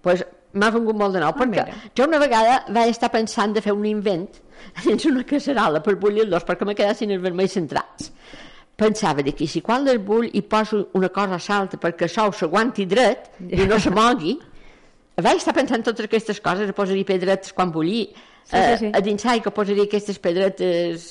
pues, 0.00 0.24
m'ha 0.56 0.70
vingut 0.74 0.96
molt 0.96 1.12
de 1.14 1.20
nou, 1.20 1.34
perquè 1.36 1.50
mira. 1.60 1.80
jo 1.94 2.06
una 2.08 2.18
vegada 2.18 2.62
vaig 2.72 2.88
estar 2.90 3.10
pensant 3.12 3.52
de 3.52 3.60
fer 3.62 3.72
un 3.76 3.84
invent 3.86 4.40
dins 4.86 5.04
una 5.06 5.22
casserola 5.28 5.82
per 5.84 5.94
bullir-los 6.00 6.46
perquè 6.48 6.64
me 6.66 6.74
quedassin 6.74 7.12
els 7.12 7.22
vermells 7.22 7.52
centrats. 7.52 8.08
Pensava 8.80 9.20
de 9.22 9.34
que 9.36 9.46
si 9.50 9.60
quan 9.60 9.84
les 9.84 9.98
bull 10.00 10.30
hi 10.32 10.40
poso 10.48 10.86
una 10.96 11.10
cosa 11.12 11.36
salta 11.38 11.76
perquè 11.80 12.06
això 12.08 12.30
s'aguanti 12.32 12.86
dret 12.88 13.28
i 13.44 13.66
no 13.68 13.76
se 13.78 13.90
mogui, 14.00 14.38
vaig 15.20 15.36
estar 15.42 15.52
pensant 15.56 15.84
totes 15.84 16.06
aquestes 16.08 16.40
coses, 16.40 16.72
posaria 16.72 17.04
pedretes 17.04 17.52
quan 17.52 17.70
bullir, 17.74 18.06
Sí, 18.50 18.56
eh, 18.56 18.76
sí, 18.78 18.86
sí. 18.86 18.92
a 18.96 19.00
dins 19.04 19.24
l'aigua 19.28 19.52
posaria 19.54 19.84
aquestes 19.84 20.16
pedretes 20.18 21.04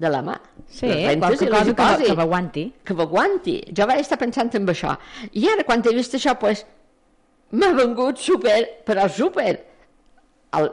de 0.00 0.08
la 0.08 0.20
mà. 0.24 0.36
Sí, 0.70 0.86
qualque 1.18 1.48
cosa 1.50 1.74
que, 1.98 2.04
que 2.06 2.14
m'aguanti. 2.16 2.62
que 2.86 2.94
m'aguanti. 2.94 3.56
Jo 3.76 3.84
vaig 3.90 4.00
estar 4.00 4.16
pensant 4.22 4.54
en 4.56 4.64
això. 4.70 4.94
I 5.34 5.48
ara, 5.50 5.64
quan 5.68 5.82
he 5.84 5.92
vist 5.96 6.14
això, 6.16 6.36
pues, 6.40 6.62
m'ha 7.52 7.72
vengut 7.76 8.22
super, 8.22 8.56
però 8.86 9.08
super, 9.12 9.50
al, 10.56 10.70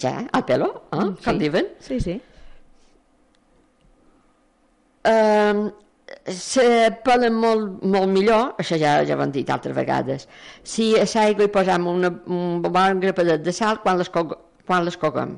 ja, 0.00 0.16
al 0.32 0.44
pelo, 0.48 0.70
eh? 0.90 1.04
com 1.22 1.36
Sí. 1.36 1.38
diuen. 1.44 1.68
Sí, 1.78 2.00
sí. 2.00 2.16
Um, 5.04 5.66
se 6.24 6.64
pelen 7.04 7.34
molt, 7.36 7.82
molt 7.84 8.08
millor, 8.12 8.54
això 8.60 8.78
ja, 8.80 8.96
ja 9.04 9.16
ho 9.16 9.22
hem 9.24 9.32
dit 9.34 9.50
altres 9.50 9.74
vegades, 9.76 10.26
si 10.62 10.92
a 10.96 11.04
l'aigua 11.04 11.48
hi 11.48 11.52
posem 11.52 11.86
una, 11.90 12.10
un 12.26 12.62
bon 12.64 13.00
grapadet 13.02 13.44
de 13.44 13.52
sal 13.52 13.80
quan 13.82 13.98
les, 14.00 14.10
quan 14.12 14.84
les 14.86 14.98
coguem. 15.00 15.36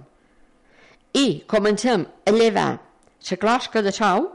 I 1.17 1.27
comencem 1.49 2.05
a 2.27 2.35
llevar 2.35 2.71
la 3.31 3.39
closca 3.43 3.83
de 3.83 3.93
sou 3.95 4.29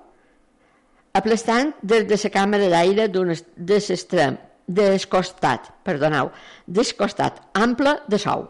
aplastant 1.14 1.74
des 1.82 2.08
de 2.10 2.18
la 2.24 2.32
càmera 2.34 2.70
d'aire 2.72 3.08
de 3.12 3.26
l'extrem, 3.28 4.38
del 4.68 5.06
costat, 5.12 5.70
perdoneu, 5.84 6.32
del 6.68 6.96
costat 6.98 7.42
ample 7.54 7.98
de 8.08 8.20
sou. 8.20 8.48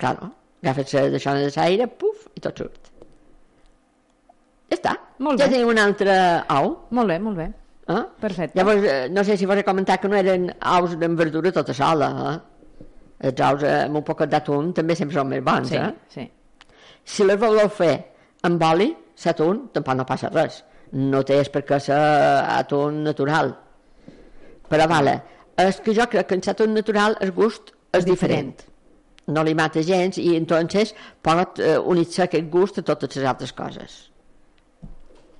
Claro, 0.00 0.30
agafes 0.62 0.94
la 0.94 1.08
d'això 1.12 1.34
de 1.36 1.50
l'aire, 1.56 1.88
puf, 1.88 2.28
i 2.36 2.40
tot 2.44 2.60
surt. 2.60 2.89
Ja 4.70 4.76
està. 4.78 4.92
Molt 5.18 5.40
ja 5.40 5.46
bé. 5.48 5.52
tenim 5.56 5.68
un 5.72 5.78
altre 5.82 6.14
ou. 6.56 6.76
Molt 6.96 7.08
bé, 7.12 7.18
molt 7.18 7.36
bé. 7.36 7.48
Eh? 7.90 8.02
Perfecte. 8.20 8.56
Llavors, 8.58 8.84
eh, 8.86 9.08
no 9.10 9.24
sé 9.26 9.36
si 9.36 9.46
vos 9.46 9.58
he 9.58 9.64
comentat 9.66 10.00
que 10.00 10.08
no 10.08 10.16
eren 10.16 10.48
ous 10.76 10.92
amb 10.94 11.18
verdura 11.18 11.50
tota 11.52 11.74
sola. 11.74 12.10
Eh? 13.20 13.32
Els 13.32 13.62
eh, 13.66 13.84
amb 13.84 13.96
un 13.98 14.04
poc 14.06 14.22
d'atún 14.30 14.72
també 14.76 14.94
sempre 14.96 15.18
són 15.18 15.28
més 15.28 15.42
bons. 15.44 15.68
Sí, 15.68 15.76
Eh? 15.76 15.92
sí. 16.08 16.30
Si 17.04 17.24
les 17.24 17.36
voleu 17.40 17.68
fer 17.68 17.96
amb 18.46 18.62
oli, 18.62 18.94
l'atún, 19.24 19.68
tampoc 19.74 19.96
no 19.96 20.06
passa 20.06 20.30
res. 20.30 20.62
No 20.92 21.22
té 21.26 21.40
és 21.40 21.50
perquè 21.50 21.76
és 21.76 21.90
atún 21.90 23.02
natural. 23.04 23.52
Però 24.70 24.86
vale, 24.88 25.20
és 25.58 25.80
que 25.80 25.92
jo 25.94 26.06
crec 26.08 26.26
que 26.28 26.34
en 26.38 26.42
l'atún 26.46 26.74
natural 26.74 27.16
el 27.20 27.32
gust 27.32 27.72
és 27.92 28.04
diferent. 28.06 28.54
No 29.26 29.42
li 29.42 29.54
mata 29.54 29.82
gens 29.82 30.16
i 30.18 30.36
entonces 30.36 30.94
pot 31.22 31.58
eh, 31.58 31.76
unir-se 31.78 32.22
aquest 32.22 32.48
gust 32.50 32.78
a 32.78 32.82
totes 32.82 33.16
les 33.16 33.26
altres 33.26 33.52
coses. 33.52 34.09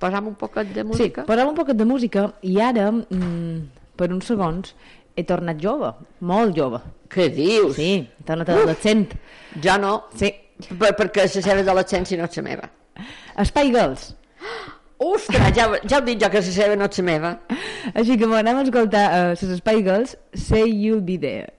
Posam 0.00 0.30
un 0.30 0.34
poquet 0.40 0.70
de 0.72 0.80
Sí, 0.82 0.86
música? 0.88 1.24
posem 1.28 1.48
un 1.50 1.54
poquet 1.58 1.76
de 1.76 1.84
música 1.84 2.32
i 2.42 2.54
ara, 2.60 2.90
mm, 2.90 3.68
per 3.96 4.10
uns 4.14 4.26
segons, 4.30 4.74
he 5.14 5.24
tornat 5.28 5.58
jove, 5.60 5.92
molt 6.20 6.56
jove. 6.56 6.80
Què 7.10 7.28
dius? 7.34 7.74
Sí, 7.76 8.08
he 8.18 8.24
tornat 8.24 8.48
adolescent. 8.48 9.12
Jo 9.60 9.76
no, 9.78 10.04
Sí. 10.14 10.32
per, 10.78 10.94
perquè 10.96 11.26
la 11.26 11.28
seva 11.28 11.60
adolescència 11.60 12.16
no 12.18 12.24
és 12.24 12.36
la 12.36 12.42
meva. 12.42 12.70
Spy 13.44 13.70
Girls. 13.74 14.14
Ostres, 15.00 15.54
ja, 15.56 15.64
ja 15.88 15.98
ho 15.98 16.02
dic 16.04 16.20
jo 16.20 16.28
que 16.30 16.40
la 16.40 16.42
seva 16.42 16.76
no 16.76 16.84
és 16.84 16.98
la 16.98 17.04
meva. 17.04 17.38
Així 17.94 18.16
que 18.18 18.26
bueno, 18.26 18.38
anem 18.40 18.58
a 18.58 18.62
escoltar 18.62 19.04
uh, 19.12 19.28
les 19.48 19.58
Spy 19.58 19.82
Girls, 19.82 20.16
Say 20.34 20.66
You'll 20.70 21.00
Be 21.00 21.16
There. 21.18 21.52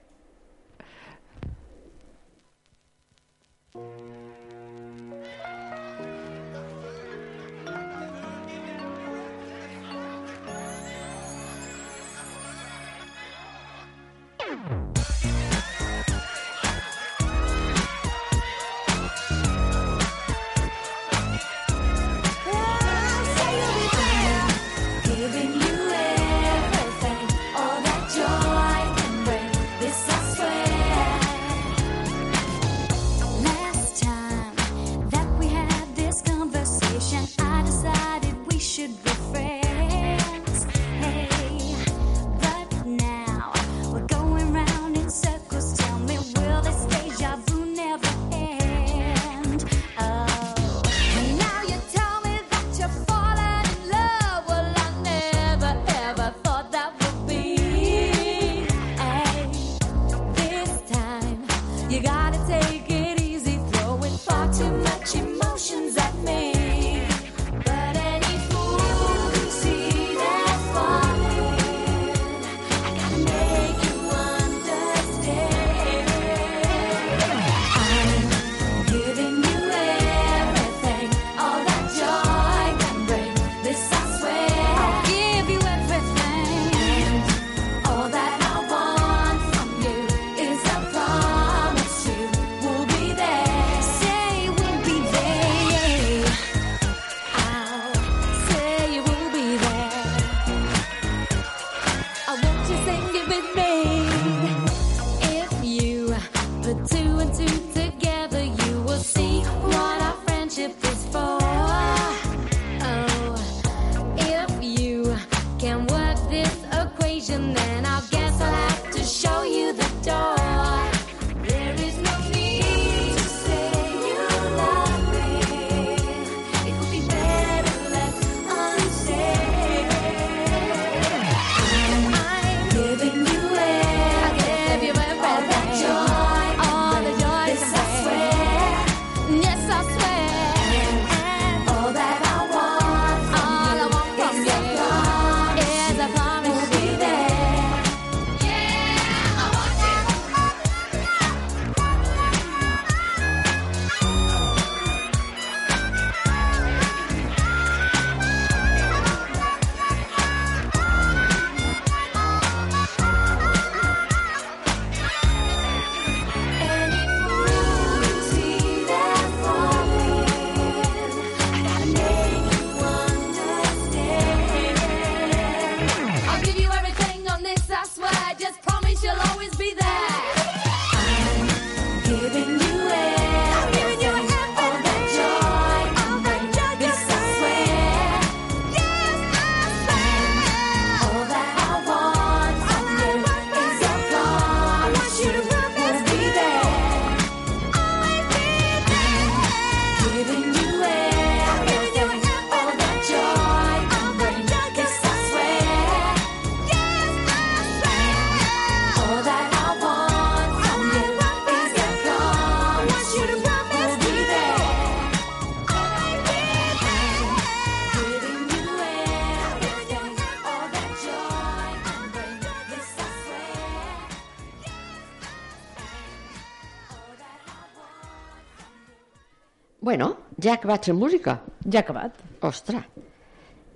Ja 230.42 230.54
ha 230.54 230.58
acabat 230.60 230.88
la 230.90 230.94
música. 230.98 231.38
Ja 231.64 231.80
ha 231.80 231.86
acabat. 231.86 232.20
Ostres. 232.42 232.84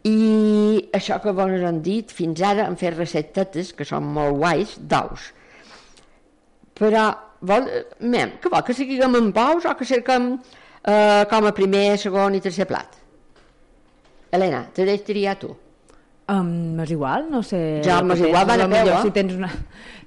I 0.07 0.89
això 0.95 1.19
que 1.23 1.33
vos 1.35 1.63
han 1.67 1.81
dit, 1.83 2.13
fins 2.15 2.43
ara 2.47 2.67
han 2.69 2.77
fet 2.79 2.95
receptetes 2.95 3.73
que 3.75 3.87
són 3.89 4.07
molt 4.17 4.39
guais, 4.39 4.77
d'ous. 4.79 5.33
Però, 6.79 7.09
vol, 7.41 7.67
mem, 8.05 8.37
que 8.43 8.53
vol, 8.53 8.63
que 8.67 8.77
seguim 8.77 9.03
amb 9.19 9.41
ous 9.43 9.67
o 9.67 9.75
que 9.75 9.89
cerquem 9.89 10.35
eh, 10.37 11.25
com 11.31 11.49
a 11.49 11.55
primer, 11.57 11.97
segon 11.99 12.39
i 12.39 12.43
tercer 12.45 12.69
plat? 12.71 12.99
Helena, 14.31 14.67
te 14.75 14.87
deixo 14.87 15.09
triar 15.09 15.39
tu. 15.41 15.55
Um, 16.27 16.79
és 16.83 16.91
igual, 16.91 17.29
no 17.31 17.41
sé... 17.47 17.59
Ja, 17.87 18.01
m'és 18.03 18.19
igual, 18.19 18.47
va 18.49 18.57
de 18.59 18.67
peu, 18.67 18.89
eh? 18.91 19.03
Si 19.05 19.13
tens, 19.15 19.35
una, 19.39 19.51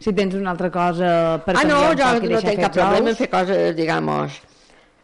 si 0.03 0.11
tens 0.15 0.35
una 0.35 0.51
altra 0.51 0.67
cosa 0.71 1.11
per 1.45 1.55
ah, 1.55 1.63
no, 1.63 1.77
canviar 1.79 1.91
un 1.91 1.99
jo 1.99 2.09
poc 2.09 2.27
i 2.27 2.31
no 2.33 2.41
tinc 2.43 2.63
cap 2.65 2.75
problema 2.75 3.13
en 3.13 3.19
fer 3.19 3.29
coses, 3.31 3.75
digamos... 3.77 4.39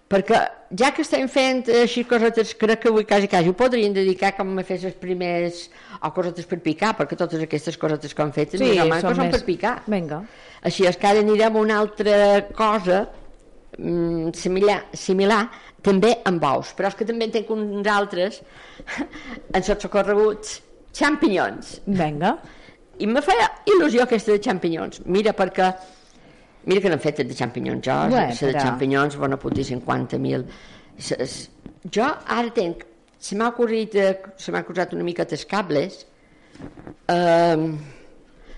Perquè 0.05 0.37
ja 0.77 0.91
que 0.93 1.01
estem 1.01 1.25
fent 1.31 1.63
així 1.81 2.03
cosetes, 2.05 2.51
crec 2.61 2.83
que 2.83 2.89
avui 2.91 3.07
quasi 3.09 3.25
quasi 3.27 3.49
ho 3.49 3.55
podrien 3.57 3.93
dedicar 3.95 4.35
com 4.37 4.51
a 4.61 4.63
fer 4.67 4.77
les 4.83 4.93
primers 5.01 5.63
o 6.05 6.11
cosetes 6.13 6.45
per 6.45 6.59
picar, 6.61 6.91
perquè 6.99 7.17
totes 7.17 7.41
aquestes 7.41 7.77
cosetes 7.81 8.13
que 8.13 8.21
han 8.21 8.33
fet 8.35 8.53
Sí, 8.53 8.67
o 8.77 8.85
menys 8.85 9.01
són 9.01 9.15
són 9.15 9.23
més- 9.25 9.33
per 9.33 9.41
picar. 9.47 9.75
Vinga. 9.89 10.19
Així 10.61 10.85
és 10.85 10.97
que 11.01 11.09
ara 11.09 11.23
anirem 11.25 11.57
a 11.57 11.63
una 11.63 11.79
altra 11.81 12.19
cosa 12.53 12.99
mm, 13.79 14.29
similar, 14.37 14.77
similar 14.93 15.41
també 15.81 16.13
amb 16.29 16.45
ous, 16.53 16.75
però 16.77 16.89
és 16.93 16.95
que 17.01 17.05
també 17.09 17.25
en 17.25 17.33
tinc 17.39 17.49
uns 17.57 17.89
altres 17.89 18.39
en 19.55 19.57
els 19.63 19.73
socorreguts 19.81 20.59
xampinyons. 20.95 21.79
Vinga. 21.87 22.37
I 23.01 23.09
me 23.09 23.21
feia 23.25 23.49
il·lusió 23.73 24.05
aquesta 24.05 24.37
de 24.37 24.39
xampinyons. 24.45 25.01
Mira, 25.05 25.33
perquè... 25.33 25.73
Mira 26.65 26.81
que 26.81 26.89
n'han 26.89 26.99
fet 27.03 27.19
de 27.23 27.35
xampinyons, 27.37 27.83
jo, 27.85 27.95
Bé, 28.09 28.15
la 28.15 28.27
de 28.33 28.53
però- 28.53 28.63
xampinyons, 28.63 29.17
bona 29.21 29.37
puta, 29.37 29.61
50.000. 29.61 30.45
S- 30.97 31.17
s- 31.19 31.49
Jo 31.91 32.05
ara 32.25 32.49
tenc, 32.49 32.83
se 33.19 33.35
m'ha 33.35 33.49
ocorrit, 33.49 33.93
se 34.37 34.51
m'ha 34.51 34.63
cruzat 34.63 34.93
una 34.93 35.03
mica 35.03 35.25
els 35.29 35.45
cables, 35.45 36.05
eh, 37.07 37.57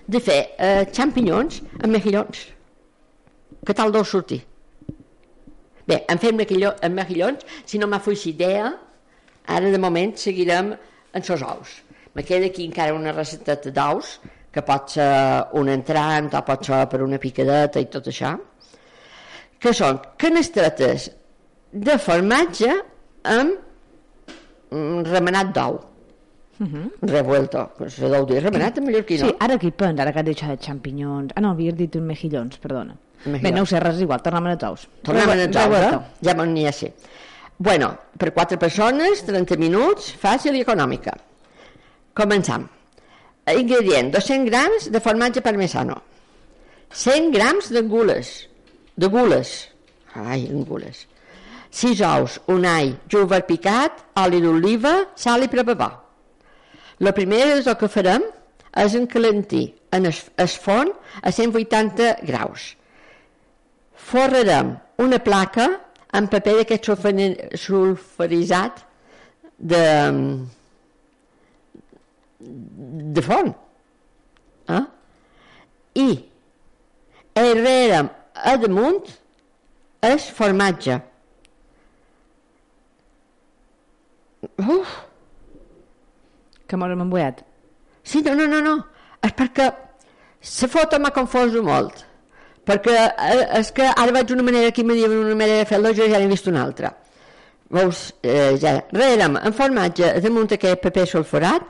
de 0.08 0.20
fer 0.20 0.38
eh, 0.58 0.86
xampinyons 0.92 1.60
amb 1.82 1.92
mejillons. 1.92 2.46
Què 3.66 3.74
tal 3.74 3.92
deu 3.92 4.04
sortir? 4.04 4.40
Bé, 5.88 6.04
en 6.08 6.18
fem 6.18 6.36
amb 6.82 6.94
mejillons, 6.94 7.44
si 7.66 7.78
no 7.78 7.86
m'ha 7.86 7.98
fos 8.00 8.24
idea, 8.26 8.72
ara 9.46 9.70
de 9.70 9.78
moment 9.78 10.16
seguirem 10.16 10.74
en 11.12 11.22
sos 11.22 11.42
ous. 11.42 11.82
Me 12.14 12.22
queda 12.24 12.46
aquí 12.46 12.64
encara 12.64 12.94
una 12.94 13.12
recepteta 13.12 13.70
d'ous, 13.70 14.18
que 14.58 14.64
pot 14.66 14.90
ser 14.98 15.08
un 15.60 15.70
entrant 15.72 16.28
o 16.34 16.42
pot 16.46 16.66
ser 16.66 16.82
per 16.90 17.00
una 17.06 17.18
picadeta 17.22 17.80
i 17.82 17.86
tot 17.92 18.10
això, 18.10 18.34
que 19.58 19.72
són 19.74 19.98
canestretes 20.20 21.08
de 21.72 21.96
formatge 22.02 22.70
amb 23.28 23.54
mm, 24.70 25.04
remenat 25.12 25.54
d'ou. 25.54 25.78
Revuelto, 26.58 27.60
se 27.86 28.08
deu 28.10 28.24
dir 28.26 28.40
remenat 28.42 28.78
en 28.80 28.88
mallorquí, 28.88 29.18
no? 29.20 29.28
Sí, 29.28 29.34
ara 29.46 29.58
que 29.62 29.68
hi 29.68 29.74
penso, 29.78 30.02
ara 30.02 30.10
que 30.14 30.18
has 30.24 30.26
dit 30.26 30.40
de 30.42 30.56
xampinyons... 30.64 31.36
Ah, 31.36 31.42
no, 31.44 31.52
havies 31.54 31.76
dit 31.78 31.94
uns 32.00 32.08
mejillons, 32.08 32.58
perdona. 32.58 32.96
Mejillons. 33.26 33.44
Bé, 33.44 33.52
no 33.54 33.62
ho 33.62 33.68
sé, 33.70 33.78
res 33.84 34.00
igual, 34.02 34.22
tornem 34.24 34.48
als 34.50 34.64
ous. 34.66 34.88
Tornem 35.06 35.22
a 35.22 35.36
Revuel- 35.36 35.44
els 35.46 35.60
ous, 35.62 35.76
eh? 35.78 36.26
Ja 36.26 36.34
n'hi 36.40 36.66
ha 36.66 36.72
sé. 36.74 36.90
Bueno, 37.58 37.92
per 38.18 38.32
quatre 38.34 38.58
persones, 38.58 39.22
30 39.26 39.56
minuts, 39.58 40.10
fàcil 40.18 40.58
i 40.58 40.64
econòmica. 40.66 41.14
Començam. 42.18 42.66
Ingredient, 43.56 44.12
200 44.14 44.48
grams 44.50 44.88
de 44.92 45.00
formatge 45.00 45.40
parmesano, 45.44 46.00
100 46.90 47.30
grams 47.32 47.70
de 47.72 47.82
gules, 47.82 48.48
de 48.96 49.06
gules, 49.06 49.68
ai, 50.14 50.48
gules, 50.66 51.06
6 51.70 52.00
ous, 52.08 52.40
un 52.48 52.64
all, 52.66 52.94
júver 53.08 53.44
picat, 53.46 54.04
oli 54.18 54.40
d'oliva, 54.42 54.94
sal 55.16 55.44
i 55.44 55.50
prepabar. 55.52 55.92
La 57.04 57.12
primera 57.14 57.58
és 57.58 57.68
el 57.70 57.76
que 57.78 57.90
farem 57.92 58.24
és 58.78 58.94
encalentir 58.98 59.68
en 59.94 60.08
es, 60.08 60.24
es 60.36 60.56
forn 60.58 60.90
a 61.22 61.32
180 61.32 62.24
graus. 62.26 62.72
Forrarem 64.08 64.74
una 65.04 65.20
placa 65.22 65.68
amb 66.16 66.30
paper 66.32 66.56
d'aquest 66.62 66.88
sulfuritzat 67.60 68.82
de, 69.58 69.84
de 73.16 73.24
forn. 73.24 73.52
Eh? 74.68 74.84
I 75.98 76.08
errarem 77.38 78.10
a 78.34 78.56
damunt 78.60 79.12
el 80.08 80.18
formatge. 80.18 81.00
Uf, 84.58 84.96
Que 86.68 86.76
mos 86.76 86.90
hem 86.92 87.00
embuiat. 87.00 87.40
Sí, 88.04 88.20
no, 88.22 88.34
no, 88.36 88.46
no, 88.46 88.60
no. 88.60 88.74
És 89.24 89.32
perquè 89.36 89.70
la 89.72 90.68
foto 90.68 91.00
m'ha 91.00 91.10
confoso 91.16 91.62
molt. 91.64 92.04
Perquè 92.68 92.96
eh, 93.08 93.44
és 93.58 93.70
que 93.72 93.86
ara 93.88 94.12
vaig 94.12 94.28
d'una 94.28 94.44
manera 94.44 94.68
aquí 94.68 94.84
me 94.84 94.96
diuen 94.98 95.16
una 95.16 95.36
manera 95.36 95.62
de 95.62 95.68
fer-lo, 95.70 95.94
jo 95.96 96.08
ja 96.12 96.20
n'he 96.20 96.28
vist 96.28 96.50
una 96.52 96.66
altra. 96.68 96.92
Veus, 97.72 98.02
eh, 98.22 98.56
ja, 98.60 98.74
rerem 98.92 99.38
en 99.40 99.56
formatge 99.56 100.12
damunt 100.24 100.52
aquest 100.52 100.84
paper 100.84 101.06
sulfurat, 101.08 101.64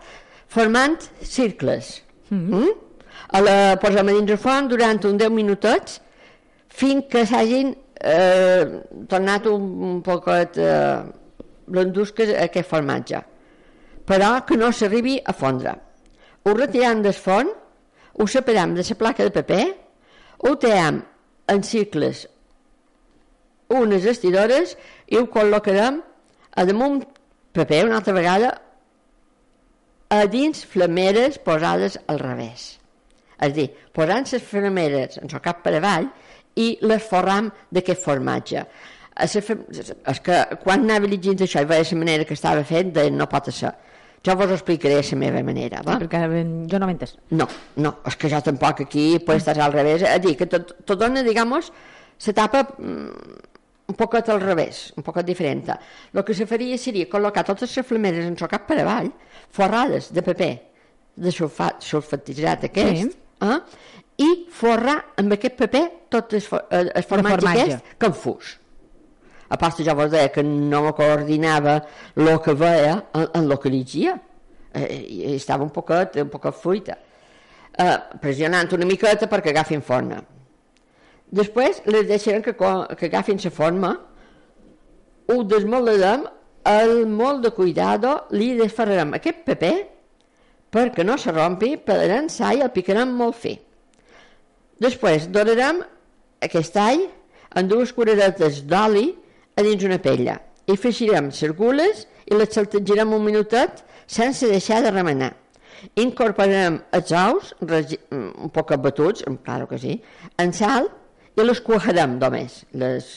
formant 0.48 0.98
cercles. 1.22 2.02
Mm 2.30 2.50
-hmm. 2.50 2.68
A 3.28 3.40
la, 3.40 3.76
posem 3.76 4.06
dins 4.06 4.30
el 4.30 4.38
forn 4.38 4.68
durant 4.68 5.04
un 5.04 5.16
10 5.16 5.30
minutets 5.30 6.00
fins 6.68 7.04
que 7.10 7.26
s'hagin 7.26 7.76
eh, 8.00 8.64
tornat 9.08 9.46
un, 9.46 9.62
un 9.82 10.02
poquet 10.02 10.56
eh, 10.56 11.02
blandusques 11.66 12.30
aquest 12.34 12.68
formatge 12.68 13.22
però 14.08 14.44
que 14.46 14.56
no 14.56 14.72
s'arribi 14.72 15.18
a 15.20 15.34
fondre. 15.36 15.74
Ho 16.44 16.54
retirem 16.56 17.02
del 17.04 17.12
forn, 17.12 17.50
ho 18.16 18.26
separem 18.26 18.72
de 18.74 18.84
la 18.88 18.96
placa 18.96 19.24
de 19.24 19.30
paper, 19.30 19.64
ho 20.38 20.54
tallem 20.56 21.02
en 21.48 21.62
cicles 21.62 22.26
unes 23.68 24.06
estidores 24.08 24.76
i 25.12 25.18
ho 25.18 25.26
col·locarem 25.28 25.98
a 26.56 26.64
damunt 26.64 27.02
paper 27.52 27.82
una 27.84 27.98
altra 28.00 28.14
vegada 28.16 28.54
a 30.08 30.24
dins 30.26 30.64
flameres 30.64 31.38
posades 31.44 31.98
al 32.08 32.20
revés. 32.22 32.78
És 33.38 33.50
a 33.50 33.54
dir, 33.54 33.68
posant 33.94 34.26
les 34.32 34.42
flameres 34.42 35.20
en 35.22 35.28
el 35.30 35.42
cap 35.44 35.60
per 35.62 35.76
avall 35.78 36.08
i 36.58 36.70
les 36.82 37.04
forram 37.04 37.50
d'aquest 37.70 38.02
formatge. 38.02 38.64
La 39.18 39.26
És 39.26 40.20
que 40.22 40.38
quan 40.62 40.84
anava 40.86 41.10
llegint 41.10 41.42
això 41.42 41.62
i 41.62 41.66
veia 41.66 41.86
la 41.90 41.98
manera 41.98 42.24
que 42.24 42.34
estava 42.38 42.62
fent, 42.64 42.92
deia, 42.94 43.10
no 43.10 43.26
pot 43.30 43.50
ser. 43.50 43.72
Jo 44.22 44.34
vos 44.38 44.50
ho 44.50 44.54
explicaré 44.54 44.98
a 44.98 45.02
la 45.02 45.18
meva 45.18 45.42
manera, 45.42 45.82
va? 45.86 45.98
Perquè 45.98 46.24
ben, 46.30 46.54
jo 46.70 46.78
no 46.78 46.86
m'he 46.86 46.94
entès. 46.96 47.14
No, 47.30 47.46
no, 47.76 47.94
és 48.06 48.16
que 48.18 48.30
jo 48.30 48.40
tampoc 48.42 48.82
aquí 48.86 49.06
pues 49.26 49.42
estàs 49.42 49.58
al 49.62 49.74
revés, 49.74 50.02
és 50.02 50.10
a 50.10 50.18
dir, 50.22 50.34
que 50.38 50.46
tot, 50.46 50.74
tot 50.86 50.98
dona, 50.98 51.22
digamos, 51.26 51.70
se 52.18 52.34
tapa 52.34 52.64
mm, 52.78 53.38
un 53.88 53.96
poquet 53.96 54.28
al 54.28 54.40
revés, 54.40 54.92
un 54.96 55.04
poquet 55.04 55.26
diferent. 55.26 55.72
El 56.12 56.24
que 56.24 56.36
se 56.36 56.46
faria 56.46 56.76
seria 56.78 57.08
col·locar 57.08 57.44
totes 57.48 57.72
les 57.76 57.86
flameres 57.86 58.28
en 58.28 58.36
cap 58.36 58.66
per 58.68 58.82
avall, 58.82 59.10
forrades 59.50 60.12
de 60.12 60.22
paper, 60.22 60.52
de 61.16 61.32
sulfat, 61.32 61.82
sulfatitzat 61.82 62.68
aquest, 62.68 63.16
eh? 63.42 63.58
i 64.18 64.28
forrar 64.52 64.98
amb 65.22 65.34
aquest 65.38 65.56
paper 65.56 65.84
tot 66.12 66.34
el, 66.36 66.42
eh, 66.42 66.84
el 66.84 67.06
formatge, 67.06 67.40
formatge. 67.40 67.64
aquest 67.64 67.98
confús. 68.02 68.54
A 69.48 69.56
part, 69.56 69.80
jo 69.80 69.94
vos 69.96 70.10
deia 70.12 70.28
que 70.28 70.42
no 70.44 70.82
me 70.84 70.92
coordinava 70.92 71.78
el 72.16 72.34
que 72.44 72.52
veia 72.52 72.98
en, 73.14 73.28
en 73.32 73.44
el 73.46 73.58
que 73.58 73.70
llegia. 73.72 74.18
Eh, 74.76 75.34
estava 75.34 75.64
un 75.64 75.70
poquet, 75.72 76.20
un 76.20 76.28
poquet 76.28 76.52
fruita. 76.60 76.98
Eh, 77.72 77.94
pressionant 78.20 78.68
una 78.76 78.84
miqueta 78.84 79.30
perquè 79.30 79.54
agafin 79.54 79.80
forma. 79.80 80.20
Després 81.30 81.82
les 81.86 82.06
deixarem 82.08 82.42
que, 82.42 82.54
que 82.54 83.08
agafin 83.10 83.40
la 83.44 83.50
forma, 83.52 83.92
ho 85.28 85.42
desmoldarem, 85.44 86.24
el 86.68 87.06
molt 87.06 87.44
de 87.44 87.50
cuidado 87.56 88.14
li 88.36 88.50
desferrarem 88.58 89.14
aquest 89.16 89.44
paper 89.46 89.74
perquè 90.72 91.04
no 91.04 91.16
se 91.16 91.32
rompi, 91.32 91.76
pelarem 91.80 92.28
sal 92.28 92.58
i 92.58 92.64
el 92.64 92.72
picarem 92.74 93.14
molt 93.16 93.36
fi. 93.40 93.54
Després 94.80 95.28
dorarem 95.32 95.80
aquest 96.44 96.76
all 96.76 97.06
en 97.56 97.68
dues 97.70 97.92
cureretes 97.96 98.62
d'oli 98.68 99.08
a 99.56 99.64
dins 99.64 99.84
una 99.88 99.98
pella 100.02 100.36
i 100.68 100.76
fregirem 100.76 101.32
les 101.32 101.56
gules 101.56 102.04
i 102.28 102.36
les 102.36 102.52
saltejarem 102.52 103.14
un 103.16 103.24
minutet 103.24 103.82
sense 104.06 104.48
deixar 104.48 104.82
de 104.84 104.92
remenar. 104.92 105.32
Incorporarem 105.96 106.80
els 106.92 107.12
ous, 107.12 107.54
mm, 107.60 108.30
un 108.44 108.50
poc 108.50 108.76
batuts, 108.76 109.24
claro 109.44 109.66
que 109.68 109.78
sí, 109.78 110.02
en 110.36 110.52
sal 110.52 110.90
i 111.42 111.46
les 111.46 111.60
cuajarem 111.64 112.18
només. 112.20 112.62
Les 112.72 113.08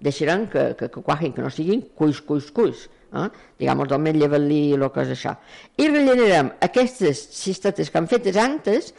deixarem 0.00 0.46
que, 0.52 0.74
que, 0.78 0.88
que 0.88 1.02
cuajen, 1.02 1.34
que 1.34 1.42
no 1.42 1.50
siguin 1.50 1.82
cuis, 1.98 2.20
cuis, 2.22 2.50
cuis. 2.54 2.86
Eh? 3.14 3.28
Digamos, 3.60 3.88
només 3.90 4.16
llevar-li 4.18 4.60
el 4.76 4.86
que 4.94 5.04
és 5.06 5.14
això. 5.14 5.34
I 5.80 5.88
rellenarem 5.90 6.52
aquestes 6.64 7.22
cistetes 7.38 7.90
que 7.90 8.00
han 8.00 8.10
fetes 8.10 8.36
antes 8.40 8.92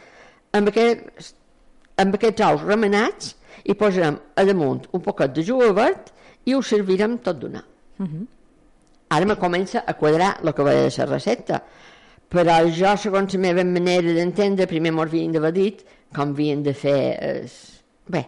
amb, 0.56 0.72
aquest, 0.72 1.34
amb 2.00 2.16
aquests 2.18 2.46
ous 2.48 2.66
remenats 2.66 3.36
i 3.64 3.76
posarem 3.78 4.18
a 4.36 4.46
damunt 4.48 4.86
un 4.96 5.04
poquet 5.04 5.36
de 5.36 5.44
jugo 5.46 5.70
verd 5.76 6.10
i 6.48 6.56
ho 6.56 6.62
servirem 6.64 7.18
tot 7.24 7.40
d'una. 7.40 7.62
Ara 9.10 9.26
me 9.26 9.36
comença 9.36 9.84
a 9.86 9.94
quadrar 9.98 10.36
el 10.42 10.52
que 10.54 10.64
veia 10.66 10.88
de 10.88 10.92
la 10.98 11.06
recepta, 11.10 11.62
però 12.30 12.60
jo, 12.70 12.92
segons 12.96 13.34
la 13.34 13.40
meva 13.42 13.64
manera 13.66 14.14
d'entendre, 14.14 14.68
primer 14.70 14.92
m'ho 14.94 15.02
havien 15.02 15.32
d'haver 15.34 15.52
dit 15.56 15.80
com 16.14 16.30
havien 16.30 16.62
de 16.62 16.74
fer... 16.74 17.00
Es... 17.20 17.56
Bé, 18.10 18.24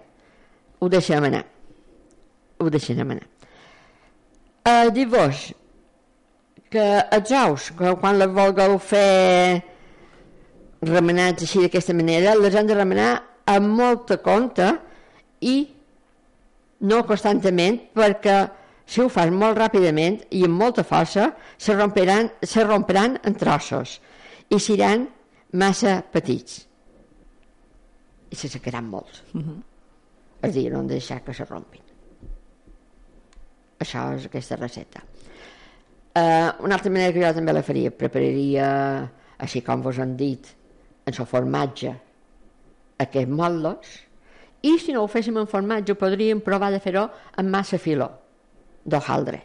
ho 0.83 0.91
deixem 0.91 1.25
anar. 1.31 1.45
Ho 2.59 2.71
deixem 2.71 3.03
anar. 3.15 3.27
Uh, 4.67 4.91
Diu-vos 4.95 5.51
que 6.73 6.87
els 7.19 7.35
ous, 7.37 7.69
que 7.79 7.93
quan 8.01 8.19
les 8.19 8.33
vulgueu 8.33 8.79
fer 8.83 9.63
remenats 10.83 11.45
així 11.47 11.63
d'aquesta 11.63 11.95
manera, 11.95 12.35
les 12.39 12.57
han 12.59 12.67
de 12.67 12.79
remenar 12.79 13.13
amb 13.53 13.77
molta 13.79 14.19
compte 14.25 14.69
i 15.43 15.57
no 16.89 17.03
constantment 17.07 17.79
perquè 17.95 18.37
si 18.87 19.03
ho 19.03 19.09
fas 19.13 19.31
molt 19.31 19.59
ràpidament 19.61 20.19
i 20.35 20.43
amb 20.47 20.59
molta 20.59 20.83
força 20.87 21.31
se 21.59 21.75
romperan, 21.79 22.31
se 22.43 22.65
romperan 22.67 23.19
en 23.23 23.37
trossos 23.39 23.99
i 24.51 24.59
seran 24.59 25.07
massa 25.59 26.01
petits 26.13 26.63
i 28.33 28.39
se 28.39 28.49
secaran 28.49 28.89
molts 28.89 29.23
uh 29.35 29.41
-huh. 29.41 29.61
És 30.43 30.49
a 30.49 30.53
dir, 30.53 30.69
no 30.73 30.83
deixar 30.85 31.21
que 31.25 31.35
se 31.35 31.45
rompin 31.49 31.83
això 33.83 34.05
és 34.17 34.27
aquesta 34.29 34.57
recepta 34.61 35.03
uh, 35.03 36.65
una 36.65 36.77
altra 36.77 36.91
manera 36.93 37.13
que 37.15 37.23
jo 37.25 37.33
també 37.35 37.53
la 37.55 37.63
faria 37.67 37.91
prepararia 37.91 38.69
així 39.43 39.63
com 39.67 39.83
vos 39.83 39.99
han 40.03 40.17
dit 40.17 40.47
en 41.07 41.15
el 41.19 41.27
formatge 41.27 41.95
aquests 43.03 43.31
motllos 43.33 43.95
i 44.63 44.77
si 44.79 44.93
no 44.95 45.03
ho 45.03 45.09
féssim 45.11 45.39
en 45.41 45.49
formatge 45.51 45.97
podríem 45.99 46.41
provar 46.45 46.71
de 46.71 46.79
fer-ho 46.85 47.09
amb 47.41 47.51
massa 47.51 47.79
filó 47.83 48.11
d'hojaldre 48.85 49.41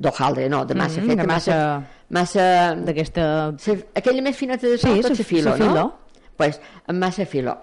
d'hojaldre, 0.00 0.48
no, 0.50 0.64
de 0.66 0.74
massa 0.74 1.00
Mhm, 1.00 1.06
feta 1.10 1.22
de 1.22 1.28
massa, 1.28 1.56
massa 2.10 2.46
D'aquesta... 2.74 3.24
Se- 3.62 3.84
aquella 3.94 4.22
més 4.26 4.36
fineta 4.36 4.66
de 4.66 4.76
Sí, 4.76 4.90
tot, 5.04 5.14
filo, 5.22 5.52
sa 5.52 5.56
filó. 5.56 5.74
no? 5.74 5.84
Pues, 6.36 6.58
amb 6.90 6.98
massa 6.98 7.24
filó. 7.30 7.54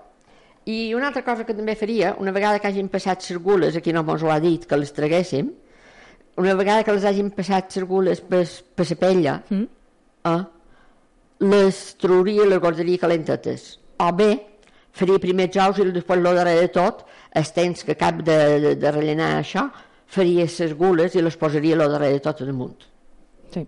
I 0.66 0.94
una 0.94 1.08
altra 1.10 1.24
cosa 1.26 1.44
que 1.46 1.56
també 1.58 1.74
faria, 1.76 2.16
una 2.22 2.32
vegada 2.32 2.60
que 2.62 2.68
hagin 2.70 2.90
passat 2.94 3.24
les 3.30 3.40
gules, 3.42 3.76
aquí 3.76 3.92
no 3.94 4.04
mos 4.04 4.22
ho 4.22 4.30
ha 4.32 4.40
dit, 4.40 4.66
que 4.70 4.78
les 4.78 4.94
traguéssim, 4.94 5.50
una 6.38 6.54
vegada 6.56 6.84
que 6.84 6.94
les 6.94 7.06
hagin 7.06 7.32
passat 7.34 7.76
les 7.76 7.86
gules 7.90 8.22
per, 8.22 8.44
per 8.76 8.86
la 8.90 8.96
pella, 8.96 9.44
Mm. 9.50 9.66
eh, 10.26 10.44
les 11.42 11.80
trauria 11.98 12.46
i 12.46 12.50
les 12.50 12.60
guardaria 12.62 12.98
calentetes. 13.02 13.80
O 14.00 14.12
bé, 14.14 14.30
faria 14.94 15.18
primer 15.20 15.50
els 15.50 15.58
ous 15.58 15.80
i 15.82 15.92
després 15.92 16.22
lo 16.22 16.34
darrere 16.38 16.62
de 16.68 16.68
tot, 16.70 17.06
el 17.34 17.52
temps 17.56 17.84
que 17.84 17.96
cap 17.98 18.22
de, 18.22 18.38
de, 18.60 18.76
de 18.76 18.92
rellenar 18.92 19.40
això, 19.40 19.66
faria 20.06 20.46
les 20.46 20.74
gules 20.78 21.16
i 21.16 21.22
les 21.26 21.38
posaria 21.38 21.76
lo 21.76 21.90
darrere 21.90 22.20
de 22.20 22.24
tot 22.30 22.42
damunt. 22.46 22.78
Sí. 23.54 23.66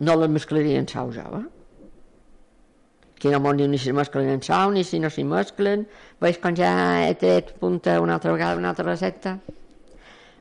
no 0.00 0.14
les 0.16 0.30
mesclaria 0.30 0.78
en 0.78 0.86
sau 0.86 1.10
jo, 1.12 1.24
eh? 1.40 1.46
Aquí 3.18 3.30
no 3.34 3.52
diu 3.58 3.66
ni 3.66 3.78
si 3.82 3.92
mesclen 3.92 4.30
en 4.30 4.42
sau, 4.46 4.70
ni 4.70 4.84
si 4.86 5.00
no 5.02 5.10
s'hi 5.10 5.24
mesclen. 5.26 5.88
Veus 6.22 6.38
com 6.38 6.54
ja 6.54 6.72
he 7.02 7.14
tret 7.18 7.56
punta 7.58 8.00
una 8.00 8.14
altra 8.14 8.32
vegada 8.32 8.56
una 8.56 8.70
altra 8.70 8.86
recepta? 8.86 9.38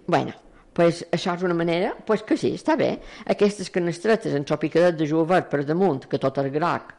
bueno, 0.07 0.33
pues 0.73 1.05
això 1.11 1.35
és 1.35 1.43
una 1.43 1.53
manera, 1.53 1.93
pues 2.05 2.23
que 2.23 2.37
sí, 2.39 2.53
està 2.55 2.77
bé. 2.79 2.97
Aquestes 3.29 3.69
canestretes 3.73 4.33
en 4.33 4.45
xopicadet 4.47 4.97
de 4.97 5.07
jovert 5.09 5.49
per 5.51 5.63
damunt, 5.67 6.05
que 6.07 6.19
tot 6.21 6.37
és 6.41 6.51
groc, 6.53 6.93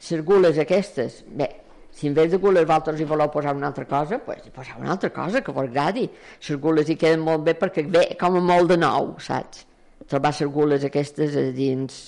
les 0.00 0.22
gules 0.24 0.58
aquestes, 0.58 1.20
bé, 1.26 1.50
si 1.92 2.08
en 2.08 2.14
vez 2.14 2.30
de 2.30 2.38
gules 2.40 2.64
vosaltres 2.64 3.02
hi 3.02 3.08
voleu 3.10 3.28
posar 3.34 3.54
una 3.56 3.68
altra 3.68 3.84
cosa, 3.84 4.20
pues 4.24 4.46
hi 4.46 4.54
poseu 4.54 4.80
una 4.80 4.94
altra 4.94 5.10
cosa 5.12 5.42
que 5.42 5.52
vos 5.52 5.68
agradi. 5.68 6.06
Les 6.48 6.62
gules 6.62 6.88
hi 6.88 6.96
queden 6.96 7.26
molt 7.26 7.44
bé 7.44 7.56
perquè 7.58 7.84
ve 7.84 8.06
com 8.20 8.38
a 8.38 8.44
molt 8.52 8.72
de 8.72 8.78
nou, 8.80 9.16
saps? 9.20 9.66
Trobar 10.08 10.32
les 10.38 10.48
gules 10.48 10.86
aquestes 10.86 11.36
a 11.36 11.44
dins, 11.52 12.00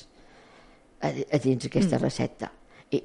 a, 1.02 1.10
a 1.10 1.42
dins 1.42 1.66
aquesta 1.68 1.98
mm. 1.98 2.02
recepta. 2.06 2.52
I, 2.92 3.00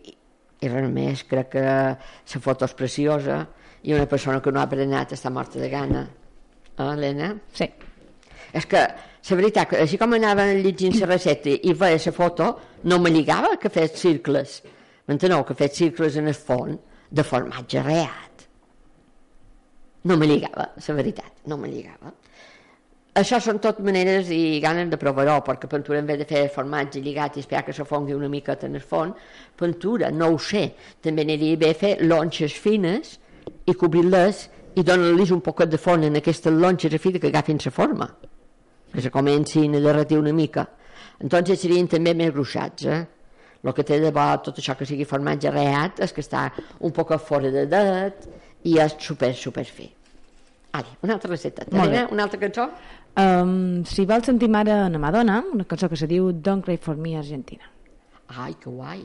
i, 0.61 0.69
res 0.69 0.89
més, 0.91 1.23
crec 1.29 1.51
que 1.55 1.65
la 1.65 2.41
foto 2.43 2.67
és 2.67 2.75
preciosa 2.77 3.41
i 3.87 3.93
una 3.95 4.07
persona 4.09 4.41
que 4.43 4.51
no 4.51 4.61
ha 4.61 4.69
berenat 4.69 5.13
està 5.15 5.31
morta 5.33 5.61
de 5.61 5.69
gana. 5.71 6.07
Eh, 6.75 6.83
Helena? 6.83 7.33
Sí. 7.55 7.69
És 8.57 8.65
que, 8.69 8.81
la 9.27 9.37
veritat, 9.39 9.73
així 9.81 9.99
com 9.99 10.15
anava 10.15 10.47
llegint 10.55 10.95
la 11.01 11.11
recepta 11.13 11.51
i 11.51 11.73
veia 11.75 11.99
la 12.05 12.15
foto, 12.15 12.51
no 12.83 12.99
me 12.99 13.11
lligava 13.11 13.57
que 13.61 13.71
fes 13.73 13.97
circles. 13.99 14.61
M'enteneu? 15.07 15.43
Que 15.47 15.55
fes 15.55 15.75
circles 15.79 16.17
en 16.19 16.31
el 16.31 16.37
fons 16.37 16.79
de 17.09 17.23
formatge 17.23 17.83
reat. 17.83 18.47
No 20.07 20.15
me 20.17 20.27
lligava, 20.27 20.69
la 20.75 20.95
veritat, 20.95 21.43
no 21.47 21.57
me 21.59 21.69
lligava. 21.71 22.13
Això 23.17 23.39
són 23.41 23.57
tot 23.57 23.79
maneres 23.81 24.27
i 24.29 24.59
ganes 24.61 24.91
de 24.91 24.97
provar-ho, 25.01 25.39
perquè 25.45 25.65
pintura 25.71 25.97
en 26.03 26.05
vez 26.05 26.19
de 26.19 26.25
fer 26.29 26.43
formatge 26.53 27.01
lligat 27.01 27.37
i 27.37 27.41
esperar 27.41 27.63
que 27.65 27.73
se 27.73 27.85
fongui 27.87 28.13
una 28.13 28.29
miqueta 28.29 28.67
en 28.67 28.77
el 28.77 28.83
fons, 28.85 29.15
pintura, 29.57 30.11
no 30.13 30.27
ho 30.35 30.37
sé, 30.37 30.67
també 31.01 31.25
aniria 31.25 31.57
bé 31.57 31.71
fer 31.73 31.95
lonxes 32.03 32.53
fines 32.61 33.15
i 33.65 33.73
cobrir-les 33.73 34.43
i 34.77 34.85
donar-los 34.85 35.33
un 35.33 35.41
poquet 35.41 35.73
de 35.73 35.81
fons 35.81 36.05
en 36.05 36.21
aquestes 36.21 36.53
lonxes 36.53 36.93
a 36.93 37.01
fi 37.01 37.15
que 37.17 37.31
agafin 37.31 37.57
la 37.65 37.73
forma, 37.73 38.11
que 38.93 39.01
se 39.01 39.09
comencin 39.09 39.75
a 39.75 39.81
derretir 39.81 40.21
una 40.21 40.33
mica. 40.33 40.67
Entonces 41.17 41.59
serien 41.59 41.89
també 41.89 42.13
més 42.13 42.29
gruixats, 42.35 42.85
eh? 42.85 43.03
El 43.65 43.73
que 43.73 43.83
té 43.83 43.97
de 43.99 44.13
bo 44.13 44.29
tot 44.45 44.61
això 44.61 44.77
que 44.77 44.85
sigui 44.85 45.09
formatge 45.09 45.49
reat 45.51 46.03
és 46.05 46.13
que 46.13 46.21
està 46.21 46.51
un 46.85 46.93
poc 46.93 47.17
fora 47.17 47.49
de 47.49 47.65
det 47.65 48.29
i 48.69 48.77
és 48.77 48.93
super, 49.01 49.33
super 49.33 49.65
fi. 49.65 49.89
Ale, 50.77 50.97
una 51.01 51.17
altra 51.17 51.31
recepta. 51.31 51.65
Helena, 51.71 52.07
una 52.11 52.27
altra 52.27 52.39
cançó? 52.39 52.67
Um, 53.17 53.81
si 53.89 54.05
vols 54.05 54.27
sentir 54.29 54.49
ara 54.53 54.83
una 54.85 54.99
Madonna, 55.01 55.39
una 55.53 55.65
cançó 55.65 55.89
que 55.89 55.97
se 55.97 56.05
diu 56.05 56.29
Don't 56.31 56.63
Cry 56.65 56.77
For 56.77 56.95
Me 56.95 57.15
Argentina. 57.17 57.65
Ai, 58.27 58.53
que 58.61 58.69
guai. 58.69 59.01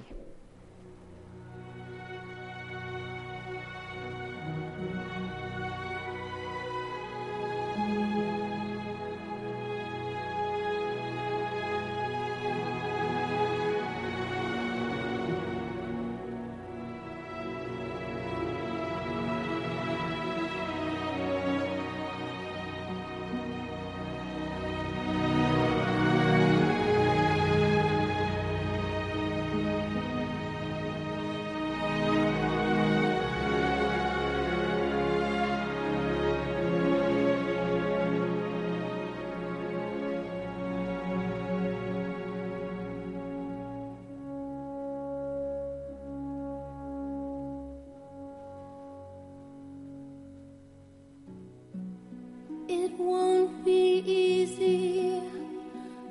Won't 52.99 53.65
be 53.65 53.99
easy. 54.07 55.23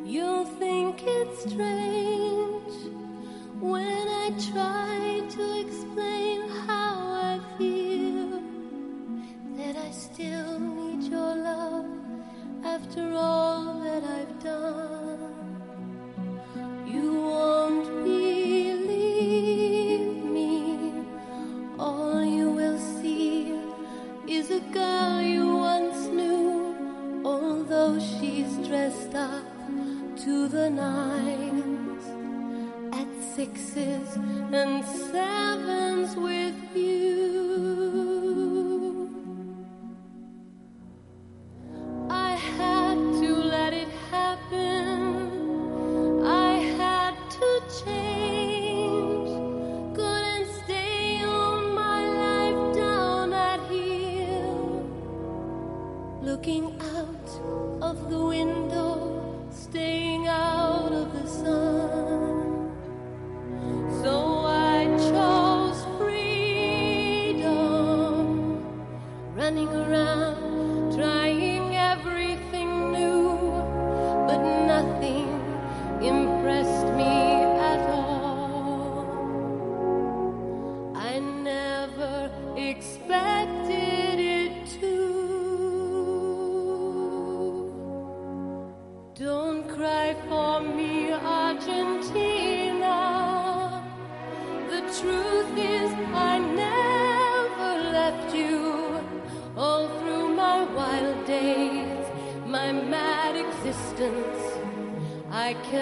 You'll 0.04 0.46
think 0.46 1.04
it's 1.04 1.52
strange 1.52 2.74
when 3.60 4.08
I 4.08 4.32
try 4.52 4.91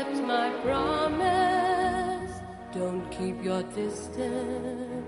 kept 0.09 0.27
my 0.27 0.49
promise. 0.63 2.31
Don't 2.73 3.09
keep 3.11 3.43
your 3.43 3.63
distance. 3.63 5.05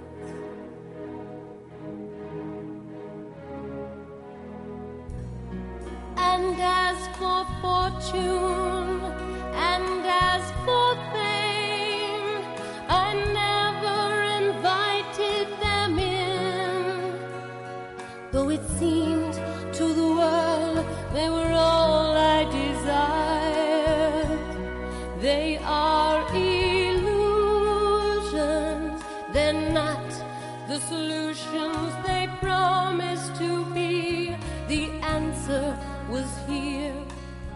And 6.17 6.55
as 6.59 6.97
for 7.17 7.45
fortune, 7.61 9.01
and 9.53 10.05
as 10.05 10.43
for 10.65 10.95
fame, 11.13 12.43
I 12.89 13.13
never 13.41 14.01
invited 14.43 15.47
them 15.61 15.99
in. 15.99 17.19
Though 18.31 18.49
it 18.49 18.63
seemed 18.79 19.33
to 19.73 19.93
the 19.93 20.07
world 20.19 20.85
they 21.13 21.29
were 21.29 21.53
all 21.53 22.10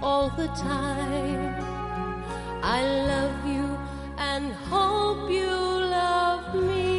all 0.02 0.30
the 0.30 0.48
time. 0.48 1.56
I 2.64 2.82
love 3.12 3.46
you 3.46 3.78
and 4.18 4.54
hope 4.54 5.30
you 5.30 5.50
love 5.50 6.56
me. 6.56 6.96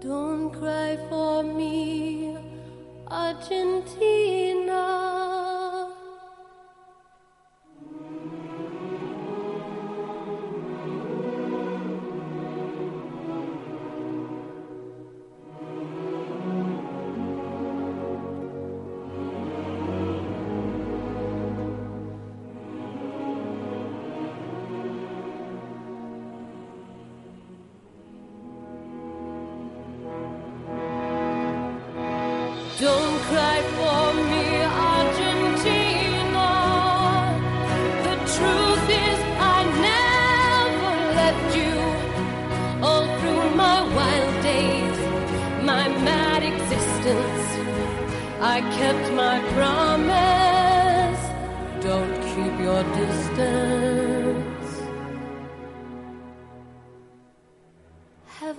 Don't 0.00 0.50
cry 0.50 0.98
for 1.08 1.42
me, 1.42 2.36
Argentina. 3.08 4.17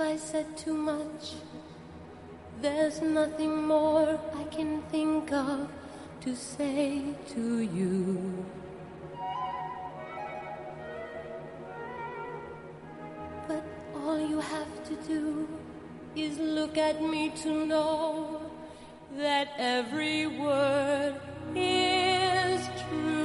I 0.09 0.17
said 0.17 0.57
too 0.57 0.73
much? 0.73 1.35
There's 2.63 2.99
nothing 2.99 3.67
more 3.67 4.19
I 4.35 4.43
can 4.45 4.81
think 4.93 5.31
of 5.31 5.69
to 6.21 6.35
say 6.35 7.03
to 7.33 7.59
you. 7.59 8.43
But 13.47 13.63
all 13.95 14.19
you 14.19 14.39
have 14.39 14.83
to 14.85 14.95
do 15.07 15.47
is 16.15 16.39
look 16.39 16.75
at 16.75 17.03
me 17.03 17.29
to 17.43 17.67
know 17.67 18.41
that 19.15 19.49
every 19.59 20.25
word 20.25 21.21
is 21.55 22.67
true. 22.81 23.18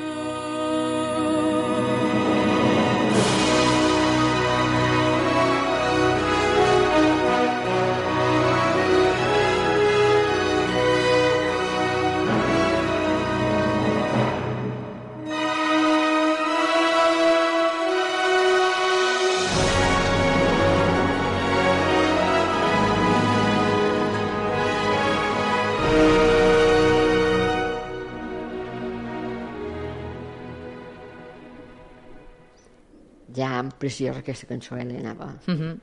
Preciosa 33.85 34.24
aquesta 34.24 34.51
cançó, 34.51 34.80
Helena, 34.80 35.14
va. 35.14 35.30
Mm 35.47 35.61
-hmm. 35.61 35.78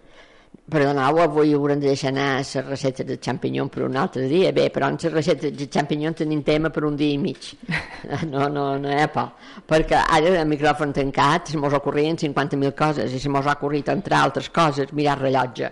Perdoneu, 0.72 1.18
avui 1.20 1.54
haurem 1.54 1.80
de 1.80 1.88
deixar 1.88 2.12
anar 2.12 2.38
les 2.40 2.66
recetes 2.66 3.06
de 3.08 3.18
xampinyon 3.18 3.70
per 3.70 3.84
un 3.84 3.96
altre 3.98 4.28
dia. 4.28 4.52
Bé, 4.56 4.70
però 4.72 4.88
en 4.88 4.98
les 5.02 5.14
recetes 5.14 5.52
de 5.58 5.68
xampinyon 5.68 6.14
tenim 6.14 6.44
tema 6.44 6.70
per 6.70 6.84
un 6.86 6.96
dia 6.96 7.14
i 7.14 7.18
mig. 7.18 7.56
No, 8.32 8.48
no, 8.50 8.78
no 8.80 8.90
hi 8.90 9.02
ha 9.02 9.08
por. 9.08 9.32
Perquè 9.68 10.00
ara 10.18 10.42
el 10.42 10.48
micròfon 10.48 10.94
tancat 10.94 11.52
se 11.52 11.58
mos 11.58 11.74
ocorrien 11.74 12.18
50.000 12.18 12.74
coses 12.76 13.14
i 13.14 13.20
se 13.20 13.30
mos 13.30 13.46
ha 13.46 13.54
ocorrit, 13.54 13.90
entre 13.90 14.16
altres 14.16 14.50
coses, 14.50 14.92
mirar 14.94 15.18
el 15.18 15.24
rellotge. 15.24 15.72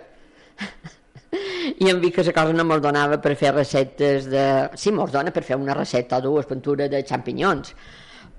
I 1.84 1.90
em 1.90 2.00
vi 2.00 2.10
que 2.10 2.22
la 2.24 2.32
cosa 2.32 2.52
no 2.52 2.64
mos 2.64 2.82
donava 2.82 3.18
per 3.18 3.34
fer 3.36 3.54
receptes 3.54 4.26
de... 4.30 4.44
Sí, 4.74 4.92
mos 4.92 5.12
dona 5.12 5.30
per 5.30 5.42
fer 5.42 5.56
una 5.56 5.74
recepta 5.74 6.18
o 6.18 6.20
dues 6.20 6.46
pintura 6.46 6.88
de 6.88 7.02
xampinyons, 7.06 7.74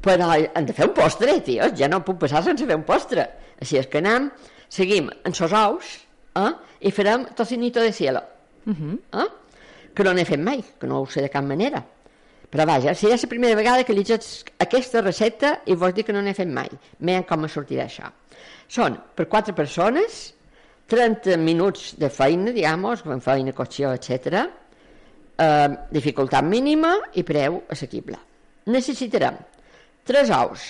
però 0.01 0.31
hem 0.33 0.65
de 0.65 0.73
fer 0.73 0.87
un 0.89 0.95
postre, 0.97 1.37
tios, 1.45 1.75
ja 1.77 1.89
no 1.91 2.01
puc 2.05 2.19
passar 2.23 2.41
sense 2.45 2.65
fer 2.65 2.77
un 2.77 2.85
postre. 2.87 3.27
Així 3.61 3.77
és 3.77 3.87
que 3.87 4.01
anem, 4.01 4.31
seguim 4.69 5.11
en 5.27 5.37
sos 5.37 5.53
ous 5.53 5.93
eh? 6.41 6.51
i 6.81 6.91
farem 6.91 7.27
tocinito 7.37 7.81
de 7.81 7.91
cielo, 7.93 8.21
uh 8.65 8.73
-huh. 8.73 8.99
eh? 9.23 9.29
que 9.93 10.03
no 10.03 10.13
n'he 10.13 10.25
fet 10.25 10.39
mai, 10.39 10.63
que 10.79 10.87
no 10.87 11.01
ho 11.01 11.05
sé 11.05 11.21
de 11.21 11.29
cap 11.29 11.43
manera. 11.43 11.83
Però 12.51 12.65
vaja, 12.65 12.93
serà 12.93 13.15
la 13.21 13.29
primera 13.29 13.55
vegada 13.55 13.83
que 13.83 13.93
llegeix 13.93 14.43
aquesta 14.59 15.01
recepta 15.01 15.61
i 15.65 15.75
vos 15.75 15.93
dic 15.93 16.05
que 16.07 16.13
no 16.13 16.21
n'he 16.21 16.33
fet 16.33 16.47
mai. 16.47 16.69
Veiem 16.99 17.23
com 17.23 17.47
sortirà 17.47 17.85
això. 17.85 18.11
Són 18.67 18.97
per 19.15 19.27
quatre 19.27 19.53
persones, 19.53 20.33
30 20.87 21.37
minuts 21.37 21.93
de 21.97 22.09
feina, 22.09 22.51
digamos, 22.51 23.05
amb 23.05 23.23
feina, 23.23 23.53
cocció, 23.53 23.93
etc. 23.93 24.49
Eh, 25.37 25.69
dificultat 25.91 26.43
mínima 26.43 26.97
i 27.13 27.23
preu 27.23 27.63
assequible. 27.69 28.17
Necessitarem 28.65 29.37
3 30.09 30.31
ous, 30.37 30.67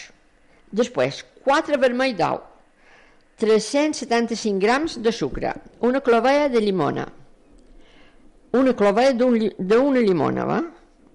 després 0.72 1.24
4 1.46 1.80
vermell 1.82 2.16
d'ou, 2.18 2.42
375 3.42 4.60
grams 4.62 4.98
de 5.02 5.12
sucre, 5.12 5.54
una 5.82 6.02
clovella 6.02 6.50
de 6.50 6.62
llimona, 6.62 7.08
una 8.54 8.74
clovella 8.76 9.14
d'una 9.16 10.04
llimona, 10.04 10.46
va? 10.46 10.60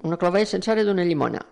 Una 0.06 0.16
clovella 0.16 0.48
sencera 0.48 0.84
d'una 0.84 1.04
llimona. 1.04 1.42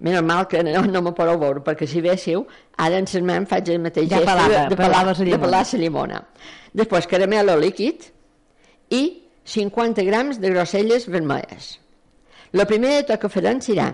Menys 0.00 0.22
mal 0.22 0.46
que 0.46 0.62
no, 0.62 0.84
no 0.86 1.02
me 1.02 1.12
podeu 1.12 1.38
veure, 1.40 1.62
perquè 1.66 1.86
si 1.90 2.00
véssiu, 2.00 2.44
ara 2.78 3.00
en 3.02 3.08
ses 3.10 3.24
mans 3.26 3.48
faig 3.50 3.68
el 3.74 3.80
mateix 3.82 4.06
Ja 4.10 4.20
gest 4.20 4.30
pelava, 4.30 4.48
de, 4.52 4.60
de, 4.70 4.78
pelar, 4.78 5.00
la 5.08 5.14
de 5.14 5.24
llimona. 5.26 5.42
pelar 5.44 5.62
la 5.66 5.80
llimona. 5.82 6.20
Després 6.80 7.08
caramel 7.10 7.50
líquid 7.60 8.06
i 8.94 9.02
50 9.48 10.04
grams 10.06 10.38
de 10.38 10.52
groselles 10.54 11.08
vermelles. 11.10 11.78
La 12.52 12.64
primera 12.64 13.02
de 13.02 13.18
que 13.18 13.28
farem 13.28 13.60
serà 13.60 13.90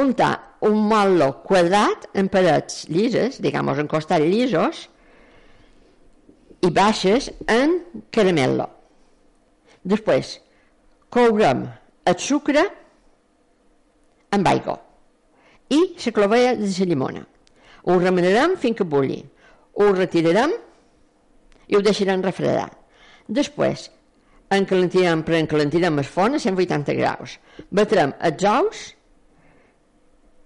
untar 0.00 0.32
un 0.62 0.78
motlo 0.88 1.28
quadrat 1.42 2.06
en 2.14 2.28
parets 2.30 2.84
llises, 2.90 3.40
diguem 3.42 3.68
en 3.72 3.90
costats 3.90 4.24
llisos, 4.24 4.86
i 6.62 6.70
baixes 6.70 7.30
en 7.50 7.80
caramel·lo. 8.14 8.68
Després, 9.82 10.36
courem 11.10 11.64
el 12.06 12.18
sucre 12.22 12.62
amb 14.32 14.48
aigua 14.48 14.78
i 15.72 15.80
la 16.04 16.12
clovella 16.14 16.54
de 16.60 16.70
la 16.70 16.86
llimona. 16.92 17.24
Ho 17.82 17.98
remenarem 17.98 18.54
fins 18.56 18.78
que 18.78 18.86
bulli. 18.86 19.18
Ho 19.74 19.90
retirarem 19.96 20.54
i 21.66 21.76
ho 21.76 21.82
deixarem 21.82 22.22
refredar. 22.22 22.70
Després, 23.26 23.88
encalentirem, 24.52 25.24
preencalentirem 25.26 25.98
el 25.98 26.06
forn 26.06 26.36
a 26.36 26.42
180 26.42 26.94
graus. 26.98 27.38
Batrem 27.70 28.12
els 28.20 28.44
ous 28.46 28.82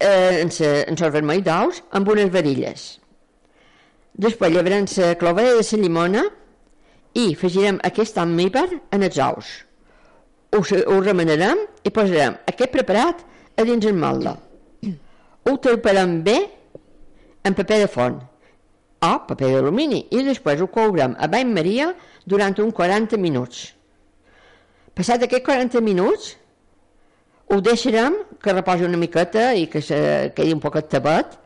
eh, 0.01 0.43
en, 0.43 0.51
sa, 0.51 0.85
en 0.87 0.97
d'ous 1.43 1.83
amb 1.91 2.09
unes 2.09 2.31
varilles. 2.33 2.87
Després 4.17 4.53
llevarem 4.53 4.87
la 4.97 5.15
clovella 5.15 5.57
de 5.57 5.63
la 5.63 5.83
llimona 5.83 6.25
i 7.15 7.33
afegirem 7.33 7.81
aquest 7.85 8.19
almíbar 8.19 8.69
en 8.93 9.03
els 9.03 9.19
ous. 9.19 9.47
Ho, 10.53 10.61
ho 10.61 11.01
remenarem 11.01 11.59
i 11.85 11.91
posarem 11.91 12.37
aquest 12.47 12.73
preparat 12.73 13.25
a 13.57 13.65
dins 13.65 13.85
el 13.85 13.97
molde. 13.97 14.37
Ho 15.47 15.57
taparem 15.63 16.23
bé 16.25 16.39
en 17.45 17.55
paper 17.55 17.79
de 17.85 17.89
forn 17.89 18.17
o 19.07 19.13
paper 19.29 19.53
d'alumini 19.53 20.07
i 20.11 20.25
després 20.25 20.61
ho 20.61 20.69
courem 20.73 21.15
a 21.19 21.29
bany 21.29 21.53
maria 21.53 21.93
durant 22.25 22.57
uns 22.63 22.75
40 22.75 23.21
minuts. 23.21 23.73
Passat 24.97 25.23
aquests 25.23 25.47
40 25.47 25.83
minuts 25.85 26.35
ho 27.47 27.61
deixarem 27.63 28.17
que 28.43 28.55
reposi 28.55 28.87
una 28.87 28.99
miqueta 28.99 29.53
i 29.55 29.67
que 29.71 29.83
se 29.83 29.99
quedi 30.37 30.55
un 30.55 30.63
poquet 30.63 30.89
tapat 30.91 31.37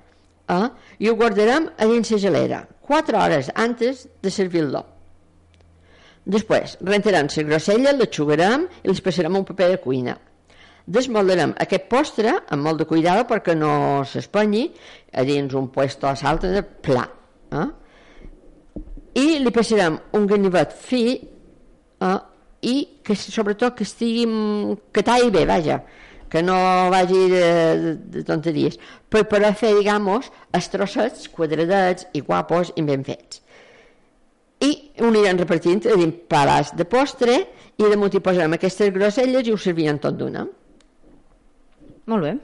eh? 0.48 0.68
i 0.98 1.10
ho 1.10 1.16
guardarem 1.16 1.68
a 1.76 1.88
dins 1.90 2.10
la 2.14 2.20
gelera 2.22 2.62
4 2.90 3.18
hores 3.20 3.50
antes 3.54 4.08
de 4.22 4.30
servir-lo. 4.34 4.82
Després, 6.30 6.76
rentarem 6.84 7.28
la 7.30 7.44
grossella, 7.46 7.92
l'exugarem 7.96 8.66
i 8.82 8.88
les 8.88 9.00
passarem 9.00 9.38
un 9.38 9.46
paper 9.46 9.70
de 9.70 9.78
cuina. 9.82 10.16
Desmoldarem 10.90 11.52
aquest 11.62 11.86
postre 11.90 12.32
amb 12.50 12.64
molt 12.66 12.82
de 12.82 12.86
cuidado 12.90 13.26
perquè 13.28 13.54
no 13.54 14.02
s'espanyi 14.04 14.64
a 15.12 15.24
dins 15.24 15.54
un 15.54 15.68
puesto 15.70 16.08
a 16.08 16.16
salta 16.16 16.50
de 16.50 16.62
pla. 16.62 17.06
Eh? 17.52 17.68
I 19.20 19.38
li 19.44 19.52
passarem 19.54 20.00
un 20.18 20.26
ganivet 20.26 20.74
fi 20.74 21.04
eh? 21.20 22.18
I 22.62 22.88
que 23.04 23.14
sobretot 23.16 23.74
que 23.78 23.84
estigui 23.88 24.26
que 24.92 25.02
talli 25.02 25.30
bé, 25.32 25.46
vaja 25.48 25.80
que 26.30 26.42
no 26.46 26.54
vagi 26.92 27.24
de, 27.30 27.46
de, 27.82 27.94
de 28.18 28.22
tonteries 28.22 28.76
per 29.10 29.24
poder 29.26 29.50
fer, 29.58 29.72
digamos, 29.74 30.28
els 30.54 30.68
trossets 30.70 31.26
quadradets 31.32 32.06
i 32.14 32.20
guapos 32.22 32.70
i 32.76 32.82
ben 32.86 33.02
fets 33.04 33.40
i 34.60 34.70
ho 35.00 35.08
anirem 35.08 35.38
repartint 35.40 35.80
dins 35.88 36.14
palats 36.28 36.74
de 36.76 36.84
postre 36.84 37.38
i 37.80 37.88
damunt 37.88 38.12
hi 38.14 38.20
posarem 38.20 38.52
aquestes 38.58 38.92
grosselles 38.92 39.48
i 39.48 39.52
ho 39.54 39.58
servirem 39.58 39.98
tot 39.98 40.14
d'una 40.20 40.44
Molt 42.10 42.22
bé. 42.26 42.34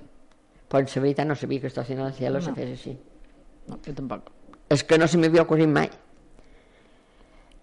però 0.71 0.81
en 0.81 0.89
la 0.95 1.03
veritat 1.03 1.27
no 1.29 1.35
sabia 1.37 1.61
que 1.61 1.67
Estació 1.69 1.97
del 2.01 2.12
Cielo 2.14 2.39
No. 2.41 2.45
se 2.45 2.53
fes 2.55 2.71
així 2.73 2.97
No, 3.69 3.79
jo 3.85 3.93
tampoc. 3.95 4.31
és 4.71 4.83
que 4.83 4.99
no 4.99 5.07
se 5.07 5.19
m'havia 5.19 5.43
ocorrit 5.43 5.69
mai 5.69 5.91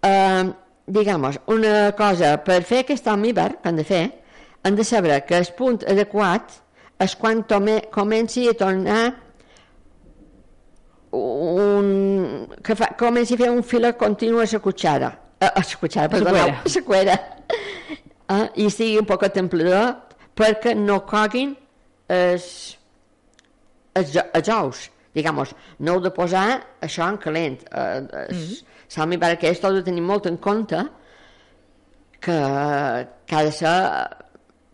uh, 0.03 0.53
digamos, 0.85 1.39
una 1.47 1.93
cosa 1.95 2.35
per 2.43 2.61
fer 2.67 2.83
aquest 2.83 3.07
almíbar 3.07 3.53
que 3.61 3.69
han 3.69 3.79
de 3.79 3.85
fer 3.87 4.03
han 4.63 4.75
de 4.75 4.83
saber 4.83 5.25
que 5.25 5.37
el 5.37 5.49
punt 5.57 5.83
adequat 5.87 6.59
és 7.03 7.15
quan 7.19 7.43
tome, 7.47 7.81
comenci 7.91 8.47
a 8.47 8.53
tornar 8.55 9.01
un, 11.13 12.47
que 12.63 12.75
fa, 12.75 12.93
comenci 12.99 13.35
a 13.35 13.43
fer 13.43 13.51
un 13.51 13.63
fil 13.63 13.89
continu 13.99 14.39
a 14.39 14.47
la 14.49 14.59
cuchara 14.59 15.11
a, 15.39 15.47
a 15.47 15.59
la 15.59 15.79
cuchara, 15.79 16.07
A 16.07 16.09
la 16.09 16.13
perdoneu, 16.15 16.55
a 16.55 16.73
la 16.75 16.83
cuera 16.87 17.17
uh, 18.29 18.47
i 18.55 18.69
sigui 18.71 18.97
un 19.01 19.07
poc 19.09 19.25
templador 19.35 19.93
perquè 20.35 20.73
no 20.75 21.01
coguin 21.05 21.53
els, 22.09 22.47
els, 23.93 24.17
els 24.33 24.49
ous. 24.49 24.89
Digamos, 25.13 25.53
no 25.79 25.93
heu 25.93 26.01
de 26.01 26.09
posar 26.13 26.47
això 26.81 27.05
en 27.05 27.19
calent. 27.21 27.59
Eh, 27.69 28.01
mm 28.01 28.37
-hmm. 28.37 28.72
Salmi 28.93 29.17
per 29.21 29.31
aquest 29.33 29.63
heu 29.65 29.73
de 29.79 29.83
tenir 29.85 30.03
molt 30.05 30.27
en 30.29 30.37
compte 30.37 30.81
que, 32.21 32.35
que 33.25 33.35
ha 33.35 33.43
de 33.47 33.53
ser 33.55 33.73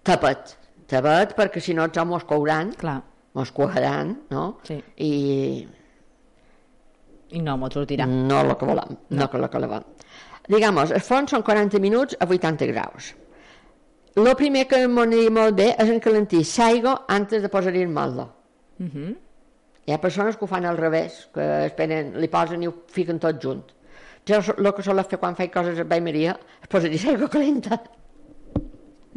tapat 0.03 0.55
tapat 0.89 1.35
perquè 1.37 1.61
si 1.63 1.75
no 1.77 1.85
els 1.87 1.99
mos 2.09 2.25
couran 2.27 2.73
Clar. 2.79 2.97
mos 3.37 3.51
cojaran 3.55 4.15
no? 4.33 4.45
Sí. 4.67 4.79
i 4.97 5.67
I 7.31 7.41
no 7.45 7.55
m'ho 7.61 7.69
sortirà. 7.69 8.07
no 8.09 8.41
el 8.41 8.55
que 8.57 8.65
volem, 8.65 8.97
no, 9.09 9.21
no 9.21 9.29
que 9.29 9.37
el 9.37 9.49
que 9.49 9.59
volem. 9.61 9.83
Digamos, 10.49 10.89
el 10.89 11.01
forn 11.05 11.27
són 11.29 11.43
40 11.45 11.77
minuts 11.79 12.15
a 12.19 12.25
80 12.25 12.65
graus. 12.71 13.11
El 14.17 14.31
primer 14.35 14.65
que 14.67 14.79
m'aniria 14.89 15.29
molt 15.29 15.53
bé 15.55 15.67
és 15.77 15.91
encalentir 15.93 16.41
l'aigua 16.57 17.03
antes 17.07 17.43
de 17.43 17.51
posar-hi 17.53 17.83
el 17.85 17.93
molde. 17.93 18.25
Uh 18.79 18.85
-huh. 18.85 19.15
Hi 19.85 19.93
ha 19.93 20.01
persones 20.01 20.37
que 20.37 20.45
ho 20.45 20.47
fan 20.47 20.65
al 20.65 20.77
revés, 20.77 21.29
que 21.33 21.65
esperen, 21.65 22.19
li 22.19 22.27
posen 22.27 22.63
i 22.63 22.67
ho 22.67 22.73
fiquen 22.87 23.19
tot 23.19 23.39
junt. 23.41 23.63
Jo 24.29 24.39
el 24.57 24.71
que 24.77 24.83
sol 24.85 24.99
fer 25.09 25.17
quan 25.21 25.35
faig 25.37 25.51
coses 25.53 25.79
a 25.81 25.85
Bai 25.89 26.01
Maria 26.05 26.35
és 26.61 26.69
posar-hi 26.69 26.99
l'aigua 27.05 27.29
calenta. 27.35 27.79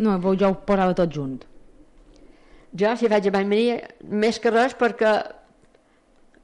No, 0.03 0.17
jo 0.41 0.49
ho 0.49 0.55
posava 0.67 0.95
tot 0.97 1.13
junt. 1.13 1.41
Jo, 2.73 2.95
si 2.97 3.09
faig 3.13 3.27
a 3.29 3.33
Maria, 3.45 3.81
més 4.09 4.39
que 4.41 4.51
res 4.55 4.73
perquè 4.81 5.11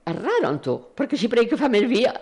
és 0.09 0.16
raro 0.19 0.51
en 0.53 0.59
tu, 0.64 0.75
perquè 0.97 1.16
així 1.16 1.29
per 1.33 1.41
que 1.49 1.57
fa 1.61 1.69
més 1.73 1.87
via. 1.89 2.12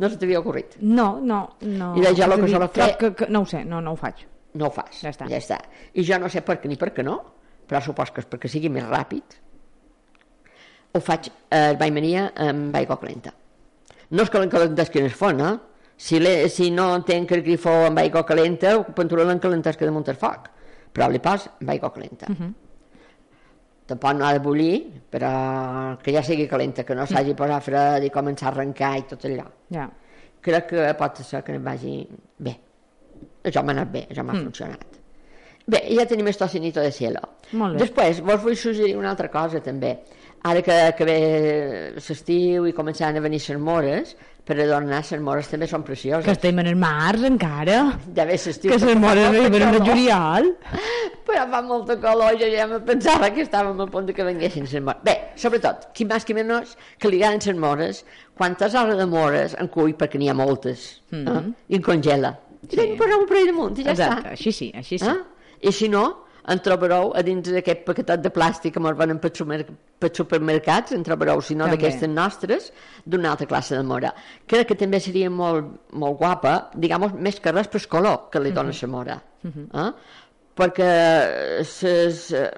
No 0.00 0.08
se 0.08 0.16
t'havia 0.16 0.40
ocorrit. 0.40 0.78
No, 0.80 1.18
no, 1.20 1.42
no. 1.68 1.90
I 2.00 2.02
jo 2.16 2.24
el 2.26 2.40
que 2.40 2.48
sol 2.48 2.66
fer- 2.72 2.96
Que, 2.98 3.10
que, 3.14 3.26
no 3.28 3.42
ho 3.44 3.46
sé, 3.46 3.62
no, 3.68 3.80
no 3.84 3.92
ho 3.92 3.96
faig. 4.00 4.22
no 4.54 4.66
ho 4.66 4.70
fas, 4.74 5.02
Ja 5.04 5.10
està. 5.12 5.28
ja 5.30 5.36
està. 5.38 5.58
I 5.94 6.02
jo 6.02 6.16
no 6.18 6.28
sé 6.32 6.40
per 6.42 6.56
què 6.62 6.66
ni 6.70 6.76
per 6.80 6.88
què 6.96 7.04
no, 7.06 7.18
però 7.68 7.78
supos 7.84 8.10
que 8.10 8.22
és 8.24 8.26
perquè 8.26 8.48
sigui 8.50 8.68
més 8.72 8.82
ràpid. 8.88 9.36
Ho 10.96 11.00
faig 11.04 11.28
eh, 11.50 11.76
Mania 11.94 12.32
amb 12.34 12.74
aigua 12.74 12.96
calenta. 12.98 13.30
No 14.10 14.24
és 14.24 14.30
que 14.30 14.40
l'encalentes 14.42 14.90
que 14.90 15.02
en 15.02 15.06
es 15.06 15.14
fon, 15.16 15.40
eh? 15.44 15.52
Si, 16.00 16.18
le, 16.18 16.48
si 16.48 16.70
no 16.72 16.88
tenc 17.04 17.30
el 17.36 17.42
grifó 17.44 17.74
amb 17.90 18.00
aigua 18.00 18.24
calenta, 18.26 18.72
ho 18.78 18.86
penturo 18.96 19.26
l'encalentes 19.28 19.76
que 19.76 19.86
damunt 19.86 20.08
el 20.08 20.18
foc, 20.18 20.48
però 20.96 21.10
li 21.12 21.20
pos 21.22 21.46
amb 21.52 21.72
aigua 21.74 21.92
calenta. 21.92 22.26
Uh 22.30 22.36
-huh. 22.36 22.52
Tampoc 23.90 24.14
no 24.16 24.26
ha 24.26 24.32
de 24.32 24.38
bullir, 24.38 24.76
però 25.10 25.98
que 26.02 26.12
ja 26.12 26.22
sigui 26.22 26.46
calenta, 26.48 26.84
que 26.84 26.94
no 26.94 27.06
s'hagi 27.06 27.34
posat 27.34 27.62
fred 27.62 28.04
i 28.04 28.10
començar 28.10 28.46
a 28.46 28.50
arrencar 28.50 28.98
i 28.98 29.02
tot 29.02 29.24
allò 29.24 29.46
Ja. 29.68 29.90
crec 30.40 30.66
que 30.66 30.94
pot 30.94 31.16
ser 31.16 31.42
que 31.42 31.52
em 31.52 31.64
vagi 31.64 32.08
bé. 32.38 32.56
Això 33.44 33.62
m'ha 33.62 33.72
anat 33.72 33.90
bé, 33.90 34.06
això 34.10 34.22
m'ha 34.22 34.32
mm. 34.32 34.42
funcionat. 34.44 34.86
Bé, 35.66 35.82
ja 35.94 36.06
tenim 36.06 36.26
el 36.26 36.36
tocinito 36.36 36.80
de 36.80 36.90
cielo. 36.90 37.20
Després, 37.76 38.20
vos 38.20 38.40
vull 38.42 38.56
suggerir 38.56 38.96
una 38.96 39.10
altra 39.10 39.28
cosa 39.28 39.60
també. 39.60 39.98
Ara 40.42 40.62
que, 40.64 40.76
que 40.96 41.04
ve 41.04 41.20
l'estiu 41.98 42.66
i 42.68 42.72
començaran 42.72 43.18
a 43.18 43.24
venir 43.24 43.42
les 43.44 43.60
mores, 43.60 44.14
per 44.44 44.56
adornar 44.56 45.02
les 45.04 45.20
mores 45.22 45.50
també 45.50 45.68
són 45.68 45.84
precioses. 45.86 46.24
Que 46.24 46.32
estem 46.32 46.58
en 46.62 46.70
el 46.70 46.78
març 46.80 47.26
encara. 47.28 47.80
Ja 48.16 48.24
ve 48.26 48.38
l'estiu. 48.38 48.72
Que 48.72 48.78
les 48.80 48.98
mores 48.98 49.28
arriben 49.28 49.66
en 49.66 49.76
el 49.76 49.84
juliol. 49.84 50.48
Però 51.28 51.44
fa 51.52 51.60
molta 51.62 51.94
calor, 52.02 52.34
jo 52.40 52.48
ja 52.50 52.64
me 52.66 52.80
pensava 52.82 53.28
que 53.34 53.44
estàvem 53.44 53.84
a 53.84 53.86
punt 53.92 54.08
de 54.08 54.16
que 54.16 54.26
venguessin 54.26 54.64
les 54.66 54.82
mores. 54.82 55.04
Bé, 55.06 55.16
sobretot, 55.38 55.90
qui 55.94 56.08
més 56.08 56.26
qui 56.26 56.34
menys, 56.34 56.72
que 56.98 57.12
li 57.12 57.20
agraden 57.20 57.44
les 57.44 57.60
mores, 57.66 58.04
quantes 58.40 58.74
hores 58.74 58.98
de 58.98 59.06
mores 59.06 59.54
en 59.60 59.68
cull, 59.70 59.92
perquè 60.00 60.18
n'hi 60.18 60.32
ha 60.32 60.34
moltes, 60.34 61.02
mm 61.12 61.26
-hmm. 61.26 61.52
eh? 61.52 61.68
i 61.68 61.76
en 61.76 61.82
congela. 61.82 62.32
Sí. 62.68 62.76
Sí. 62.76 62.80
I 62.80 62.96
poseu 62.96 63.20
un 63.20 63.28
parell 63.28 63.46
damunt 63.46 63.78
i 63.78 63.84
ja 63.84 63.92
Exacte, 63.92 64.20
està. 64.20 64.30
així 64.32 64.52
sí, 64.52 64.72
així 64.74 64.98
sí. 64.98 65.06
Eh? 65.06 65.68
I 65.68 65.72
si 65.72 65.88
no, 65.88 66.24
en 66.48 66.58
trobareu 66.64 67.12
a 67.16 67.22
dins 67.22 67.44
d'aquest 67.52 67.84
paquetet 67.84 68.22
de 68.24 68.30
plàstic 68.32 68.72
que 68.74 68.80
ens 68.80 68.96
venen 68.98 69.18
per, 69.20 69.30
per 70.00 70.10
supermercats, 70.16 70.92
en 70.92 71.02
trobareu, 71.04 71.40
si 71.42 71.54
no 71.54 71.66
d'aquestes 71.68 72.08
nostres, 72.08 72.72
d'una 73.04 73.30
altra 73.32 73.46
classe 73.46 73.76
de 73.76 73.82
mora. 73.82 74.14
Crec 74.46 74.68
que 74.68 74.74
també 74.74 75.00
seria 75.00 75.30
molt, 75.30 75.66
molt 75.92 76.18
guapa, 76.18 76.70
digamos, 76.74 77.12
més 77.14 77.40
que 77.40 77.52
res 77.52 77.68
per 77.68 77.82
color 77.88 78.30
que 78.30 78.40
li 78.40 78.52
dona 78.52 78.72
la 78.82 78.88
mora. 78.88 79.20
eh? 79.44 79.90
Perquè 80.56 80.92
les 81.60 82.32
eh, 82.36 82.50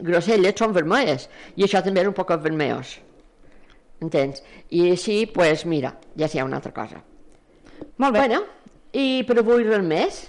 grosselles 0.00 0.54
són 0.56 0.72
vermelles 0.72 1.28
i 1.56 1.64
això 1.64 1.82
també 1.84 2.00
és 2.00 2.08
un 2.08 2.14
poc 2.16 2.30
vermellós. 2.40 2.98
Entens? 4.00 4.42
I 4.70 4.90
així, 4.92 5.26
pues, 5.26 5.66
mira, 5.66 5.94
ja 6.16 6.28
sé 6.28 6.42
una 6.42 6.56
altra 6.56 6.72
cosa. 6.72 7.02
Molt 7.98 8.14
bé. 8.14 8.20
Bueno, 8.20 8.44
i 8.92 9.22
per 9.28 9.38
avui 9.38 9.64
res 9.64 9.84
més. 9.84 10.22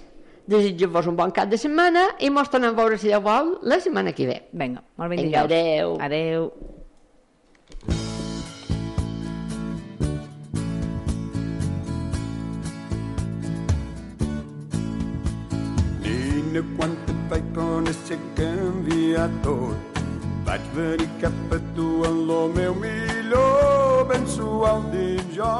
Desitjo-vos 0.50 1.08
un 1.08 1.16
bon 1.16 1.32
cap 1.32 1.50
de 1.52 1.58
setmana 1.60 2.08
i 2.20 2.30
mos 2.34 2.50
tornem 2.50 2.74
a 2.74 2.78
veure, 2.78 2.98
si 2.98 3.12
Déu 3.12 3.22
vol, 3.22 3.58
la 3.62 3.78
setmana 3.80 4.14
que 4.18 4.26
ve. 4.26 4.38
Vinga, 4.58 4.82
molt 4.98 5.14
ben 5.14 5.22
Vinga, 5.22 5.44
adeu. 5.46 5.98
Adeu. 6.02 6.50
Quina 16.02 16.66
quanta 16.76 17.18
vaig 17.30 17.48
conèixer 17.56 18.20
canviar 18.40 19.30
tot. 19.46 20.02
Vaig 20.50 20.66
venir 20.76 21.08
cap 21.22 21.56
a 21.56 21.62
tu 21.78 22.02
en 22.10 22.26
lo 22.28 22.42
meu 22.58 22.76
millor, 22.76 24.08
ben 24.10 24.28
suau 24.28 24.82
dins 24.92 25.36
jo. 25.38 25.54